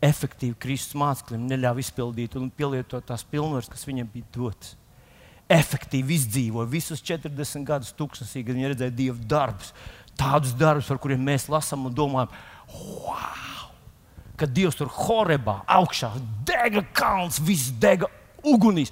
Efektīvi 0.00 0.56
Kristus 0.56 0.96
mācekļiem 0.96 1.48
neļāva 1.50 1.84
izpildīt 1.84 2.40
un 2.40 2.48
pielietot 2.48 3.04
tās 3.04 3.26
pilnvaras, 3.28 3.68
kas 3.68 3.84
viņam 3.84 4.08
bija 4.14 4.32
dotas 4.32 4.79
efektīvi 5.50 6.16
izdzīvoja 6.16 6.70
visus 6.70 7.02
40 7.04 7.66
gadus 7.66 7.94
tūkstnesī, 7.98 8.44
kad 8.46 8.56
viņi 8.56 8.72
redzēja 8.74 8.94
Dieva 8.94 9.26
darbus. 9.32 9.74
Tādus 10.20 10.54
darbus, 10.58 10.88
par 10.90 11.00
kuriem 11.02 11.22
mēs 11.24 11.48
lasām 11.50 11.88
un 11.88 11.96
domājam, 11.96 12.32
wow! 12.70 13.66
Kad 14.40 14.54
Dievs 14.56 14.78
tur 14.78 14.88
horebā 14.94 15.60
augšā 15.68 16.14
dega 16.48 16.84
kalns, 16.96 17.40
viss 17.44 17.72
dega 17.82 18.08
ugunīs, 18.46 18.88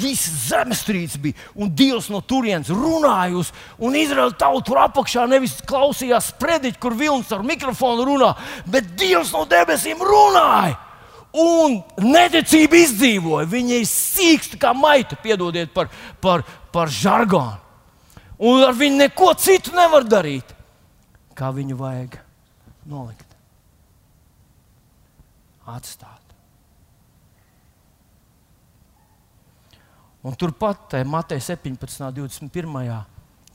viss 0.00 0.48
zemestrīce 0.48 1.20
bija, 1.22 1.38
un 1.54 1.70
Dievs 1.70 2.08
no 2.10 2.18
turienes 2.26 2.72
runāja, 2.74 3.44
un 3.78 3.94
Izraēla 3.94 4.34
tauta 4.40 4.66
tur 4.66 4.82
apakšā 4.82 5.28
nevis 5.30 5.60
klausījās 5.68 6.32
sprediķi, 6.32 6.80
kur 6.82 6.98
vilnis 6.98 7.30
ar 7.34 7.46
mikrofonu 7.46 8.08
runā, 8.08 8.32
bet 8.66 8.90
Dievs 8.98 9.30
no 9.36 9.44
debesīm 9.46 10.02
runāja 10.02 10.87
un 11.36 11.78
neticību 12.00 12.78
izdzīvoja. 12.82 13.48
Viņa 13.48 13.80
ir 13.80 13.88
sīksta 13.88 14.58
kā 14.60 14.72
maita, 14.76 15.18
piedodiet 15.20 15.72
par, 15.74 15.90
par, 16.22 16.44
par 16.72 16.92
žargonu. 16.92 17.58
Un 18.38 18.62
ar 18.62 18.76
viņu 18.78 19.00
neko 19.00 19.32
citu 19.34 19.74
nevar 19.74 20.06
darīt, 20.06 20.52
kā 21.34 21.50
viņu 21.54 21.78
vajag 21.80 22.20
nolikt. 22.86 23.26
Atstāt. 25.68 26.22
Un 30.22 30.34
turpat 30.38 30.94
Matei 31.06 31.40
17. 31.42 32.04
un 32.04 32.14
21. 32.14 33.02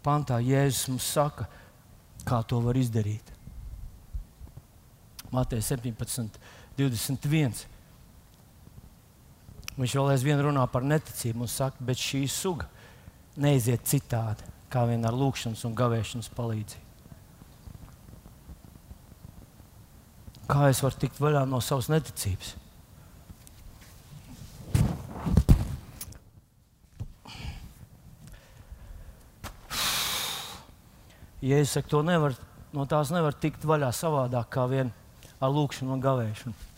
pantā 0.04 0.40
Jēzus 0.44 0.90
mums 0.92 1.08
saka, 1.16 1.48
kā 2.28 2.42
to 2.48 2.60
var 2.64 2.78
izdarīt. 2.80 3.32
Matei 5.32 5.64
17. 5.64 5.96
21. 5.96 6.53
Viņš 9.74 9.96
vēl 9.98 10.14
aizvien 10.14 10.42
runā 10.42 10.64
par 10.70 10.86
neticību 10.86 11.46
un 11.46 11.50
saka, 11.50 11.82
bet 11.82 11.98
šī 11.98 12.26
suga 12.30 12.68
neiziet 13.42 13.86
citādi, 13.90 14.46
kā 14.70 14.86
vien 14.90 15.06
ar 15.06 15.16
lūkšanas 15.18 15.64
un 15.66 15.78
gavēšanas 15.78 16.30
palīdzību. 16.38 16.90
Kā 20.50 20.68
es 20.70 20.84
varu 20.84 21.00
tikt 21.02 21.22
vaļā 21.24 21.46
no 21.50 21.62
savas 21.64 21.90
neticības? 21.90 22.54
Ja 31.44 31.58
es 31.60 31.74
saku, 31.76 31.90
to 31.92 32.04
nevar, 32.08 32.36
no 32.72 32.86
tās 32.88 33.10
nevar 33.12 33.36
tikt 33.36 33.66
vaļā 33.68 33.90
savādāk 33.96 34.52
kā 34.54 34.68
vien 34.72 34.94
ar 35.44 35.52
lūkšanu 35.52 35.96
un 35.96 36.04
gavēšanu. 36.04 36.70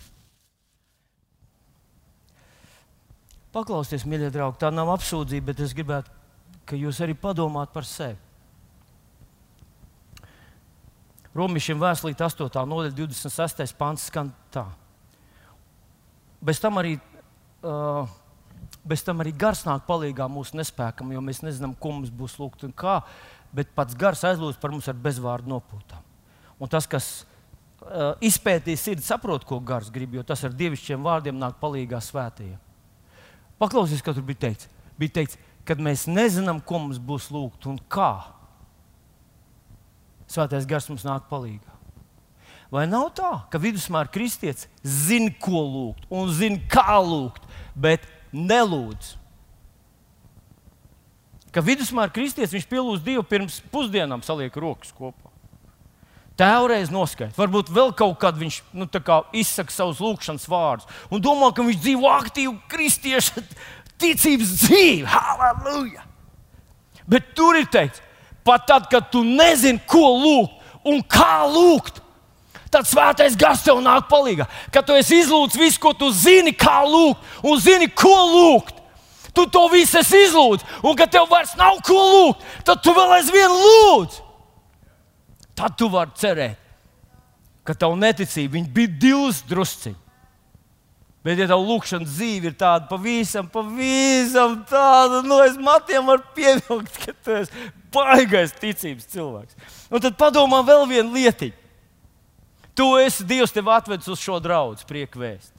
Paklausieties, 3.55 4.03
mīļie 4.09 4.33
draugi, 4.35 4.59
tā 4.59 4.71
nav 4.73 4.89
apsūdzība, 4.97 5.53
bet 5.53 5.61
es 5.63 5.73
gribētu, 5.77 6.11
ka 6.67 6.75
jūs 6.75 6.99
arī 7.05 7.13
padomātu 7.15 7.71
par 7.75 7.87
sevi. 7.87 8.17
Romiešiem 11.35 11.79
vēstulīt 11.79 12.19
8. 12.23 12.47
nodaļa, 12.67 12.95
26. 12.95 13.75
pāns 13.79 14.07
skan 14.09 14.31
tā. 14.51 14.65
Bez 16.43 16.61
tam 16.63 16.79
arī, 16.79 16.95
uh, 17.63 18.07
bez 18.87 19.03
tam 19.03 19.23
arī 19.23 19.33
gars 19.35 19.65
nāk 19.67 19.83
palīdzīgā 19.87 20.27
mūsu 20.31 20.55
nespēkam, 20.59 21.11
jo 21.11 21.23
mēs 21.23 21.41
nezinām, 21.43 21.75
ko 21.79 21.91
mums 21.95 22.11
būs 22.11 22.37
lūgt 22.39 22.63
un 22.67 22.75
kā, 22.75 23.01
bet 23.55 23.71
pats 23.75 23.95
gars 23.99 24.23
aizlūdz 24.27 24.59
par 24.59 24.71
mums 24.71 24.87
ar 24.91 24.99
bezvārdu 24.99 25.51
nopūtām. 25.51 26.03
Un 26.59 26.71
tas, 26.71 26.87
kas 26.87 27.25
izpētīs 28.25 28.83
sirdi, 28.85 29.05
saprot, 29.05 29.45
ko 29.47 29.59
gars 29.59 29.91
grib, 29.93 30.15
jo 30.17 30.23
tas 30.25 30.43
ar 30.47 30.55
dievišķiem 30.55 31.03
vārdiem 31.05 31.37
nāk 31.39 31.59
palīdzīgā 31.61 31.99
svētajiem. 32.01 32.57
Paklausieties, 33.61 34.03
kas 34.03 34.17
tur 34.17 34.25
bija 34.27 34.47
teikts. 34.47 34.69
Bija 34.99 35.17
teikts, 35.19 35.37
kad 35.67 35.81
mēs 35.81 36.05
nezinām, 36.09 36.61
ko 36.63 36.81
mums 36.81 36.99
būs 37.01 37.29
lūgt 37.33 37.67
un 37.69 37.77
kā. 37.91 38.13
Svētais 40.31 40.67
gars 40.67 40.89
mums 40.89 41.05
nāk 41.07 41.27
palīdzīgā. 41.31 41.73
Vai 42.73 42.87
nav 42.89 43.11
tā, 43.15 43.29
ka 43.53 43.61
vidusmēra 43.61 44.09
kristietis 44.11 44.65
zina, 44.81 45.29
ko 45.39 45.61
lūgt 45.61 46.09
un 46.09 46.31
zina, 46.33 46.57
kā 46.71 46.97
lūgt, 46.97 47.45
bet 47.77 48.07
nelūdz? 48.33 49.13
Ka 51.55 51.63
vidusmēra 51.63 52.11
kristietis 52.11 52.51
viņš 52.57 52.65
pielūdz 52.67 53.05
Dievu 53.05 53.23
pirms 53.29 53.61
pusdienām, 53.71 54.25
saliek 54.25 54.57
rokas 54.59 54.91
kopā. 54.97 55.34
Tēvreiz 56.35 56.89
noskaidrot, 56.91 57.37
varbūt 57.39 57.69
vēl 57.71 57.93
kaut 57.95 58.17
kad 58.19 58.35
viņš 58.35 58.57
nu, 58.75 58.87
izsaka 59.39 59.71
savus 59.71 60.01
lūgšanas 60.03 60.49
vārdus 60.51 60.89
un 61.07 61.23
domā, 61.23 61.53
ka 61.55 61.63
viņš 61.63 61.79
dzīvo 61.79 62.09
aktīvu 62.11 62.57
kristiešu 62.71 63.43
ticības 64.01 64.51
dzīvi. 64.65 65.05
Halleluja! 65.07 66.03
Bet 67.07 67.31
tur 67.37 67.55
ir 67.55 67.69
teikts, 67.71 68.01
pat 68.43 68.65
tad, 68.67 68.89
kad 68.91 69.07
tu 69.13 69.23
nezini, 69.23 69.79
ko 69.87 70.09
lūgt 70.19 70.83
un 70.85 70.99
kā 71.07 71.45
lūgt, 71.47 72.01
Tad 72.75 72.89
svētais 72.89 73.37
gars 73.39 73.61
tev 73.63 73.77
nāk 73.79 74.09
palīdzīgā. 74.09 74.45
Kad 74.73 74.83
tu 74.83 74.95
esi 74.99 75.21
izlūdzis 75.21 75.59
visu, 75.61 75.79
ko 75.79 75.93
tu 75.95 76.09
zini, 76.11 76.51
kā 76.51 76.81
lūgt, 76.83 77.21
un 77.47 77.61
zini, 77.61 77.87
ko 77.87 78.11
lūgt. 78.33 78.81
Tu 79.31 79.45
to 79.51 79.61
visu 79.71 80.01
esi 80.01 80.25
izlūdzis, 80.25 80.67
un 80.83 80.97
kad 80.99 81.11
tev 81.11 81.29
vairs 81.31 81.53
nav 81.59 81.79
ko 81.87 81.95
lūgt, 81.95 82.43
tad 82.67 82.83
tu 82.83 82.91
vēl 82.95 83.15
aizvien 83.15 83.51
lūdz. 83.51 84.19
Tad 85.55 85.77
tu 85.79 85.87
vari 85.91 86.11
cerēt, 86.19 86.59
ka 87.65 87.73
tavu 87.73 87.95
neticību 87.99 88.65
bija 88.75 88.97
divas 89.01 89.41
drusciņas. 89.47 90.01
Bet, 91.25 91.39
ja 91.41 91.47
tavs 91.49 91.65
lūkšanas 91.65 92.11
dzīve 92.19 92.51
ir 92.51 92.57
tāda 92.59 92.85
pavisam, 92.85 93.47
pavisam 93.49 94.59
tāda, 94.69 95.23
nu, 95.25 95.39
es 95.41 95.55
matiem 95.57 96.05
varu 96.05 96.21
pievilkt, 96.37 96.99
ka 97.01 97.15
tu 97.25 97.33
esi 97.39 97.63
baigais 97.95 98.53
ticības 98.59 99.07
cilvēks. 99.09 99.57
Un 99.89 100.03
tad 100.03 100.19
padomā 100.19 100.59
vēl 100.67 100.85
vienu 100.91 101.15
lietiņu. 101.15 101.57
Tu 102.77 102.85
esi 103.01 103.25
Dievs, 103.25 103.55
tev 103.55 103.71
atvedis 103.73 104.11
uz 104.11 104.21
šo 104.21 104.37
draugu, 104.43 104.77
prieku 104.85 105.23
vēst. 105.23 105.49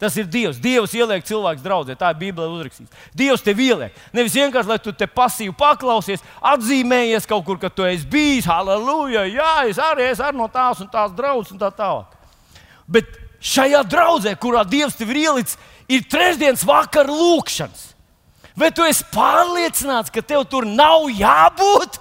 Tas 0.00 0.14
ir 0.16 0.24
Dievs. 0.32 0.56
Dievs 0.56 0.94
ieliek 0.96 1.26
cilvēku 1.28 1.60
draudzē. 1.60 1.94
Tā 1.98 2.14
ir 2.14 2.20
Bībelē 2.22 2.48
uzrakstīts. 2.48 3.02
Dievs 3.16 3.44
tev 3.44 3.58
ieliek. 3.60 3.96
Nevis 4.16 4.36
vienkārši, 4.38 4.70
lai 4.70 4.78
tu 4.80 4.94
te 4.96 5.04
pasīvi 5.04 5.52
paklausies, 5.58 6.24
atzīmējies 6.40 7.28
kaut 7.28 7.44
kur, 7.44 7.58
ka 7.60 7.68
tu 7.68 7.84
esi 7.84 8.08
bijis. 8.08 8.48
Halleluja! 8.48 9.26
Jā, 9.28 9.52
es 9.68 9.80
arī 9.84 10.08
esmu 10.08 10.30
ar 10.30 10.38
no 10.38 10.46
tās 10.48 10.80
un 10.80 10.88
tās 10.88 11.12
draudzes 11.16 11.52
un 11.52 11.60
tā 11.60 11.68
tālāk. 11.76 12.16
Bet 12.88 13.12
šajā 13.44 13.82
draudzē, 13.92 14.32
kurā 14.40 14.64
Dievs 14.64 14.96
tev 14.96 15.12
ir 15.12 15.20
ielicis, 15.26 15.60
ir 15.90 16.08
trešdienas 16.08 16.64
vakara 16.64 17.12
lūkšanas. 17.12 17.90
Vai 18.56 18.70
tu 18.72 18.84
esi 18.88 19.04
pārliecināts, 19.12 20.12
ka 20.12 20.24
tev 20.24 20.46
tur 20.48 20.64
nav 20.64 21.10
jābūt? 21.12 22.00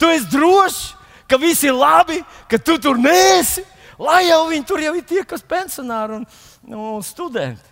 Tu 0.00 0.08
esi 0.16 0.32
drošs, 0.32 0.80
ka 1.28 1.36
viss 1.40 1.62
ir 1.64 1.76
labi, 1.76 2.22
ka 2.48 2.56
tu 2.56 2.80
tur 2.80 2.96
nesi. 2.96 3.68
Lai 4.00 4.22
jau 4.28 4.46
viņi 4.48 4.66
tur 4.68 4.80
jau 4.80 4.94
ir 4.96 5.04
tie, 5.08 5.24
kas 5.28 5.44
pensionāri 5.44 6.20
un, 6.20 6.26
un 6.72 7.02
studenti. 7.04 7.68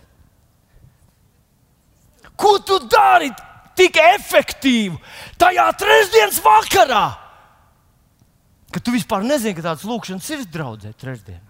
Ko 2.37 2.57
tu 2.65 2.77
dari 2.89 3.29
tik 3.77 3.97
efektīvi 4.01 4.97
tajā 5.41 5.67
trešdienas 5.77 6.41
vakarā? 6.45 7.05
Ka 8.71 8.79
tu 8.79 8.93
vispār 8.93 9.25
nezini, 9.27 9.55
ka 9.57 9.65
tāds 9.71 9.85
lūkšanas 9.87 10.29
ir 10.31 10.45
draudzē 10.47 10.93
trešdienās. 10.95 11.49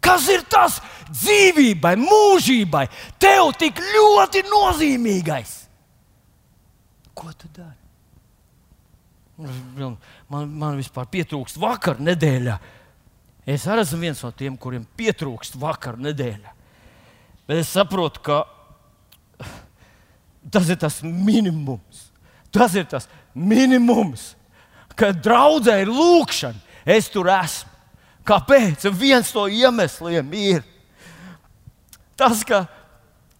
Kas 0.00 0.30
ir 0.32 0.46
tas 0.48 0.78
dzīvībai, 1.10 1.92
mūžībai, 2.00 2.86
tev 3.20 3.52
tik 3.60 3.82
ļoti 3.84 4.46
nozīmīgais? 4.48 5.52
Ko 7.12 7.28
tu 7.36 7.50
dari? 7.52 7.76
Man, 9.40 9.96
man 10.48 10.78
vispār 10.80 11.08
pietrūkst 11.12 11.60
vakar 11.60 12.00
nedēļā. 12.00 12.56
Es 13.48 13.66
arī 13.68 13.84
esmu 13.84 14.00
viens 14.02 14.20
no 14.24 14.30
tiem, 14.36 14.56
kuriem 14.60 14.84
pietrūkst 14.98 15.56
vakar 15.60 15.98
nedēļā. 16.00 16.52
Bet 17.48 17.62
es 17.62 17.72
saprotu, 17.72 18.22
ka 18.22 18.42
tas 20.52 20.68
ir 20.70 20.78
tas 20.80 21.00
minimums. 21.02 22.06
Tas 22.50 22.74
ir 22.74 22.86
tas 22.90 23.06
minimums, 23.34 24.32
kad 24.98 25.20
draudzē 25.22 25.80
ir 25.84 25.92
lūkšana. 25.92 26.58
Es 26.84 27.08
tur 27.12 27.30
esmu. 27.30 27.70
Kāpēc? 28.26 28.84
Viens 28.94 29.30
no 29.34 29.46
iemesliem 29.48 30.34
ir 30.36 30.64
tas, 32.20 32.42
ka, 32.44 32.66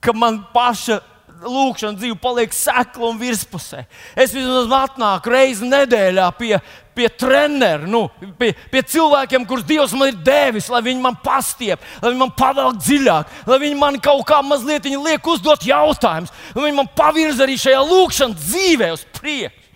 ka 0.00 0.14
man 0.16 0.40
paša 0.54 1.00
lūkšana 1.44 1.98
dzīve 1.98 2.16
paliek 2.20 2.52
sekla 2.54 3.10
un 3.10 3.18
virspusē. 3.20 3.84
Es 4.18 4.34
vismaz 4.34 4.70
atnāku 4.80 5.32
reizi 5.32 5.68
nedēļā 5.68 6.26
pie, 6.38 6.52
pie 6.96 7.08
treneriem, 7.20 7.88
nu, 7.90 8.02
pie, 8.38 8.52
pie 8.72 8.82
cilvēkiem, 8.92 9.46
kurus 9.48 9.66
Dievs 9.68 9.94
man 9.96 10.12
ir 10.12 10.18
devis, 10.24 10.68
lai 10.72 10.82
viņi 10.86 11.04
man 11.04 11.18
pastiep, 11.24 11.82
lai 12.02 12.12
viņi 12.12 12.22
man 12.22 12.34
pavelk 12.38 12.80
dziļāk, 12.80 13.36
lai 13.50 13.60
viņi 13.64 13.78
man 13.80 14.00
kaut 14.02 14.26
kā 14.28 14.40
mazliet 14.44 14.88
liek 14.90 15.30
uzdot 15.32 15.64
jautājumus, 15.66 16.34
lai 16.54 16.66
viņi 16.66 16.80
man 16.82 16.90
pavirza 16.96 17.46
arī 17.46 17.56
šajā 17.60 17.80
lūkšanas 17.86 18.50
dzīvē 18.50 18.90
uz 18.96 19.06
priekšu, 19.16 19.70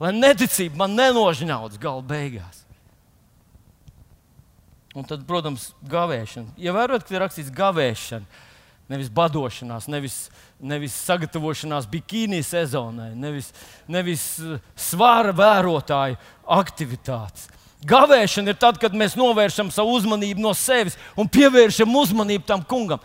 lai 0.00 0.14
neticība 0.16 0.84
man 0.84 0.96
nenožņauts 0.98 1.80
gala 1.82 2.04
beigās. 2.06 2.64
Un 4.96 5.06
tad, 5.06 5.22
protams, 5.28 5.68
gavēšana. 5.86 6.56
Ievērot, 6.58 7.04
ka 7.06 7.14
ir 7.14 7.22
rakstīts 7.22 7.52
gavēšana, 7.54 8.46
nevis 8.90 9.10
badošanās, 9.14 9.86
nevis 9.92 10.16
nevis 10.58 10.96
sagatavošanās 11.06 11.86
bikīni 11.90 12.40
sezonai, 12.42 13.12
nevis, 13.18 13.52
nevis 13.90 14.24
eh, 14.42 14.58
svāra 14.78 15.34
vērotāju 15.36 16.18
aktivitātes. 16.58 17.46
Gavēšana 17.86 18.50
ir 18.50 18.58
tad, 18.58 18.80
kad 18.82 18.94
mēs 18.96 19.14
novēršam 19.14 19.70
savu 19.70 19.94
uzmanību 20.00 20.42
no 20.42 20.50
sevis 20.56 20.98
un 21.14 21.30
pievēršam 21.30 21.94
uzmanību 22.00 22.46
tam 22.48 22.64
kungam. 22.66 22.98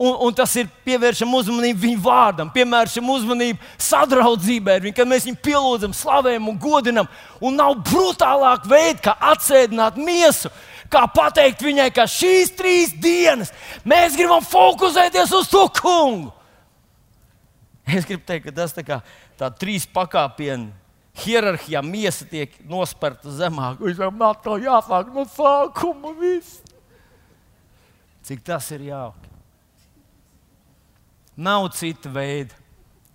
Un, 0.00 0.14
un 0.24 0.32
tas 0.32 0.54
ir 0.56 0.68
pievēršam 0.86 1.34
uzmanību 1.36 1.82
viņa 1.82 2.00
vārdam, 2.00 2.52
pievēršam 2.54 3.10
uzmanību 3.12 3.58
sadraudzībai, 3.84 4.78
kad 4.96 5.08
mēs 5.10 5.26
viņu 5.28 5.42
pielūdzam, 5.44 5.92
slavējam 5.92 6.46
un 6.48 6.56
godinam. 6.62 7.10
Un 7.42 7.58
nav 7.58 7.74
brutālāk 7.90 8.64
veida, 8.70 9.10
kā 9.10 9.16
atsēdināt 9.34 9.98
miesu, 10.00 10.48
kā 10.88 11.04
pateikt 11.10 11.66
viņai, 11.66 11.90
ka 11.92 12.06
šīs 12.08 12.54
trīs 12.56 12.94
dienas 12.96 13.52
mēs 13.84 14.16
gribam 14.16 14.46
fokusēties 14.46 15.34
uz 15.36 15.50
to 15.52 15.66
kungu. 15.82 16.30
Es 17.96 18.06
gribu 18.06 18.22
teikt, 18.26 18.48
ka 18.48 18.54
tas 18.54 18.74
tā 18.76 18.84
kā 18.86 19.00
tā 19.40 19.48
trīs 19.60 19.86
pakāpienu 19.88 20.70
hierarhijā 21.20 21.82
miesa 21.84 22.26
tiek 22.28 22.52
nosperta 22.68 23.32
zemāk. 23.34 23.80
Man 24.12 24.36
to 24.44 24.56
jāsāk 24.62 25.10
no 25.14 25.24
sākuma. 25.28 26.14
Viss. 26.18 26.60
Cik 28.26 28.44
tas 28.44 28.68
ir 28.76 28.86
jauki. 28.90 29.28
Nav 31.40 31.70
cita 31.72 32.10
veida, 32.12 32.54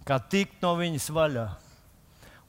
kā 0.07 0.17
tikt 0.17 0.57
no 0.63 0.73
viņas 0.79 1.11
vaļā. 1.13 1.45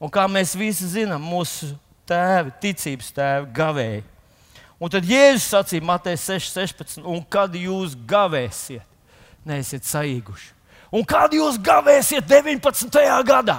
Un 0.01 0.09
kā 0.13 0.25
mēs 0.29 0.55
visi 0.57 0.87
zinām, 0.89 1.21
mūsu 1.21 1.75
tēvi, 2.09 2.53
ticības 2.63 3.11
tēvi, 3.13 3.49
gavēji. 3.53 4.03
Un 4.77 4.93
tad 4.93 5.05
Jēzus 5.09 5.47
sacīja, 5.53 5.85
Matei 5.85 6.17
6,16, 6.21 7.01
un 7.05 7.23
kad 7.29 7.53
jūs 7.57 7.95
gavēsiet, 8.09 8.85
neesiet 9.45 9.85
saīguši. 9.89 10.56
Un 10.91 11.03
kad 11.07 11.33
jūs 11.35 11.57
gavēsiet 11.59 12.27
19. 12.29 13.01
gadā? 13.27 13.57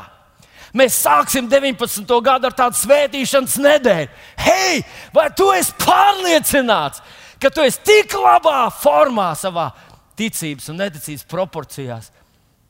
Mēs 0.77 0.99
sāksim 1.01 1.49
19. 1.49 2.05
gadu 2.25 2.49
ar 2.49 2.57
tādu 2.57 2.77
svētīšanas 2.77 3.57
nedēļu. 3.65 4.09
Hei, 4.45 4.83
vai 5.17 5.29
tu 5.37 5.49
esi 5.57 5.73
pārliecināts, 5.81 7.01
ka 7.41 7.51
tu 7.53 7.65
esi 7.65 7.81
tik 7.87 8.17
labā 8.21 8.67
formā 8.77 9.31
savā 9.39 9.71
ticības 10.19 10.69
un 10.73 10.81
neticības 10.83 11.25
proporcijās, 11.31 12.11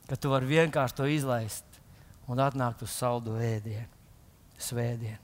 ka 0.07 0.15
tu 0.15 0.31
vari 0.31 0.47
vienkārši 0.55 0.99
to 0.99 1.09
izlaist 1.11 1.81
un 2.29 2.39
atnākt 2.43 2.85
uz 2.85 2.93
saldu 2.95 3.35
ēdienu, 3.35 3.87
svētdienu? 4.59 5.19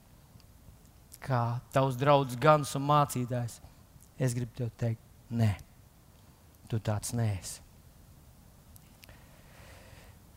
Kā 1.26 1.58
tavs 1.74 1.96
draugs 1.98 2.36
Gans 2.38 2.76
un 2.78 2.84
mācītājs, 2.86 3.60
es 4.20 4.36
gribu 4.36 4.52
tev 4.60 4.72
teikt, 4.78 5.00
nē, 5.32 5.54
tu 6.70 6.78
tāds 6.78 7.16
neesi. 7.16 7.65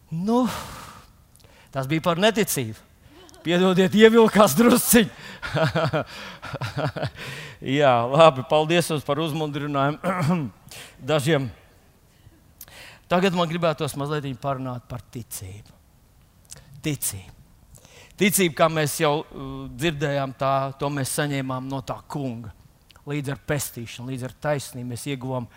Nu, 0.10 0.44
tas 1.74 1.88
bija 1.90 2.02
par 2.02 2.22
neticību. 2.22 2.88
Piedodiet, 3.40 3.94
ievilkās 3.96 4.56
drusciņi. 4.58 5.08
Jā, 7.80 7.94
labi, 8.12 8.44
paldies 8.50 8.90
jums 8.92 9.06
par 9.08 9.22
uzmundrinājumu 9.24 10.50
dažiem. 11.12 11.48
Tagad 13.10 13.38
man 13.38 13.50
gribētos 13.50 13.96
mazliet 13.98 14.28
parunāt 14.42 14.84
par 14.90 15.02
ticību. 15.14 15.72
Ticība. 16.84 17.36
Ticība, 18.20 18.56
kā 18.58 18.68
mēs 18.68 18.98
jau 19.00 19.22
uh, 19.22 19.50
dzirdējām, 19.80 20.36
tā, 20.36 20.54
to 20.80 20.90
mēs 20.92 21.16
saņēmām 21.16 21.70
no 21.72 21.80
tā 21.88 21.96
kunga. 22.12 22.52
Līdz 23.08 23.32
ar 23.32 23.40
pestīšanu, 23.48 24.12
līdz 24.12 24.26
ar 24.28 24.34
taisnību 24.44 24.92
mēs 24.92 25.06
ieguvām 25.08 25.48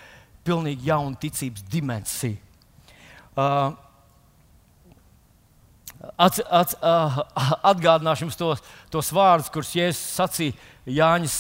pilnīgi 0.47 0.87
jaunu 0.87 1.19
ticības 1.19 1.67
dimensiju. 1.73 2.39
Uh, 3.33 3.75
At, 6.19 6.41
at, 6.51 6.73
atgādināšu 7.63 8.27
jums 8.27 8.39
tos, 8.39 8.63
tos 8.91 9.11
vārdus, 9.15 9.51
kurus 9.55 9.71
Jēzus 9.77 10.17
sacīja 10.17 10.57
Jānis, 10.91 11.37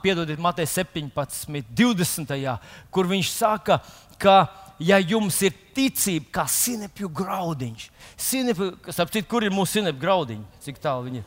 piedodiet, 0.00 0.40
Matei 0.40 0.64
17, 0.64 1.66
20, 1.76 2.54
kur 2.94 3.08
viņš 3.10 3.32
saka, 3.34 3.82
ka, 4.16 4.36
ja 4.80 4.96
jums 5.02 5.36
ir 5.44 5.52
ticība, 5.76 6.30
kā 6.38 6.46
sinepju 6.48 7.10
graudiņš, 7.20 7.88
sinepju, 8.16 8.70
sapcīt, 8.96 9.28
kur 9.28 9.44
ir 9.44 9.52
mūsu 9.52 9.76
sinepju 9.78 10.00
graudiņi, 10.00 10.46
cik 10.64 10.80
tālu 10.80 11.10
viņi 11.10 11.20
ir? 11.20 11.26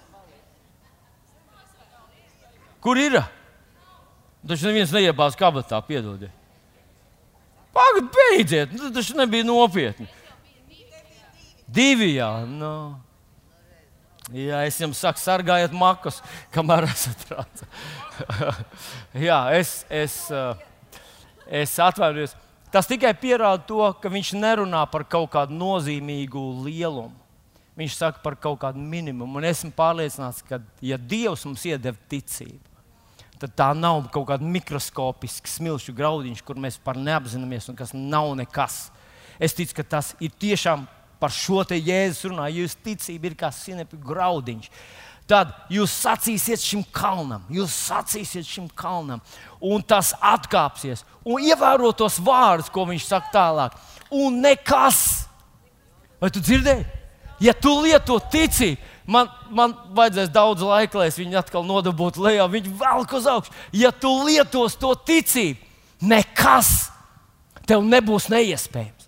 Kur 2.82 2.98
ir? 2.98 3.20
Taču 4.42 4.72
neviens 4.72 4.94
neiebāz 4.96 5.38
kabatā, 5.38 5.78
piedodiet. 5.86 6.34
Pagaidiet, 7.72 8.10
beidziet, 8.16 8.74
nu, 8.74 8.90
tas 8.92 9.14
nebija 9.16 9.46
nopietni. 9.48 10.10
Divi, 11.72 12.16
jā. 12.18 12.30
Nu. 12.50 12.74
Jā, 14.32 14.62
es 14.68 14.78
jums 14.80 15.00
saku, 15.02 15.20
sargājiet 15.20 15.74
makus, 15.76 16.22
kamēr 16.56 16.86
esat 16.88 17.24
rāds. 17.32 17.64
Jā, 19.28 19.40
es, 19.58 19.82
es, 19.92 20.16
eh, 20.32 21.02
es 21.64 21.74
atvainojos. 21.84 22.38
Tas 22.72 22.88
tikai 22.88 23.12
pierāda 23.20 23.66
to, 23.68 23.82
ka 24.00 24.12
viņš 24.12 24.32
nerunā 24.40 24.86
par 24.92 25.04
kaut 25.04 25.34
kādu 25.34 25.58
nozīmīgu 25.60 26.44
lielumu. 26.64 27.18
Viņš 27.76 27.98
saka 27.98 28.24
par 28.24 28.38
kaut 28.40 28.62
kādu 28.62 28.80
minimumu. 28.80 29.40
Un 29.40 29.48
esmu 29.48 29.72
pārliecināts, 29.76 30.44
ka, 30.48 30.62
ja 30.84 31.00
Dievs 31.00 31.44
mums 31.48 31.64
iedeva 31.68 31.98
ticību, 32.12 32.60
tad 33.42 33.56
tā 33.58 33.70
nav 33.76 34.06
kaut 34.14 34.30
kāda 34.30 34.48
mikroskopiska 34.48 35.50
smilšu 35.50 35.96
graudiņš, 35.98 36.44
kur 36.46 36.60
mēs 36.62 36.80
par 36.84 37.00
neapzināmies 37.00 37.68
un 37.72 37.80
kas 37.80 37.96
nav 37.96 38.32
nekas. 38.40 38.86
Es 39.42 39.56
ticu, 39.58 39.76
ka 39.80 39.88
tas 39.98 40.14
ir 40.24 40.32
tiešām 40.40 40.86
par 41.22 41.34
šo 41.34 41.62
te 41.68 41.78
jēzus 41.78 42.26
runā. 42.32 42.50
Jūsu 42.50 42.82
ticība 42.86 43.30
ir 43.30 43.38
kā 43.40 43.52
sinepju 43.54 44.02
graudiņš. 44.02 44.70
Tad 45.30 45.54
jūs 45.72 45.94
sacīsiet 46.02 46.60
šim 46.60 46.82
kalnam, 46.92 47.46
jūs 47.54 47.72
sacīsiet 47.88 48.48
šim 48.48 48.66
kalnam, 48.76 49.22
un 49.64 49.84
tas 49.86 50.12
atkāpsies. 50.18 51.06
Un 51.24 51.46
ievērot 51.46 52.02
tos 52.02 52.18
vārdus, 52.20 52.72
ko 52.74 52.84
viņš 52.90 53.06
saka 53.08 53.32
tālāk. 53.36 53.78
Un 54.12 54.42
nekas, 54.44 55.22
vai 56.20 56.32
tu 56.34 56.42
dzirdēji? 56.44 56.84
Ja 57.42 57.54
tu 57.58 57.72
lieto 57.82 58.20
ticību, 58.34 58.82
man, 59.10 59.30
man 59.50 59.74
vajadzēs 59.96 60.34
daudz 60.34 60.66
laika, 60.66 61.00
lai 61.00 61.08
es 61.10 61.18
viņu 61.18 61.40
atkal 61.40 61.64
nodabūtu 61.66 62.22
lejā, 62.26 62.46
viņu 62.52 62.74
velk 62.82 63.16
uz 63.18 63.30
augšu. 63.30 63.56
Ja 63.74 63.94
tu 63.96 64.12
lietos 64.28 64.76
to 64.82 64.92
ticību, 65.08 65.62
nekas 66.12 66.92
tev 67.70 67.86
nebūs 67.88 68.28
neiespējams. 68.34 69.01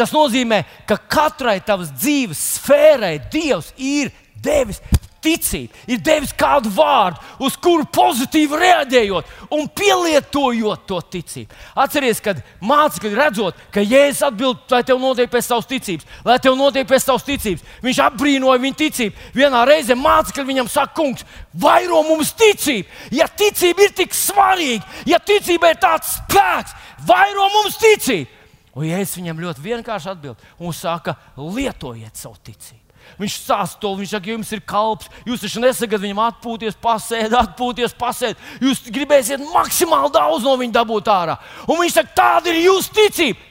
Tas 0.00 0.14
nozīmē, 0.16 0.62
ka 0.88 0.96
katrai 0.96 1.58
tavas 1.60 1.90
dzīves 1.92 2.40
sfērai 2.56 3.18
Dievs 3.28 3.74
ir 3.76 4.08
devis 4.40 4.80
ticību, 5.20 5.82
ir 5.92 6.00
devis 6.00 6.32
kādu 6.36 6.70
vārdu, 6.72 7.20
uz 7.44 7.56
kuru 7.60 7.84
pozitīvi 7.92 8.56
reaģējot 8.62 9.52
un 9.52 9.68
pielietojot 9.76 10.86
to 10.88 11.02
ticību. 11.12 11.58
Atcerieties, 11.84 12.22
kad 12.24 12.40
mācekļi 12.64 13.12
redzot, 13.18 13.60
ka 13.74 13.84
Jēzus 13.84 14.24
atbild, 14.30 14.64
lai 14.72 14.80
tev 14.88 15.02
notiek 15.02 15.28
pēc 15.28 15.50
savas 15.50 15.68
ticības, 15.68 16.08
lai 16.24 16.38
tev 16.40 16.56
notiek 16.56 16.88
pēc 16.88 17.04
savas 17.04 17.28
ticības, 17.28 17.68
viņš 17.84 18.02
apbrīnoja 18.06 18.64
viņa 18.64 18.80
ticību. 18.80 19.28
Vienā 19.36 19.66
reizē 19.68 19.98
mācekļi 20.00 20.48
viņam 20.54 20.72
saka, 20.72 20.96
kungs, 20.96 21.28
vairo 21.52 22.00
mums 22.08 22.32
ticību. 22.40 22.88
Ja 23.20 23.28
ticība 23.28 23.90
ir 23.90 23.96
tik 24.00 24.16
svarīga, 24.16 24.88
ja 25.04 25.20
ticība 25.20 25.74
ir 25.74 25.84
tāds 25.84 26.16
spēks, 26.16 26.76
vairo 27.04 27.52
mums 27.60 27.76
ticību. 27.84 28.39
Un 28.76 28.86
Jēzus 28.86 29.18
viņam 29.18 29.42
ļoti 29.42 29.64
vienkārši 29.64 30.12
atbild 30.12 30.46
un 30.62 30.76
saka, 30.76 31.16
lietojiet 31.36 32.16
savu 32.16 32.38
ticību. 32.46 32.78
Viņš 33.18 33.36
stāsta 33.42 33.80
to, 33.82 33.90
viņš 33.98 34.12
saka, 34.14 34.30
jums 34.30 34.50
ir 34.54 34.62
kalps, 34.68 35.08
jūs 35.26 35.42
taču 35.42 35.62
nesagaidat 35.62 36.04
viņam 36.04 36.22
atpūties, 36.28 36.76
pasēdi, 36.80 37.34
atpūties, 37.36 37.94
pasēdi. 37.98 38.38
Jūs 38.62 38.84
gribēsiet 38.92 39.42
maksimāli 39.50 40.12
daudz 40.14 40.46
no 40.46 40.54
viņa 40.60 40.76
dabūt 40.78 41.10
ārā. 41.10 41.36
Un 41.66 41.80
viņš 41.82 41.96
saka, 41.96 42.14
tāda 42.20 42.52
ir 42.52 42.62
jūsu 42.68 42.94
ticība. 43.00 43.46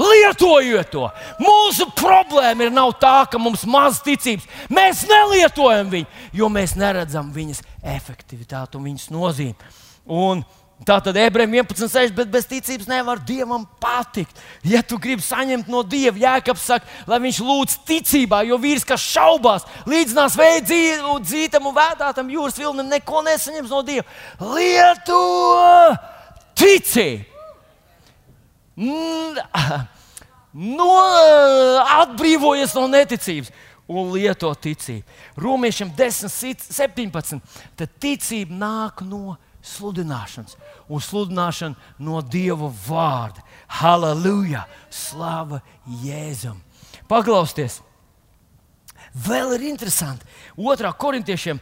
Lietojiet 0.00 0.88
to! 0.94 1.08
Mūsu 1.42 1.88
problēma 1.98 2.64
ir 2.64 2.78
tā, 3.00 3.26
ka 3.28 3.38
mums 3.38 3.66
ir 3.66 3.72
maz 3.74 4.00
ticības. 4.04 4.46
Mēs 4.72 5.02
nelietojam 5.10 5.90
viņu, 5.92 6.08
jo 6.32 6.48
mēs 6.48 6.76
neredzam 6.78 7.32
viņas 7.34 7.60
efektivitāti 7.98 8.78
un 8.78 8.86
viņas 8.88 9.10
nozīmi. 9.12 9.74
Un 10.10 10.40
Tā 10.86 10.96
tad 11.04 11.16
ebrejiem 11.20 11.58
11,6, 11.60 12.14
bet 12.16 12.30
bez 12.32 12.46
ticības 12.48 12.88
nevar 12.88 13.20
dievam 13.20 13.66
patikt. 13.82 14.38
Ja 14.64 14.80
tu 14.80 14.96
gribi 15.00 15.20
saņemt 15.20 15.68
no 15.68 15.82
dieva, 15.84 16.16
jēkabs 16.16 16.64
saka, 16.70 16.88
lai 17.10 17.18
viņš 17.20 17.40
lūdz 17.44 17.74
ticībā, 17.88 18.40
jo 18.48 18.56
vīrs, 18.60 18.86
kas 18.88 19.04
šaubās, 19.04 19.66
līdzinās 19.90 20.38
veidu 20.40 21.18
dzītam 21.26 21.68
un 21.68 21.76
vētātam 21.76 22.32
jūras 22.32 22.56
vilnim, 22.56 22.88
neko 22.88 23.20
nesaņems 23.28 23.74
no 23.74 23.82
dieva. 23.84 24.06
Lieto 24.56 25.20
ticību! 26.60 27.28
No, 30.50 30.96
atbrīvojies 32.00 32.72
no 32.74 32.88
neticības 32.90 33.52
un 33.86 34.08
lieto 34.10 34.50
ticību. 34.50 35.04
Romiešiem 35.38 35.92
10, 35.94 36.64
17. 36.74 37.38
Tad 37.78 37.92
ticība 38.02 38.58
nāk 38.58 39.04
no 39.06 39.36
sludināšanas 39.64 40.56
un 40.88 41.02
sludināšana 41.04 42.02
no 42.02 42.22
Dieva 42.22 42.70
vārda. 42.86 43.44
Halleluja! 43.80 44.64
Slava 44.90 45.60
Jēzum! 46.02 46.58
Paklausieties! 47.10 47.80
Vēl 49.10 49.56
ir 49.56 49.64
interesanti. 49.72 50.26
Otrā 50.54 50.92
korintiešiem, 50.94 51.58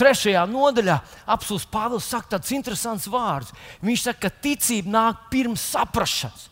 trešajā 0.00 0.46
nodaļā, 0.48 0.94
apelsīns 1.28 1.66
Pāvils 1.68 2.06
saka 2.08 2.36
tādus 2.36 2.54
interesantus 2.56 3.10
vārdus. 3.12 3.52
Viņš 3.84 4.04
saka, 4.06 4.30
ka 4.30 4.42
ticība 4.46 4.94
nāk 4.94 5.26
pirms 5.32 5.64
saprāšanas. 5.74 6.46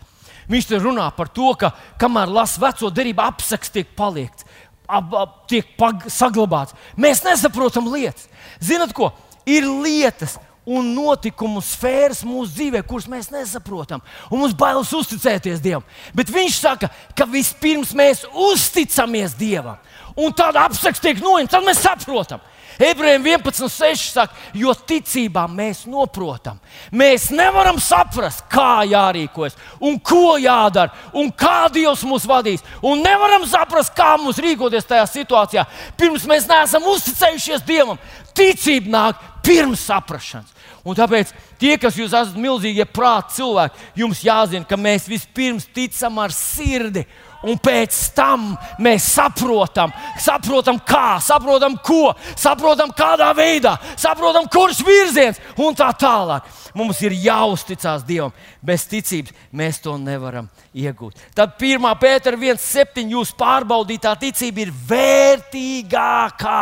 Viņš 0.51 0.69
te 0.69 0.81
runā 0.83 1.07
par 1.17 1.31
to, 1.33 1.49
ka 1.57 1.73
kamēr 2.01 2.29
lasa 2.29 2.61
veco 2.61 2.91
derību, 2.93 3.25
apsaks 3.25 3.73
tiek 3.73 3.95
palikts, 3.97 4.45
ap, 4.85 5.15
ap, 5.17 5.39
tiek 5.49 5.71
saglabāts. 6.13 6.77
Mēs 7.01 7.25
nesaprotam 7.25 7.89
lietas. 7.89 8.29
Zinat, 8.61 8.93
ko? 8.93 9.15
Ir 9.49 9.65
lietas, 9.65 10.37
un 10.65 10.95
notikumu 10.97 11.61
sfēras 11.65 12.23
mūsu 12.25 12.53
dzīvē, 12.55 12.83
kuras 12.89 13.09
mēs 13.11 13.31
nesaprotam. 13.33 14.03
Un 14.31 14.41
mums 14.41 14.57
bailes 14.57 14.93
uzticēties 14.97 15.63
Dievam. 15.65 15.85
Bet 16.17 16.33
viņš 16.33 16.59
saka, 16.61 16.91
ka 17.17 17.29
vispirms 17.29 17.93
mēs 17.97 18.25
uzticamies 18.33 19.37
Dievam. 19.39 19.77
Un 20.17 20.33
tāda 20.37 20.65
apsaks 20.69 21.03
tiek 21.03 21.21
noņemta, 21.21 21.57
tad 21.57 21.67
mēs 21.67 21.83
saprotam. 21.85 22.43
Ebrejiem 22.79 23.23
11,6 23.23 24.09
saka, 24.11 24.35
jo 24.55 24.73
ticībā 24.75 25.45
mēs 25.51 25.85
saprotam. 25.85 26.57
Mēs 26.91 27.29
nevaram 27.31 27.79
saprast, 27.79 28.43
kā 28.51 28.83
jārīkojas, 28.89 29.55
un 29.79 29.99
ko 30.03 30.35
jādara, 30.43 30.91
un 31.15 31.31
kā 31.31 31.69
Dievs 31.75 32.03
mūs 32.09 32.27
vadīs. 32.27 32.65
Un 32.83 33.05
nevaram 33.05 33.47
saprast, 33.47 33.95
kā 33.95 34.17
mums 34.19 34.41
rīkoties 34.43 34.89
tajā 34.91 35.07
situācijā. 35.13 35.67
Pirms 35.99 36.27
mēs 36.27 36.49
neesam 36.51 36.89
uzticējušies 36.95 37.63
Dievam, 37.69 38.01
ticība 38.35 38.91
nāk 38.91 39.23
pirms 39.45 39.85
saprašanas. 39.89 40.51
Un 40.85 40.97
tāpēc 40.97 41.31
tie, 41.61 41.77
kas 41.81 41.97
jūs 41.97 42.13
esat 42.13 42.35
milzīgie 42.41 42.85
prāti 42.89 43.39
cilvēki, 43.39 43.87
jums 44.03 44.25
jāzina, 44.25 44.67
ka 44.69 44.77
mēs 44.81 45.09
vispirms 45.09 45.69
ticam 45.75 46.19
ar 46.21 46.35
sirdi. 46.35 47.05
Un 47.45 47.59
pēc 47.61 47.93
tam 48.17 48.55
mēs 48.81 49.05
saprotam, 49.19 49.93
saprotam, 50.21 50.79
kā, 50.81 51.21
saprotam, 51.21 51.77
ko, 51.85 52.15
saprotam, 52.41 52.93
kādā 52.97 53.29
veidā, 53.37 53.75
saprotam, 54.01 54.49
kurš 54.49 54.81
virziens 54.87 55.41
un 55.61 55.77
tā 55.77 55.91
tālāk. 56.01 56.49
Mums 56.75 57.03
ir 57.05 57.13
jāuzticas 57.21 58.03
Dievam. 58.09 58.33
Bez 58.65 58.89
ticības 58.91 59.37
mēs 59.53 59.79
to 59.85 59.99
nevaram 60.01 60.49
iegūt. 60.73 61.21
Tad 61.37 61.55
1. 61.61 61.85
pētera 62.01 62.41
1,7. 62.41 63.13
jūsu 63.13 63.37
pārbaudītā 63.39 64.17
ticība 64.25 64.65
ir 64.65 64.73
vērtīgākā 64.89 66.61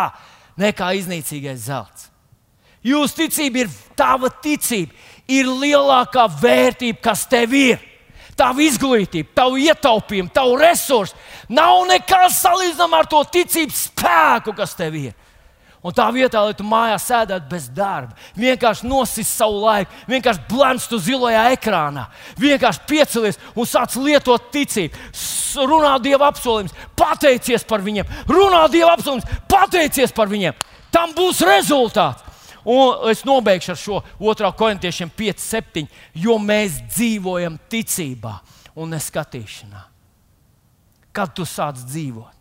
nekā 0.66 0.94
iznīcīgais 0.98 1.68
zelts. 1.70 2.11
Jūsu 2.82 3.22
ticība 3.22 3.62
ir 3.62 3.72
tava 3.98 4.30
ticība, 4.42 4.94
ir 5.30 5.46
lielākā 5.46 6.26
vērtība, 6.40 6.98
kas 7.02 7.26
tev 7.30 7.54
ir. 7.54 7.80
Tava 8.36 8.62
izglītība, 8.64 9.28
tavu 9.36 9.58
ietaupījumu, 9.60 10.32
tavu 10.32 10.56
resursu 10.56 11.14
nav 11.52 11.82
nekas 11.90 12.40
salīdzināms 12.40 12.96
ar 12.96 13.08
to 13.10 13.20
ticības 13.34 13.82
spēku, 13.90 14.54
kas 14.56 14.72
tev 14.78 14.96
ir. 14.96 15.12
Un 15.82 15.94
tā 15.94 16.06
vietā, 16.14 16.40
lai 16.46 16.54
tu 16.54 16.64
mājās 16.64 17.08
sēdētu 17.10 17.48
bez 17.50 17.64
darba, 17.74 18.14
vienkārši 18.38 18.86
nosis 18.86 19.30
savu 19.34 19.64
laiku, 19.64 19.90
vienkārši 20.08 20.44
blēmstu 20.46 21.00
zilajā 21.02 21.42
ekrānā, 21.56 22.04
vienkārši 22.38 22.84
piecelies 22.86 23.40
un 23.58 23.66
sāc 23.66 23.96
lietot 23.98 24.46
ticību, 24.54 25.00
runā 25.66 25.96
Dieva 26.02 26.30
apsolījumus, 26.30 26.76
pateicies 26.96 27.66
par 27.66 27.82
viņiem, 27.82 28.14
runā 28.30 28.62
Dieva 28.70 28.94
apsolījumus, 28.94 29.40
pateicies 29.50 30.14
par 30.14 30.30
viņiem. 30.30 30.54
Tam 30.94 31.16
būs 31.18 31.42
rezultāts. 31.46 32.31
Un 32.64 33.08
es 33.10 33.24
nobeigšu 33.26 33.72
ar 33.72 33.78
šo 33.78 34.00
2. 34.20 34.50
korintiešiem 34.58 35.10
5, 35.18 35.40
7, 35.42 35.86
jo 36.14 36.38
mēs 36.38 36.78
dzīvojam 36.92 37.58
ticībā 37.70 38.36
un 38.78 38.94
neskatīšanā. 38.94 39.82
Kad 41.12 41.34
tu 41.36 41.44
sāc 41.48 41.82
dzīvot, 41.82 42.38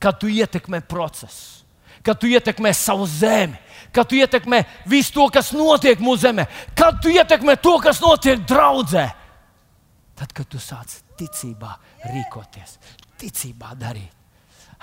kad 0.00 0.16
tu 0.18 0.30
ietekmē 0.32 0.80
procesu, 0.88 1.60
kad 2.02 2.18
tu 2.18 2.30
ietekmē 2.30 2.72
savu 2.74 3.06
zemi, 3.06 3.58
kad 3.92 4.08
tu 4.08 4.16
ietekmē 4.16 4.64
visu 4.88 5.12
to, 5.14 5.28
kas 5.32 5.52
notiek 5.52 6.00
mūsu 6.00 6.24
zemē, 6.24 6.46
kad 6.74 7.00
tu 7.02 7.12
ietekmē 7.12 7.58
to, 7.60 7.76
kas 7.84 8.00
notiek 8.00 8.40
draudzē, 8.48 9.06
tad, 10.16 10.32
kad 10.32 10.48
tu 10.48 10.60
sāc 10.60 11.02
ticībā 11.20 11.76
rīkoties, 12.08 12.78
ticībā 13.20 13.74
darīt. 13.78 14.16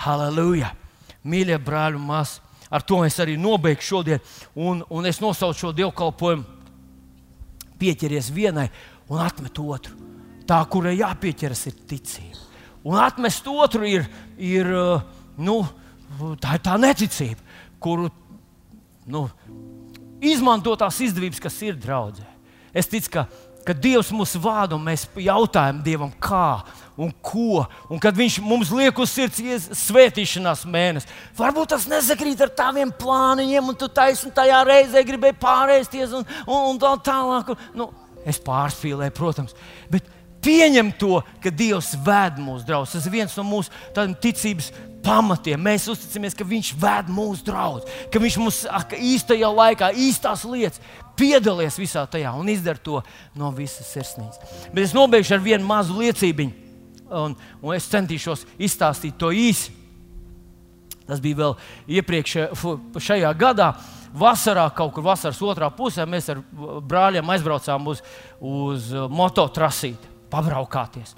Halleluja! 0.05 0.69
Mīļie 1.27 1.57
brāļi 1.59 1.99
māsas! 1.99 2.46
Ar 2.69 2.83
to 2.83 3.03
es 3.07 3.17
arī 3.23 3.37
nobeigšu 3.39 3.87
šodien. 3.87 4.23
Un, 4.55 4.83
un 4.89 5.05
es 5.09 5.21
nosaucu 5.23 5.67
šo 5.67 5.73
dievkalpojumu, 5.75 6.43
pieķeries 7.77 8.31
vienai 8.33 8.67
un 9.11 9.21
atmet 9.23 9.59
otru. 9.61 9.95
Tā, 10.47 10.61
kurai 10.71 10.95
jāpieķeras, 10.97 11.65
ir 11.69 11.79
ticība. 11.89 12.43
Un 12.87 12.95
atmest 13.03 13.47
otru 13.51 13.87
ir, 13.87 14.05
ir 14.39 14.69
nu, 15.37 15.57
tā 16.39 16.55
ir 16.55 16.63
tā 16.63 16.77
neticība, 16.79 17.43
kuru 17.83 18.07
nu, 19.11 19.25
izmanto 20.23 20.75
tās 20.79 21.01
izdevības, 21.03 21.41
kas 21.43 21.59
ir 21.67 21.75
draudzē. 21.79 22.25
Es 22.71 22.87
ticu, 22.87 23.11
ka, 23.11 23.25
ka 23.67 23.75
Dievs 23.75 24.13
mūs 24.15 24.37
vada 24.39 24.77
un 24.77 24.85
mēs 24.87 25.07
jautājam 25.19 25.81
Dievam, 25.83 26.13
kā 26.15 26.61
un 26.97 27.13
ko. 27.21 27.63
Un 27.91 28.01
kad 28.01 28.17
Viņš 28.17 28.39
mums 28.41 28.71
liek 28.73 28.97
uz 28.99 29.13
sirds 29.13 29.69
svētīšanās 29.85 30.65
mēnesi, 30.67 31.09
varbūt 31.37 31.75
tas 31.75 31.87
nesakrīt 31.89 32.41
ar 32.43 32.51
taviem 32.57 32.91
plāniem, 32.91 33.61
un 33.69 33.77
tu 33.77 33.87
taisni 33.87 34.33
tajā 34.33 34.63
reizē 34.67 35.05
gribēji 35.05 35.37
pārēsties 35.41 36.17
un, 36.17 36.27
un, 36.47 36.59
un 36.73 36.81
tā 36.81 36.95
tālāk. 37.05 37.53
Nu, 37.77 37.91
es 38.27 38.41
pārspīlēju, 38.43 39.15
protams. 39.15 39.55
Bet 39.93 40.09
pieņem 40.43 40.91
to, 40.99 41.21
ka 41.43 41.53
Dievs 41.53 41.93
ved 42.05 42.41
mūsu 42.41 42.67
draugus. 42.67 42.95
Tas 42.95 43.07
ir 43.07 43.15
viens 43.19 43.37
no 43.37 43.45
mūsu 43.47 43.73
ticības 44.23 44.71
pamatiem. 45.05 45.61
Mēs 45.61 45.87
uzticamies, 45.91 46.35
ka 46.37 46.47
Viņš 46.47 46.73
ved 46.81 47.11
mūsu 47.13 47.45
draugus, 47.47 47.87
ka 48.11 48.21
Viņš 48.21 48.39
mums 48.41 48.63
īstajā 48.97 49.51
laikā, 49.61 49.93
īstās 49.93 50.45
lietas 50.47 50.81
piedalās 51.17 51.79
visā 51.79 52.03
tajā 52.09 52.33
un 52.37 52.49
izdara 52.51 52.81
to 52.83 53.01
no 53.37 53.51
visas 53.55 53.89
sirsnības. 53.93 54.41
Bet 54.73 54.85
es 54.85 54.95
nobeigšu 54.97 55.37
ar 55.37 55.43
vienu 55.43 55.65
mazu 55.67 55.97
liecību, 55.97 56.49
un, 57.11 57.35
un 57.61 57.75
es 57.75 57.87
centīšos 57.91 58.45
izstāstīt 58.57 59.17
to 59.19 59.31
īsi. 59.31 59.73
Tas 61.07 61.21
bija 61.23 61.39
vēl 61.39 61.55
iepriekš 61.99 62.35
šajā 62.99 63.31
gadā. 63.39 63.71
Vasarā, 64.17 64.65
kaut 64.75 64.93
kur 64.95 65.05
vasaras 65.05 65.39
otrā 65.43 65.67
pusē, 65.75 66.07
mēs 66.09 66.29
ar 66.31 66.39
brāļiem 66.89 67.27
aizbraucām 67.35 67.89
uz, 67.91 68.01
uz 68.39 68.91
mototrasīti 69.11 70.15
pabraukāties. 70.31 71.13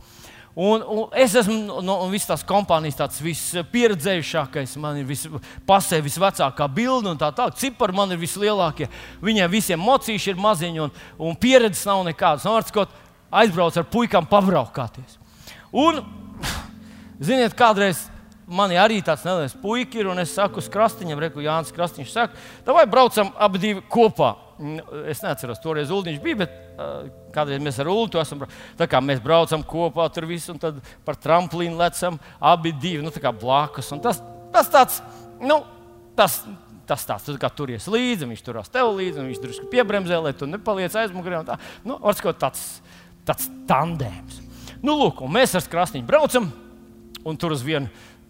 Un, 0.60 0.82
un 0.82 1.14
es 1.16 1.36
esmu 1.38 1.54
no, 1.68 1.78
no 1.86 1.96
visas 2.12 2.28
tās 2.34 2.42
kompānijas 2.44 2.98
tāds 3.00 3.22
vispieredzējušākais. 3.24 4.74
Man 4.82 4.98
ir 5.00 5.06
vis, 5.08 5.24
pasē 5.70 6.02
visvecākā 6.04 6.68
bilde 6.74 7.14
un 7.14 7.22
tā 7.22 7.30
tālāk. 7.36 7.56
Cipari 7.62 7.96
man 7.96 8.12
ir 8.12 8.20
vislielākie. 8.20 8.90
Viņiem 9.24 9.54
visiem 9.54 9.80
mocīši 9.80 10.34
ir 10.34 10.42
maziņi 10.42 10.84
un, 10.84 10.92
un 11.30 11.38
pieredzes 11.40 11.86
nav 11.88 12.04
nekādas. 12.10 12.44
No 12.44 12.58
Vārtskot 12.58 12.92
aizbrauc 13.32 13.78
ar 13.80 13.88
puikām 13.94 14.28
pabraukāties. 14.28 15.16
Un, 15.76 16.02
ziniet, 17.22 17.54
kādreiz 17.58 18.08
man 18.50 18.74
arī 18.74 19.00
tāds 19.06 19.24
neliels 19.28 19.56
puika 19.62 20.00
ir, 20.00 20.10
un 20.10 20.22
es 20.22 20.34
saku 20.34 20.62
uz 20.62 20.70
krastiņam, 20.72 21.22
reku 21.22 21.44
Jānis 21.44 21.74
Krastīņš 21.76 22.14
saka, 22.14 22.46
vai 22.66 22.86
braucam 22.90 23.32
abi 23.38 23.62
divi 23.62 23.84
kopā. 23.92 24.34
Es 25.08 25.22
neatceros, 25.24 25.62
toreiz 25.64 25.92
Uldīņš 25.94 26.18
bija, 26.24 26.42
bet 26.42 26.56
uh, 26.76 27.06
kādreiz 27.36 27.62
mēs 27.64 27.78
ar 27.80 27.88
Ulu 27.92 28.20
esam. 28.20 28.42
Tā 28.80 28.90
kā 28.92 29.00
mēs 29.04 29.22
braucam 29.24 29.64
kopā 29.64 30.10
tur 30.12 30.28
visu, 30.28 30.52
un 30.52 30.60
tad 30.60 30.82
par 31.08 31.16
tramplīnu 31.16 31.80
lecam 31.80 32.18
abi 32.42 32.74
divi, 32.76 33.06
nu 33.06 33.14
tā 33.14 33.32
blakus. 33.32 33.94
Un 33.96 34.04
tas, 34.04 34.20
tas 34.52 34.74
tāds, 34.74 35.00
nu, 35.40 35.62
tas, 36.18 36.42
tas 36.90 37.08
tāds, 37.08 37.30
tu 37.30 37.38
kā 37.40 37.54
turies 37.54 37.88
līdzi, 37.88 38.28
viņš 38.34 38.44
turās 38.44 38.74
tev 38.74 38.92
līdzi, 38.98 39.24
viņš 39.30 39.42
drusku 39.46 39.72
piebremzē, 39.72 40.20
lai 40.20 40.36
tu 40.36 40.50
nepaliec 40.50 40.98
aizmugurē. 41.06 41.46
Tā, 41.48 41.56
nu, 41.88 41.96
varbūt 42.04 42.44
tāds, 42.44 42.68
tāds 43.30 43.48
tandēms. 43.70 44.49
Nu, 44.80 44.96
lūk, 44.96 45.26
mēs 45.28 45.58
ar 45.60 45.66
krasniņu 45.68 46.08
braucam, 46.08 46.48
un 47.28 47.40
tur 47.40 47.52
uz 47.52 47.64
vienu 47.66 47.90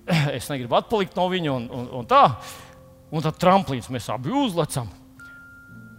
es 0.38 0.50
negribu 0.50 0.78
atpalikt 0.80 1.18
no 1.18 1.28
viņa, 1.30 1.54
un, 1.54 1.68
un, 1.74 1.90
un 2.00 2.10
tā. 2.10 2.24
Un 3.10 3.26
tad 3.26 3.40
tramplīns 3.42 3.90
mēs 3.90 4.10
abi 4.14 4.34
uzlecam. 4.34 4.90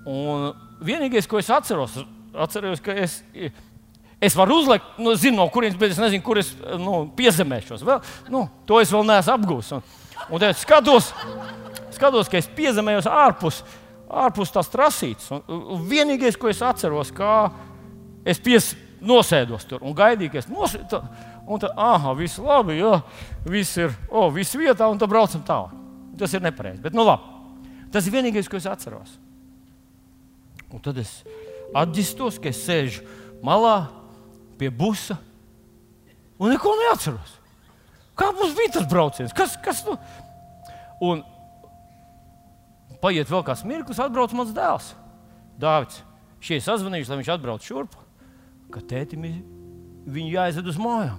Un 0.07 0.51
vienīgais, 0.87 1.27
ko 1.29 1.41
es 1.41 1.51
atceros, 1.51 1.97
atceros, 2.35 2.83
ka 2.83 2.95
es, 2.95 3.19
es 4.23 4.37
varu 4.39 4.61
uzlikt, 4.61 4.87
nu, 5.03 5.17
zinu, 5.19 5.41
no 5.41 5.49
kurienes, 5.53 5.79
bet 5.81 5.95
es 5.95 5.99
nezinu, 6.01 6.23
kur 6.25 6.39
es 6.41 6.53
nu, 6.79 7.03
piezemēšos. 7.19 7.83
Vēl, 7.87 7.99
nu, 8.33 8.45
to 8.69 8.79
es 8.83 8.95
vēl 8.95 9.07
neesmu 9.11 9.35
apgūlis. 9.35 9.73
Un, 9.77 9.83
un 10.31 10.47
es 10.47 10.63
skatos, 10.63 11.11
skatos, 11.97 12.31
ka 12.31 12.39
es 12.39 12.51
piezemējos 12.57 13.11
ārpus, 13.11 13.63
ārpus 14.23 14.55
tās 14.55 14.71
trasītes. 14.73 15.31
Un, 15.35 15.43
un 15.77 15.83
vienīgais, 15.91 16.39
ko 16.39 16.51
es 16.51 16.63
atceros, 16.65 17.11
kā 17.15 17.51
es 18.29 18.39
pies, 18.43 18.73
nosēdos 19.05 19.67
tur 19.69 19.85
un 19.87 19.95
gaidīju, 19.97 20.33
ka 20.33 20.41
es 20.43 20.49
nosēdos. 20.51 21.27
Un 21.51 21.63
tad, 21.63 21.75
ah, 21.81 22.11
viss 22.15 22.39
labi, 22.39 22.79
jā, 22.79 23.01
viss 23.49 23.79
ir, 23.81 23.95
oh, 24.09 24.29
viss 24.35 24.55
vietā, 24.55 24.87
un 24.91 25.01
tad 25.01 25.11
braucam 25.11 25.43
tālāk. 25.47 25.75
Tas 26.21 26.35
ir 26.37 26.45
nepareizi. 26.45 26.83
Bet, 26.85 26.95
nu, 26.95 27.03
labi. 27.07 27.39
Tas 27.91 28.07
ir 28.07 28.15
vienīgais, 28.15 28.49
ko 28.51 28.61
es 28.61 28.69
atceros. 28.71 29.17
Un 30.71 30.83
tad 30.85 31.01
es 31.03 31.21
atģistos, 31.75 32.39
ka 32.43 32.53
es 32.53 32.61
sēžu 32.63 33.03
malā 33.47 33.89
pie 34.61 34.71
busa 34.71 35.17
un 36.39 36.53
neko 36.53 36.77
neatceros. 36.85 37.37
Kā 38.19 38.31
mums 38.37 38.55
bija 38.59 38.77
tas 38.77 38.87
brauciens? 38.89 39.35
Kas, 39.35 39.57
kas 39.65 39.83
nu? 39.87 39.97
Un 41.01 41.25
paiet 43.01 43.31
vēl 43.31 43.43
kāds 43.47 43.65
mirklis, 43.67 44.01
atbrauc 44.03 44.35
mans 44.37 44.53
dēls. 44.55 44.93
Dāvids, 45.61 46.03
šie 46.45 46.61
sazvanījuši, 46.65 47.11
lai 47.11 47.19
viņš 47.21 47.33
atbrauc 47.35 47.65
šurp, 47.65 47.97
ka 48.75 48.83
tētim 48.93 49.27
viņu 50.11 50.33
jāaizved 50.35 50.71
uz 50.73 50.81
mājām. 50.81 51.19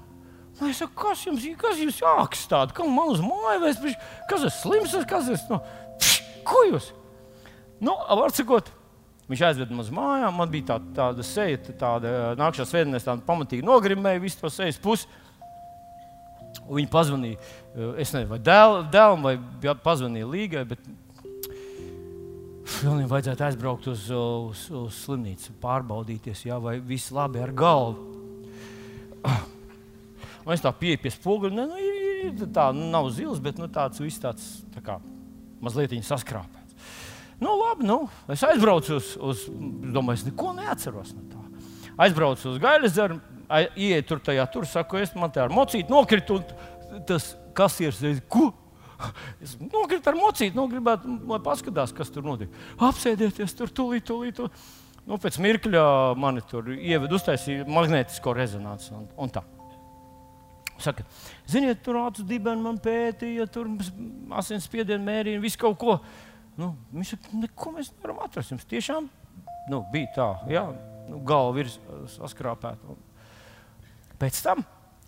Nu, 0.60 0.68
es 0.68 0.82
saku, 0.82 0.94
kas 1.00 1.24
jums, 1.26 1.46
kas 1.62 1.80
jums 1.80 2.02
jāakstāda? 2.02 2.76
Kam 2.76 2.92
man 2.94 3.14
uz 3.14 3.22
māju 3.24 3.64
vēst? 3.64 3.88
Kas 4.30 4.44
ir 4.46 4.54
slims? 4.54 4.98
Kas 5.10 5.32
ir? 5.32 5.40
Nu, 5.50 5.62
pš, 6.02 6.18
ko 6.48 6.66
jūs? 6.68 6.92
Nu, 7.82 7.96
var 7.96 8.34
sakot, 8.36 8.70
Viņš 9.32 9.42
aizveda 9.48 9.72
mums 9.72 9.88
mājām, 9.96 10.34
man 10.36 10.50
bija 10.52 10.74
tā, 10.74 10.76
tāda 10.96 11.24
seja, 11.24 11.60
tāda 11.80 12.10
nākamā 12.36 12.66
svētdienā, 12.68 13.00
tāda 13.00 13.24
pamatīgi 13.24 13.64
nogrimēja 13.64 14.20
visu 14.20 14.42
to 14.42 14.50
sejas 14.52 14.80
pusi. 14.82 15.08
Viņi 16.68 16.90
pazvanīja, 16.92 17.38
es 18.02 18.12
nezinu, 18.12 18.28
vai 18.34 18.42
dēl, 18.44 18.82
dēlam, 18.92 19.24
vai 19.24 19.76
pazvanīja 19.86 20.28
līgai, 20.28 20.66
bet 20.68 20.84
Viņam 22.82 23.10
vajadzētu 23.12 23.44
aizbraukt 23.46 23.88
uz, 23.92 24.08
uz, 24.10 24.62
uz 24.74 24.96
slimnīcu, 25.04 25.54
pārbaudīties, 25.62 26.48
jā, 26.48 26.56
vai 26.62 26.80
viss 26.82 27.12
labi 27.14 27.42
ar 27.44 27.52
galvu. 27.54 28.08
Un 30.42 30.54
es 30.56 30.64
tā 30.64 30.72
pieeju 30.74 31.02
pie 31.04 31.12
spoguļa. 31.14 31.54
Nu, 31.54 31.78
ir, 31.78 32.00
ir, 32.32 32.48
tā 32.56 32.72
nu, 32.74 32.88
nav 32.94 33.12
zils, 33.14 33.42
bet 33.44 33.60
nu, 33.62 33.68
tāds 33.70 34.02
viss 34.02 34.22
tāds 34.22 34.48
tā 34.74 34.82
kā, 34.86 34.98
mazliet 35.62 35.94
saskrāpē. 36.08 36.64
Nu, 37.42 37.54
labi, 37.58 37.86
nu, 37.90 38.00
es 38.30 38.42
aizbraucu 38.46 38.98
uz, 38.98 39.14
uz 39.18 39.46
domāju, 39.50 40.22
es 40.22 40.26
neko 40.30 40.52
neatceros 40.58 41.14
no 41.18 41.26
tā. 41.30 41.40
Aizbraucu 42.06 42.52
uz 42.54 42.60
gaļas 42.62 42.94
dzeru, 42.94 43.20
ienāku 43.50 44.08
tur 44.10 44.22
tajā, 44.26 44.48
tur 44.54 44.66
saku, 44.70 45.02
es 45.02 45.14
man 45.18 45.34
te 45.34 45.42
ar 45.42 45.54
mocīti 45.54 45.90
nokritu, 45.92 46.38
un 46.40 47.06
tas 47.10 47.32
kasieris 47.58 48.02
teica, 48.02 48.26
ko? 48.30 48.50
Es 49.44 49.56
nokritu 49.62 50.12
ar 50.12 50.20
mocīti, 50.20 50.56
nu, 50.58 50.68
gribētu, 50.72 51.18
lai 51.30 51.40
paskatās, 51.44 51.94
kas 51.96 52.14
tur 52.14 52.26
notiek. 52.28 52.54
Apsēdieties 52.82 53.58
tur, 53.58 53.74
tūlīt, 53.74 54.06
tūlīt. 54.10 54.38
tūlīt. 54.38 54.70
Nu, 55.08 55.18
pēc 55.22 55.40
mirkļa 55.42 55.86
mani 56.22 56.44
tur 56.50 56.70
ievada, 56.76 57.18
uztaisīja 57.18 57.66
magnētisko 57.70 58.36
rezonanci 58.38 58.94
un, 58.96 59.08
un 59.18 59.34
tā. 59.34 59.42
Saka, 60.82 61.06
ziniet, 61.50 61.82
tur 61.86 62.00
acu 62.02 62.24
dibeni 62.26 62.64
man 62.64 62.78
pētīja, 62.82 63.46
tur 63.54 63.70
asins 64.38 64.66
spiedienu 64.66 65.06
mērīja, 65.06 65.42
visu 65.42 65.60
kaut 65.62 65.78
ko. 65.82 65.98
Nu, 66.58 66.74
viņš 66.94 67.16
saka, 67.16 67.42
neko 67.42 67.74
mēs 67.78 67.92
nevaram 67.96 68.22
atrast. 68.26 68.54
Jums 68.54 68.70
tiešām 68.70 69.10
nu, 69.70 69.82
bija 69.94 70.10
tā, 70.16 70.28
jā, 70.52 70.64
nu, 71.10 71.22
galva 71.28 71.64
ir 71.64 71.70
saskrāpēta. 72.16 72.98
Pēc 74.22 74.42
tam, 74.46 74.64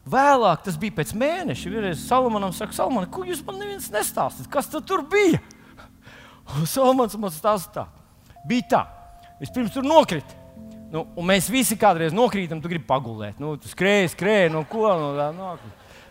vēlāk, 0.10 0.64
tas 0.66 0.78
bija 0.80 0.98
pēc 1.00 1.14
mēneša, 1.18 1.72
vienreiz 1.72 2.06
Salmanam 2.08 2.54
saka, 2.56 2.76
Salman, 2.76 3.08
ko 3.12 3.26
jūs 3.28 3.44
man 3.48 3.60
neviens 3.62 3.90
nestāstāt? 3.94 4.50
Kas 4.52 4.72
tur 4.74 5.06
bija? 5.12 5.42
Un 6.58 6.68
Salmans 6.68 7.16
man 7.20 7.32
stāsta 7.34 7.72
tā. 7.78 7.86
Bija 8.48 8.70
tā, 8.74 8.82
vispirms 9.40 9.72
tur 9.76 9.86
nokrita. 9.88 10.42
Nu, 10.94 11.08
mēs 11.26 11.48
visi 11.50 11.78
kādreiz 11.80 12.14
nokrītam, 12.14 12.60
tu 12.62 12.70
gribi 12.70 12.86
pagulēt. 12.86 13.40
Nu, 13.42 13.56
tu 13.58 13.72
skrēji, 13.72 14.12
skrēji, 14.14 14.52
no 14.54 14.62
ko 14.70 14.92
no 15.00 15.14
tā 15.18 15.32
nāk. 15.34 15.64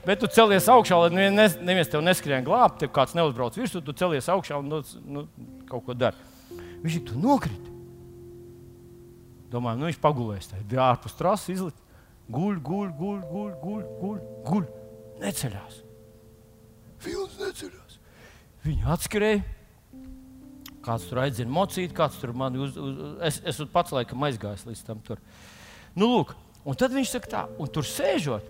Bet 0.02 0.18
tu 0.18 0.26
celies 0.34 0.66
augšā, 0.66 0.96
lai 1.04 1.10
neviens, 1.14 1.54
neviens 1.62 1.90
tevi 1.90 2.02
neskrien 2.02 2.42
glābt, 2.42 2.80
tev 2.80 2.90
kāds 2.94 3.14
neuzbrauc 3.14 3.54
virsū, 3.54 3.84
tu 3.86 3.94
celies 3.94 4.26
augšā 4.32 4.58
un 4.58 4.72
nu, 4.72 4.80
nu, 5.06 5.22
kaut 5.68 5.84
ko 5.86 5.94
dari. 5.94 6.18
Viņš 6.82 6.96
ir 6.98 7.12
nokrīt. 7.22 7.68
Domāju, 9.52 9.78
nu 9.78 9.86
viņš 9.90 10.00
pagulēs. 10.02 10.50
Tā 10.50 10.58
ir 10.58 10.82
ārpus 10.82 11.14
trases, 11.14 11.52
izlikt. 11.54 11.78
Guļ, 12.32 12.60
guļ, 12.64 12.92
guļ, 12.98 13.18
guļ, 13.32 13.50
guļ, 13.62 13.82
guļ, 14.02 14.20
guļ. 14.48 14.68
Neceļās. 15.22 15.82
Vilnis 17.04 17.36
neceļās. 17.40 17.98
Viņa 18.66 18.94
atskrēja. 18.94 19.42
Kāds 20.82 21.04
tur 21.06 21.20
aizdzina 21.22 21.52
mocīt, 21.54 21.92
kāds 21.94 22.16
tur 22.18 22.32
man 22.34 22.56
uz, 22.58 22.74
uz, 22.74 22.96
es, 23.28 23.38
es 23.52 23.60
pats 23.70 23.94
laikam 23.94 24.24
aizgājis 24.26 24.64
līdz 24.66 24.80
tam 24.88 25.02
tur. 25.06 25.20
Nu, 25.94 26.08
lūk, 26.08 26.32
un 26.66 26.78
tad 26.78 26.94
viņš 26.96 27.12
saka 27.12 27.30
tā, 27.30 27.42
un 27.62 27.70
tur 27.70 27.86
sēžot, 27.86 28.48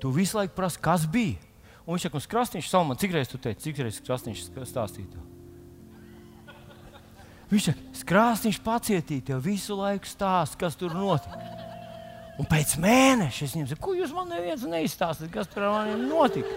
Tu 0.00 0.10
visu 0.12 0.36
laiku 0.36 0.54
prasi, 0.54 0.80
kas 0.82 1.06
bija. 1.08 1.38
Un 1.86 1.94
viņš 1.94 2.08
saka, 2.08 2.20
uz 2.20 2.28
krastīņš, 2.30 2.68
Salman, 2.70 2.98
cik 3.00 3.14
reizes 3.14 3.32
tu 3.32 3.40
teici, 3.40 3.62
cik 3.68 3.80
reizes 3.84 4.02
krastīņš 4.04 4.42
stāstīja? 4.68 5.22
Viņš 7.50 7.68
saka, 7.68 7.84
krāsniņš 8.10 8.58
pacietīja 8.64 9.28
tev 9.30 9.44
visu 9.44 9.76
laiku 9.78 10.10
stāst, 10.10 10.58
kas 10.60 10.76
tur 10.78 10.96
notika. 10.98 11.65
Un 12.36 12.48
pēc 12.48 12.76
mēneša 12.82 13.46
es 13.46 13.54
viņam 13.56 13.70
saku, 13.70 13.82
ko 13.86 13.94
jūs 13.96 14.12
man 14.12 14.28
neviens 14.28 14.66
neizstāstāt, 14.68 15.30
kas 15.32 15.48
tur 15.48 15.70
maniem 15.72 16.04
notika. 16.10 16.52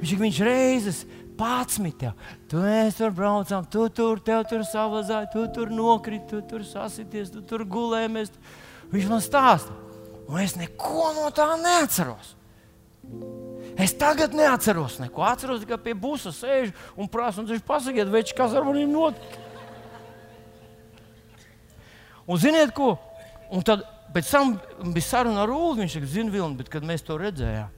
Viņš, 0.00 0.12
viņš 0.20 0.40
reizes 0.44 1.04
jau. 1.40 2.12
Tu 2.48 2.60
mēs 2.60 2.98
tur 2.98 3.12
braucām, 3.16 3.64
tu 3.70 3.88
tur, 3.88 4.20
tev 4.20 4.44
tur 4.48 4.64
savazāji, 4.64 5.30
tu 5.32 5.46
tur 5.54 5.70
nokriti, 5.70 6.26
tu 6.28 6.42
tur 6.42 6.64
sasities, 6.64 7.30
tu 7.32 7.40
tur 7.40 7.64
gulējies. 7.64 8.32
Viņš 8.90 9.08
man 9.08 9.22
stāsta, 9.24 9.72
un 10.28 10.40
es 10.42 10.56
neko 10.58 11.12
no 11.16 11.30
tā 11.32 11.46
neatceros. 11.60 12.34
Es 13.80 13.94
tagad 13.96 14.34
neatceros 14.36 14.98
neko. 15.00 15.22
Atceros, 15.24 15.64
ka 15.64 15.78
pie 15.80 15.94
būsa 15.94 16.32
sēž 16.34 16.74
un 16.98 17.08
prasa, 17.08 17.40
un 17.40 17.48
viņš 17.48 17.62
pasakiet, 17.64 18.10
veči, 18.10 18.34
kas 18.36 18.52
ar 18.52 18.66
maniem 18.66 18.90
notika. 18.92 19.46
Un 22.30 22.38
ziniet, 22.38 22.74
ko? 22.76 22.98
Un 23.50 23.64
tad 23.66 23.86
pēc 24.14 24.32
tam 24.32 24.56
bija 24.94 25.06
saruna 25.06 25.44
ar 25.44 25.52
Ulu. 25.54 25.78
Viņš 25.80 25.96
teica, 25.96 26.10
zina, 26.14 26.34
Vilni, 26.34 26.58
bet 26.60 26.70
kad 26.72 26.86
mēs 26.86 27.04
to 27.06 27.16
redzējām, 27.20 27.72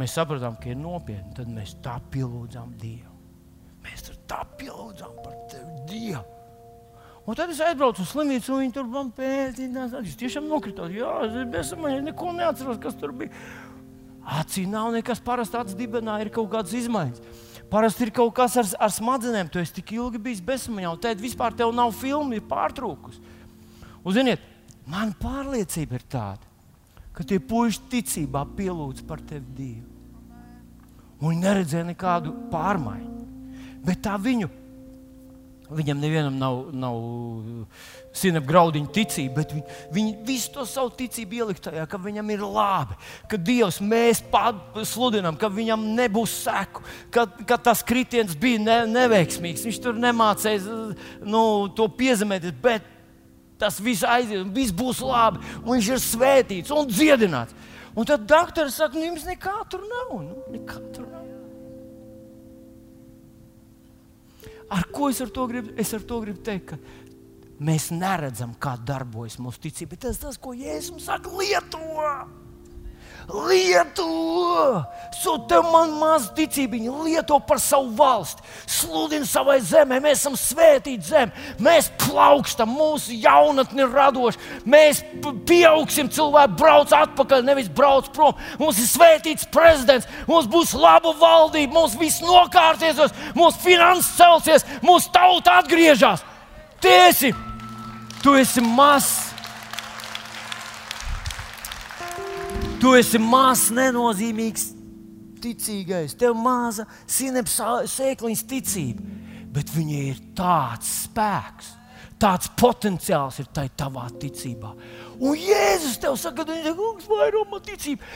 mēs 0.00 0.18
sapratām, 0.18 0.58
ka 0.60 0.72
ir 0.72 0.78
nopietni. 0.80 1.34
Tad 1.36 1.50
mēs 1.52 1.76
tā 1.84 1.98
pielūdzām 2.12 2.76
Dievu. 2.80 3.10
Mēs 3.82 4.06
tur 4.06 4.20
tā 4.30 4.44
pielūdzām 4.58 5.18
par 5.24 5.34
tevi, 5.50 5.82
Dievu. 5.90 6.24
Un 7.22 7.38
tad 7.38 7.52
es 7.54 7.60
aizbraucu 7.62 8.02
uz 8.02 8.10
slimnīcu, 8.10 8.50
un 8.50 8.64
viņi 8.64 8.74
tur 8.74 8.86
man 8.90 9.12
pētīja. 9.14 9.86
Es 10.00 10.18
tiešām 10.18 10.48
nokritu. 10.50 10.88
Jā, 10.90 11.12
es 11.60 11.70
neko 12.02 12.32
neatceros, 12.34 12.80
kas 12.82 12.98
tur 12.98 13.14
bija. 13.14 13.30
Acī 14.22 14.64
nav 14.70 14.90
nekas 14.94 15.22
parasts. 15.22 15.54
Acis 15.58 15.78
dibenā 15.78 16.18
ir 16.22 16.32
kaut 16.34 16.50
kādas 16.50 16.74
izmaiņas. 16.78 17.22
Parasti 17.70 18.04
ir 18.06 18.12
kaut 18.14 18.34
kas 18.36 18.56
ar, 18.60 18.66
ar 18.84 18.90
smadzenēm. 18.92 19.50
Tu 19.50 19.62
esi 19.62 19.78
tik 19.78 19.94
ilgi 19.96 20.20
bijis 20.22 20.42
bezsamaņā, 20.44 20.90
un 20.92 21.02
tad 21.02 21.22
vispār 21.22 21.54
tev 21.56 21.70
nav 21.74 21.94
filmu, 21.96 22.36
ir 22.36 22.44
pārtrūkus. 22.50 23.22
Un, 24.02 24.10
ziniet, 24.12 24.42
man 24.90 25.12
pārliecība 25.20 25.98
ir 25.98 26.06
tāda, 26.10 26.50
ka 27.12 27.26
tie 27.28 27.38
puiši 27.38 27.86
ticībā 27.92 28.44
pielūdz 28.56 29.04
par 29.08 29.22
tevi 29.26 29.56
Dievu. 29.58 29.88
Un 31.22 31.28
viņi 31.30 31.44
neredzēja 31.44 31.86
nekādu 31.92 32.32
pārmaiņu. 32.50 33.10
Bet 33.86 34.00
tā 34.02 34.16
viņu 34.18 34.48
Viņam 35.72 36.00
nevienam 36.02 36.34
nav, 36.36 36.56
nav 36.76 36.96
sinepju 38.16 38.48
graudiņu 38.48 38.90
ticība, 38.92 39.40
bet 39.40 39.54
viņi, 39.54 39.76
viņi 39.94 40.12
visu 40.26 40.50
to 40.52 40.66
savu 40.68 40.92
ticību 40.98 41.38
ielikt 41.38 41.62
tajā, 41.64 41.86
ka 41.88 42.00
viņam 42.02 42.32
ir 42.34 42.44
labi, 42.44 42.96
ka 43.30 43.38
Dievs 43.40 43.78
mēs 43.80 44.20
sludinām, 44.90 45.38
ka 45.40 45.48
viņam 45.52 45.86
nebūs 45.96 46.34
seku, 46.44 46.84
ka, 47.14 47.24
ka 47.48 47.58
tas 47.70 47.84
kritiens 47.86 48.36
bija 48.38 48.60
ne, 48.60 48.78
neveiksmīgs. 48.90 49.64
Viņš 49.68 49.80
tur 49.84 50.00
nemācīja 50.02 50.60
nu, 51.24 51.44
to 51.76 51.88
piezemēt, 51.96 52.50
bet 52.62 52.88
tas 53.62 53.78
viss 53.82 54.02
aizies, 54.06 54.42
un 54.42 54.50
viss 54.54 54.74
būs 54.74 55.02
labi, 55.06 55.42
un 55.62 55.76
viņš 55.76 55.92
ir 55.92 56.02
svētīts 56.02 56.74
un 56.74 56.90
dziedināts. 56.90 57.54
Un 57.92 58.08
tad 58.08 58.24
doktori 58.26 58.72
saka, 58.72 58.96
nu 58.96 59.10
jums 59.10 59.26
nekā 59.28 59.54
tur 59.70 59.84
nav. 59.84 60.14
Nu, 60.24 60.42
nekā 60.54 60.80
tur 60.96 61.06
nav. 61.06 61.28
Ar 64.72 64.86
ko 64.88 65.10
es 65.12 65.20
ar 65.20 65.28
to 65.28 65.44
gribu? 65.50 65.74
Es 65.76 65.92
ar 65.92 66.04
to 66.08 66.18
gribu 66.22 66.40
teikt, 66.46 66.78
mēs 67.60 67.90
neredzam, 67.92 68.54
kā 68.56 68.78
darbojas 68.80 69.36
mūsu 69.42 69.66
ticība. 69.66 69.98
Tas 70.00 70.20
tas, 70.22 70.40
ko 70.40 70.54
Jēzus 70.56 71.04
saka, 71.10 71.32
Lietuva! 71.36 72.41
Lieto! 73.30 74.82
Sūta 75.22 75.60
man 75.62 75.92
mazu 76.00 76.32
ticību, 76.34 76.80
lieto 77.04 77.36
par 77.46 77.60
savu 77.62 77.92
valsti, 77.94 78.42
sludina 78.66 79.26
savai 79.28 79.60
zemē. 79.62 80.00
Mēs 80.02 80.22
esam 80.22 80.34
svētīti 80.38 81.12
zeme, 81.12 81.44
mēs 81.62 81.92
plaukstam, 82.02 82.72
mūsu 82.74 83.14
jaunatne 83.22 83.84
ir 83.84 83.94
radoša. 83.94 84.40
Mēs 84.66 85.02
pieaugsim, 85.46 86.10
cilvēki 86.10 86.58
brauc 86.58 86.94
atpakaļ, 86.96 87.44
nevis 87.46 87.70
brauc 87.70 88.10
prom. 88.16 88.34
Mums 88.58 88.80
ir 88.82 88.90
svētīts 88.90 89.46
prezidents, 89.54 90.10
mums 90.26 90.50
būs 90.50 90.74
laba 90.74 91.14
valdība, 91.20 91.76
mums 91.76 91.94
viss 92.00 92.24
nokārsies, 92.24 93.14
mūsu 93.38 93.62
finanses 93.62 94.10
celsies, 94.18 94.66
mūsu 94.82 95.12
tauta 95.14 95.60
atgriežas. 95.62 96.24
Tiesi, 96.82 97.30
tu 98.24 98.34
esi 98.40 98.64
mazs 98.64 99.31
Tu 102.82 102.90
esi 102.98 103.18
mazs, 103.22 103.68
nenozīmīgs, 103.70 104.64
ticīgais. 105.42 106.16
Tev 106.18 106.34
maza 106.34 106.82
sēkliņas 107.06 108.42
ticība, 108.50 109.06
bet 109.54 109.70
viņai 109.70 110.02
ir 110.08 110.18
tāds 110.34 110.90
spēks. 111.04 111.76
Tāds 112.22 112.50
potenciāls 112.58 113.38
ir 113.42 113.48
tajā 113.54 113.70
tavā 113.84 114.08
ticībā. 114.22 114.74
Un 115.22 115.38
Jēzus 115.38 115.96
tev 116.02 116.18
saka, 116.18 116.42
ka 116.42 116.50
viņš 116.50 116.68
ir 116.70 116.76
kungs, 116.78 117.08
vairo 117.10 117.46
man 117.50 117.62
ticību. 117.66 118.12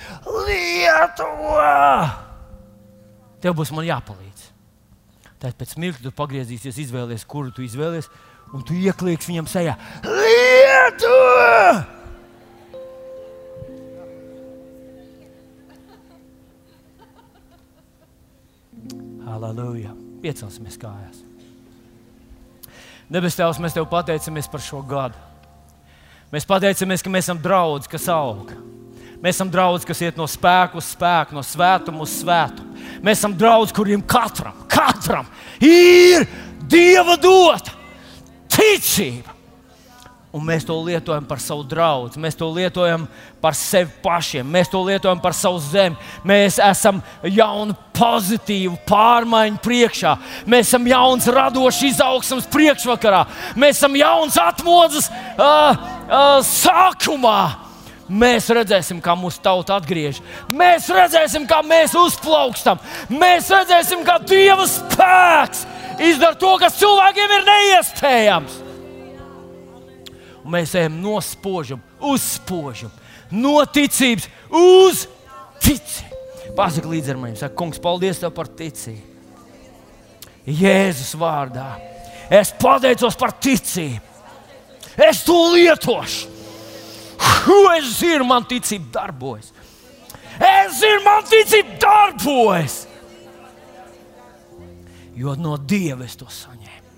Lietuva! 0.46 1.72
Tev 3.42 3.54
būs 3.58 3.70
jāpalīdz. 3.70 4.46
Tad 5.42 5.58
pēc 5.58 5.74
mirkļa 5.78 6.06
tu 6.08 6.14
pagriezīsies, 6.16 6.78
izvēlēsies, 6.86 7.26
kuru 7.30 7.54
tu 7.54 7.66
izvēlēsies, 7.66 8.10
un 8.54 8.66
tu 8.66 8.78
ieklieks 8.78 9.30
viņam 9.30 9.50
sejā. 9.50 9.78
Lietuva! 10.06 11.95
Halleluja! 19.26 19.92
Piecelsimies 20.22 20.78
kājās. 20.80 21.22
Debes 23.10 23.36
Tēvs, 23.38 23.58
mēs 23.62 23.74
Tev 23.76 23.86
pateicamies 23.90 24.48
par 24.50 24.62
šo 24.62 24.80
gadu. 24.86 25.18
Mēs 26.32 26.46
pateicamies, 26.48 27.04
ka 27.04 27.12
mēs 27.12 27.28
esam 27.28 27.38
draugi, 27.42 27.90
kas 27.90 28.08
aug. 28.10 28.50
Mēs 29.22 29.36
esam 29.36 29.50
draugi, 29.50 29.86
kas 29.88 30.02
iet 30.02 30.18
no 30.18 30.26
spēka 30.30 30.78
uz 30.78 30.90
spēku, 30.94 31.36
no 31.36 31.44
svētuma 31.46 32.02
uz 32.04 32.16
svētumu. 32.20 32.74
Mēs 33.06 33.20
esam 33.20 33.36
draugi, 33.38 33.74
kuriem 33.76 34.02
katram, 34.02 34.56
katram 34.70 35.28
ir 35.62 36.26
Dieva 36.66 37.14
dota 37.22 37.76
ticība 38.50 39.35
un 40.36 40.44
mēs 40.44 40.66
to 40.68 40.76
lietojam 40.84 41.24
par 41.24 41.40
savu 41.40 41.64
draugu, 41.64 42.20
mēs 42.20 42.36
to 42.36 42.48
lietojam 42.52 43.06
par 43.40 43.56
sevi 43.56 43.88
pašiem, 44.04 44.46
mēs 44.52 44.68
to 44.68 44.82
lietojam 44.84 45.20
par 45.22 45.34
savu 45.36 45.60
zemi. 45.64 45.96
Mēs 46.26 46.58
esam 46.62 47.00
jauni, 47.24 47.76
pozitīvi 47.96 48.74
pārmaiņu 48.88 49.60
priekšā, 49.64 50.16
mēs 50.44 50.68
esam 50.68 50.88
jauns, 50.90 51.28
radošs 51.32 51.84
izaugsmas 51.92 52.48
priekšvakarā, 52.52 53.22
mēs 53.56 53.80
esam 53.80 53.96
jauns 53.96 54.36
atmodas 54.40 55.08
uh, 55.08 55.72
uh, 55.72 56.26
sākumā. 56.44 57.38
Mēs 58.06 58.46
redzēsim, 58.54 59.00
kā 59.02 59.16
mūsu 59.18 59.40
tauta 59.42 59.80
atgriežas. 59.80 60.20
Mēs 60.54 60.84
redzēsim, 60.94 61.42
kā 61.50 61.58
mēs 61.66 61.96
uzplaukstam. 61.98 62.78
Mēs 63.10 63.48
redzēsim, 63.50 64.04
kā 64.06 64.20
Dieva 64.22 64.68
spēks 64.70 65.64
izdara 66.06 66.38
to, 66.38 66.52
kas 66.62 66.78
cilvēkiem 66.78 67.34
ir 67.40 67.50
neiespējams 67.50 68.62
un 70.46 70.54
mēs 70.54 70.76
ejam 70.78 71.00
no 71.02 71.18
spožuma 71.24 71.82
uz 72.06 72.22
spožumu, 72.36 72.94
no 73.34 73.58
ticības 73.66 74.28
uz 74.54 75.06
ticību. 75.64 76.22
Pasaka 76.56 76.88
līdzi 76.88 77.12
ar 77.12 77.20
maniem, 77.20 77.36
saka, 77.40 77.56
Kungs, 77.58 77.82
paldies 77.82 78.22
tev 78.22 78.30
par 78.36 78.48
ticību. 78.48 79.14
Jēzus 80.46 81.16
vārdā. 81.18 81.72
Es 82.30 82.52
pateicos 82.54 83.18
par 83.18 83.34
ticību. 83.42 84.14
Es 85.08 85.24
to 85.26 85.36
lietošu. 85.52 86.32
Es 87.76 87.90
zinu, 87.98 88.24
man 88.26 88.46
ticība 88.48 88.92
darbojas. 88.94 89.50
Es 90.36 90.78
zinu, 90.80 91.02
man 91.04 91.26
ticība 91.26 91.76
darbojas. 91.82 92.84
Jo 95.16 95.34
no 95.40 95.56
Dieva 95.58 96.04
es 96.06 96.16
to 96.18 96.28
saņēmu. 96.30 96.92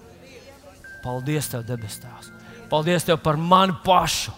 Paldies, 1.05 1.49
Tev, 1.49 1.65
debes 1.67 2.01
Tēvs. 2.03 2.38
Paldies 2.69 3.05
Tev 3.05 3.17
par 3.25 3.37
mani 3.37 3.73
pašu, 3.85 4.33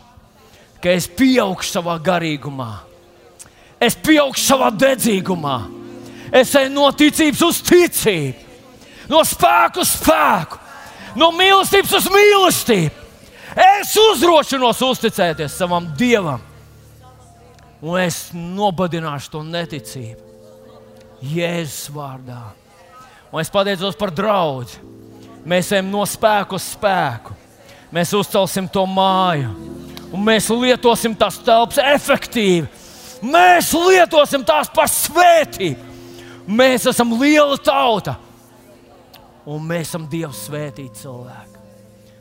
ka 0.81 0.93
es 0.95 1.09
pieaugšu 1.11 1.74
savā 1.74 1.97
garīgumā, 2.03 2.70
es 3.83 3.97
pieaugšu 3.99 4.45
savā 4.45 4.70
dedzīgumā, 4.70 5.57
es 6.31 6.55
eju 6.55 6.70
no 6.72 6.87
ticības 6.95 7.43
uz 7.49 7.59
ticību, 7.66 8.47
no 9.11 9.24
spēka 9.26 9.83
uz 9.83 9.97
spēku, 9.97 10.61
no 11.18 11.33
mīlestības 11.35 11.97
uz 11.99 12.07
mīlestību. 12.14 13.09
Es 13.51 13.97
uzdrošinos 13.99 14.78
uzticēties 14.87 15.57
savam 15.59 15.89
Dievam, 15.99 16.39
un 17.83 17.99
es 17.99 18.28
nobadināšu 18.31 19.33
to 19.35 19.43
neticību. 19.43 20.28
Jēzus 21.20 21.91
vārdā. 21.93 22.39
Un 23.31 23.43
es 23.43 23.51
pateicos 23.53 23.99
par 23.99 24.14
draugu. 24.14 24.70
Mēs 25.51 25.72
ejam 25.74 25.91
no 25.91 26.07
spēka 26.09 26.57
uz 26.57 26.70
spēku 26.76 27.35
mēs 27.95 28.14
uzcelsim 28.16 28.68
to 28.70 28.84
māju, 28.88 29.51
un 30.11 30.24
mēs 30.26 30.49
lietosim 30.53 31.14
tās 31.18 31.38
telpas 31.45 31.80
efektīvi. 31.82 32.68
Mēs 33.20 33.74
lietosim 33.76 34.45
tās 34.49 34.70
par 34.72 34.88
svētību. 34.88 35.88
Mēs 36.51 36.86
esam 36.88 37.12
liela 37.20 37.59
tauta, 37.61 38.16
un 39.45 39.62
mēs 39.68 39.91
esam 39.91 40.07
Dieva 40.11 40.32
svētīti 40.34 41.03
cilvēki. 41.03 41.59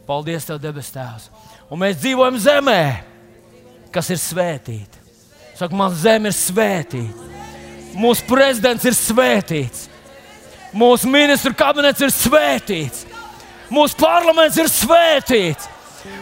Paldies, 0.09 0.45
Tev, 0.45 0.59
debes 0.61 0.89
Tēvs! 0.93 1.30
Un 1.70 1.80
mēs 1.84 1.99
dzīvojam 2.01 2.38
zemē, 2.41 2.84
kas 3.93 4.09
ir 4.09 4.20
svētīta. 4.22 4.97
Saka, 5.57 5.76
man 5.76 5.93
zeme 5.93 6.32
ir 6.32 6.36
svētīta. 6.36 7.28
Mūsu 7.99 8.26
prezidents 8.30 8.86
ir 8.88 8.95
svētīts. 8.97 9.88
Mūsu 10.74 11.09
ministru 11.09 11.53
kabinets 11.57 12.01
ir 12.05 12.13
svētīts. 12.13 13.05
Mūsu 13.70 13.97
parlaments 13.99 14.57
ir 14.57 14.70
svētīts. 14.72 15.70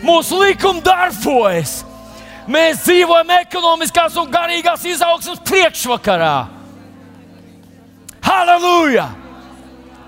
Mūsu 0.03 0.39
likumi 0.41 0.83
darbojas. 0.83 1.79
Mēs 2.47 2.83
dzīvojam 2.85 3.31
ekonomiskās 3.41 4.15
un 4.19 4.29
garīgās 4.31 4.85
izaugsmas 4.87 5.41
priekšvakarā. 5.47 6.35
Halleluja! 8.23 9.07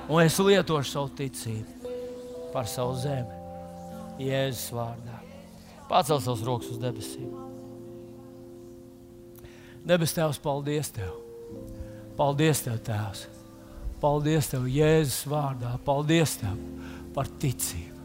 Un 0.10 0.24
es 0.24 0.40
lietošu 0.42 0.90
savu 0.90 1.12
ticību 1.20 1.92
par 2.54 2.68
savu 2.68 2.96
zemi. 3.00 3.36
Jēzus 4.20 4.72
vārdā. 4.76 5.20
Pacel 5.90 6.20
savus 6.24 6.44
rokas 6.46 6.74
uz 6.74 6.80
debesīm. 6.82 7.30
Debes 9.88 10.12
Tēvs, 10.16 10.42
paldies 10.44 10.92
Tev! 10.94 11.14
Paldies 12.20 12.60
Tev, 12.66 12.82
Tēvs! 12.84 13.28
Paldies 14.02 14.52
Tev, 14.52 14.68
Jēzus 14.70 15.24
vārdā! 15.32 15.78
Paldies 15.86 16.36
Tev 16.42 16.58
par 17.16 17.30
ticību! 17.42 17.98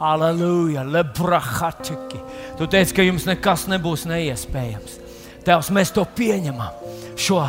Aleluja! 0.00 0.84
Lebrahatiki! 0.84 2.20
Tu 2.58 2.66
teici, 2.68 2.94
ka 2.96 3.04
jums 3.06 3.24
nekas 3.28 3.64
nebūs 3.70 4.04
neiespējams. 4.08 4.98
Tēvs, 5.46 5.70
mēs 5.72 5.92
to 5.94 6.04
pieņemam. 6.16 6.74
Šo 7.16 7.40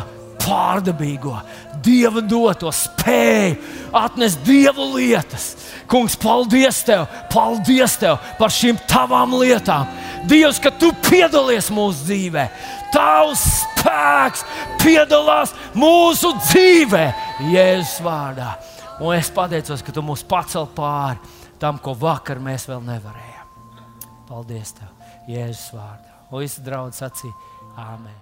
pārdabīgo, 0.48 1.34
dieva 1.84 2.22
doto 2.24 2.70
spēju 2.72 3.58
atnest 3.96 4.40
dievu 4.46 4.86
lietas. 4.94 5.50
Kungs, 5.88 6.16
paldies 6.20 6.82
tev, 6.84 7.06
paldies 7.32 7.96
tev 8.00 8.18
par 8.38 8.52
šīm 8.52 8.80
tavām 8.88 9.34
lietām. 9.40 9.88
Dievs, 10.28 10.60
ka 10.60 10.72
tu 10.72 10.90
piedalies 11.08 11.70
mūsu 11.72 12.08
dzīvē. 12.08 12.46
Tavs 12.92 13.44
spēks 13.62 14.44
piedalās 14.82 15.54
mūsu 15.76 16.32
dzīvē, 16.48 17.04
Jēzus 17.52 18.00
vārdā. 18.04 18.54
Un 18.98 19.14
es 19.14 19.28
pateicos, 19.30 19.82
ka 19.86 19.94
tu 19.94 20.02
mūs 20.02 20.24
pacel 20.26 20.66
pāri 20.74 21.20
tam, 21.62 21.78
ko 21.78 21.94
vakar 21.98 22.40
mēs 22.42 22.66
vēl 22.66 22.82
nevarējām. 22.82 23.52
Paldies, 24.26 24.74
Tev, 24.74 24.90
Jēzus 25.30 25.68
vārdā. 25.76 26.16
Un 26.28 26.42
visi 26.42 26.64
draugi 26.66 26.98
sacīja, 26.98 27.36
Āmen. 27.78 28.18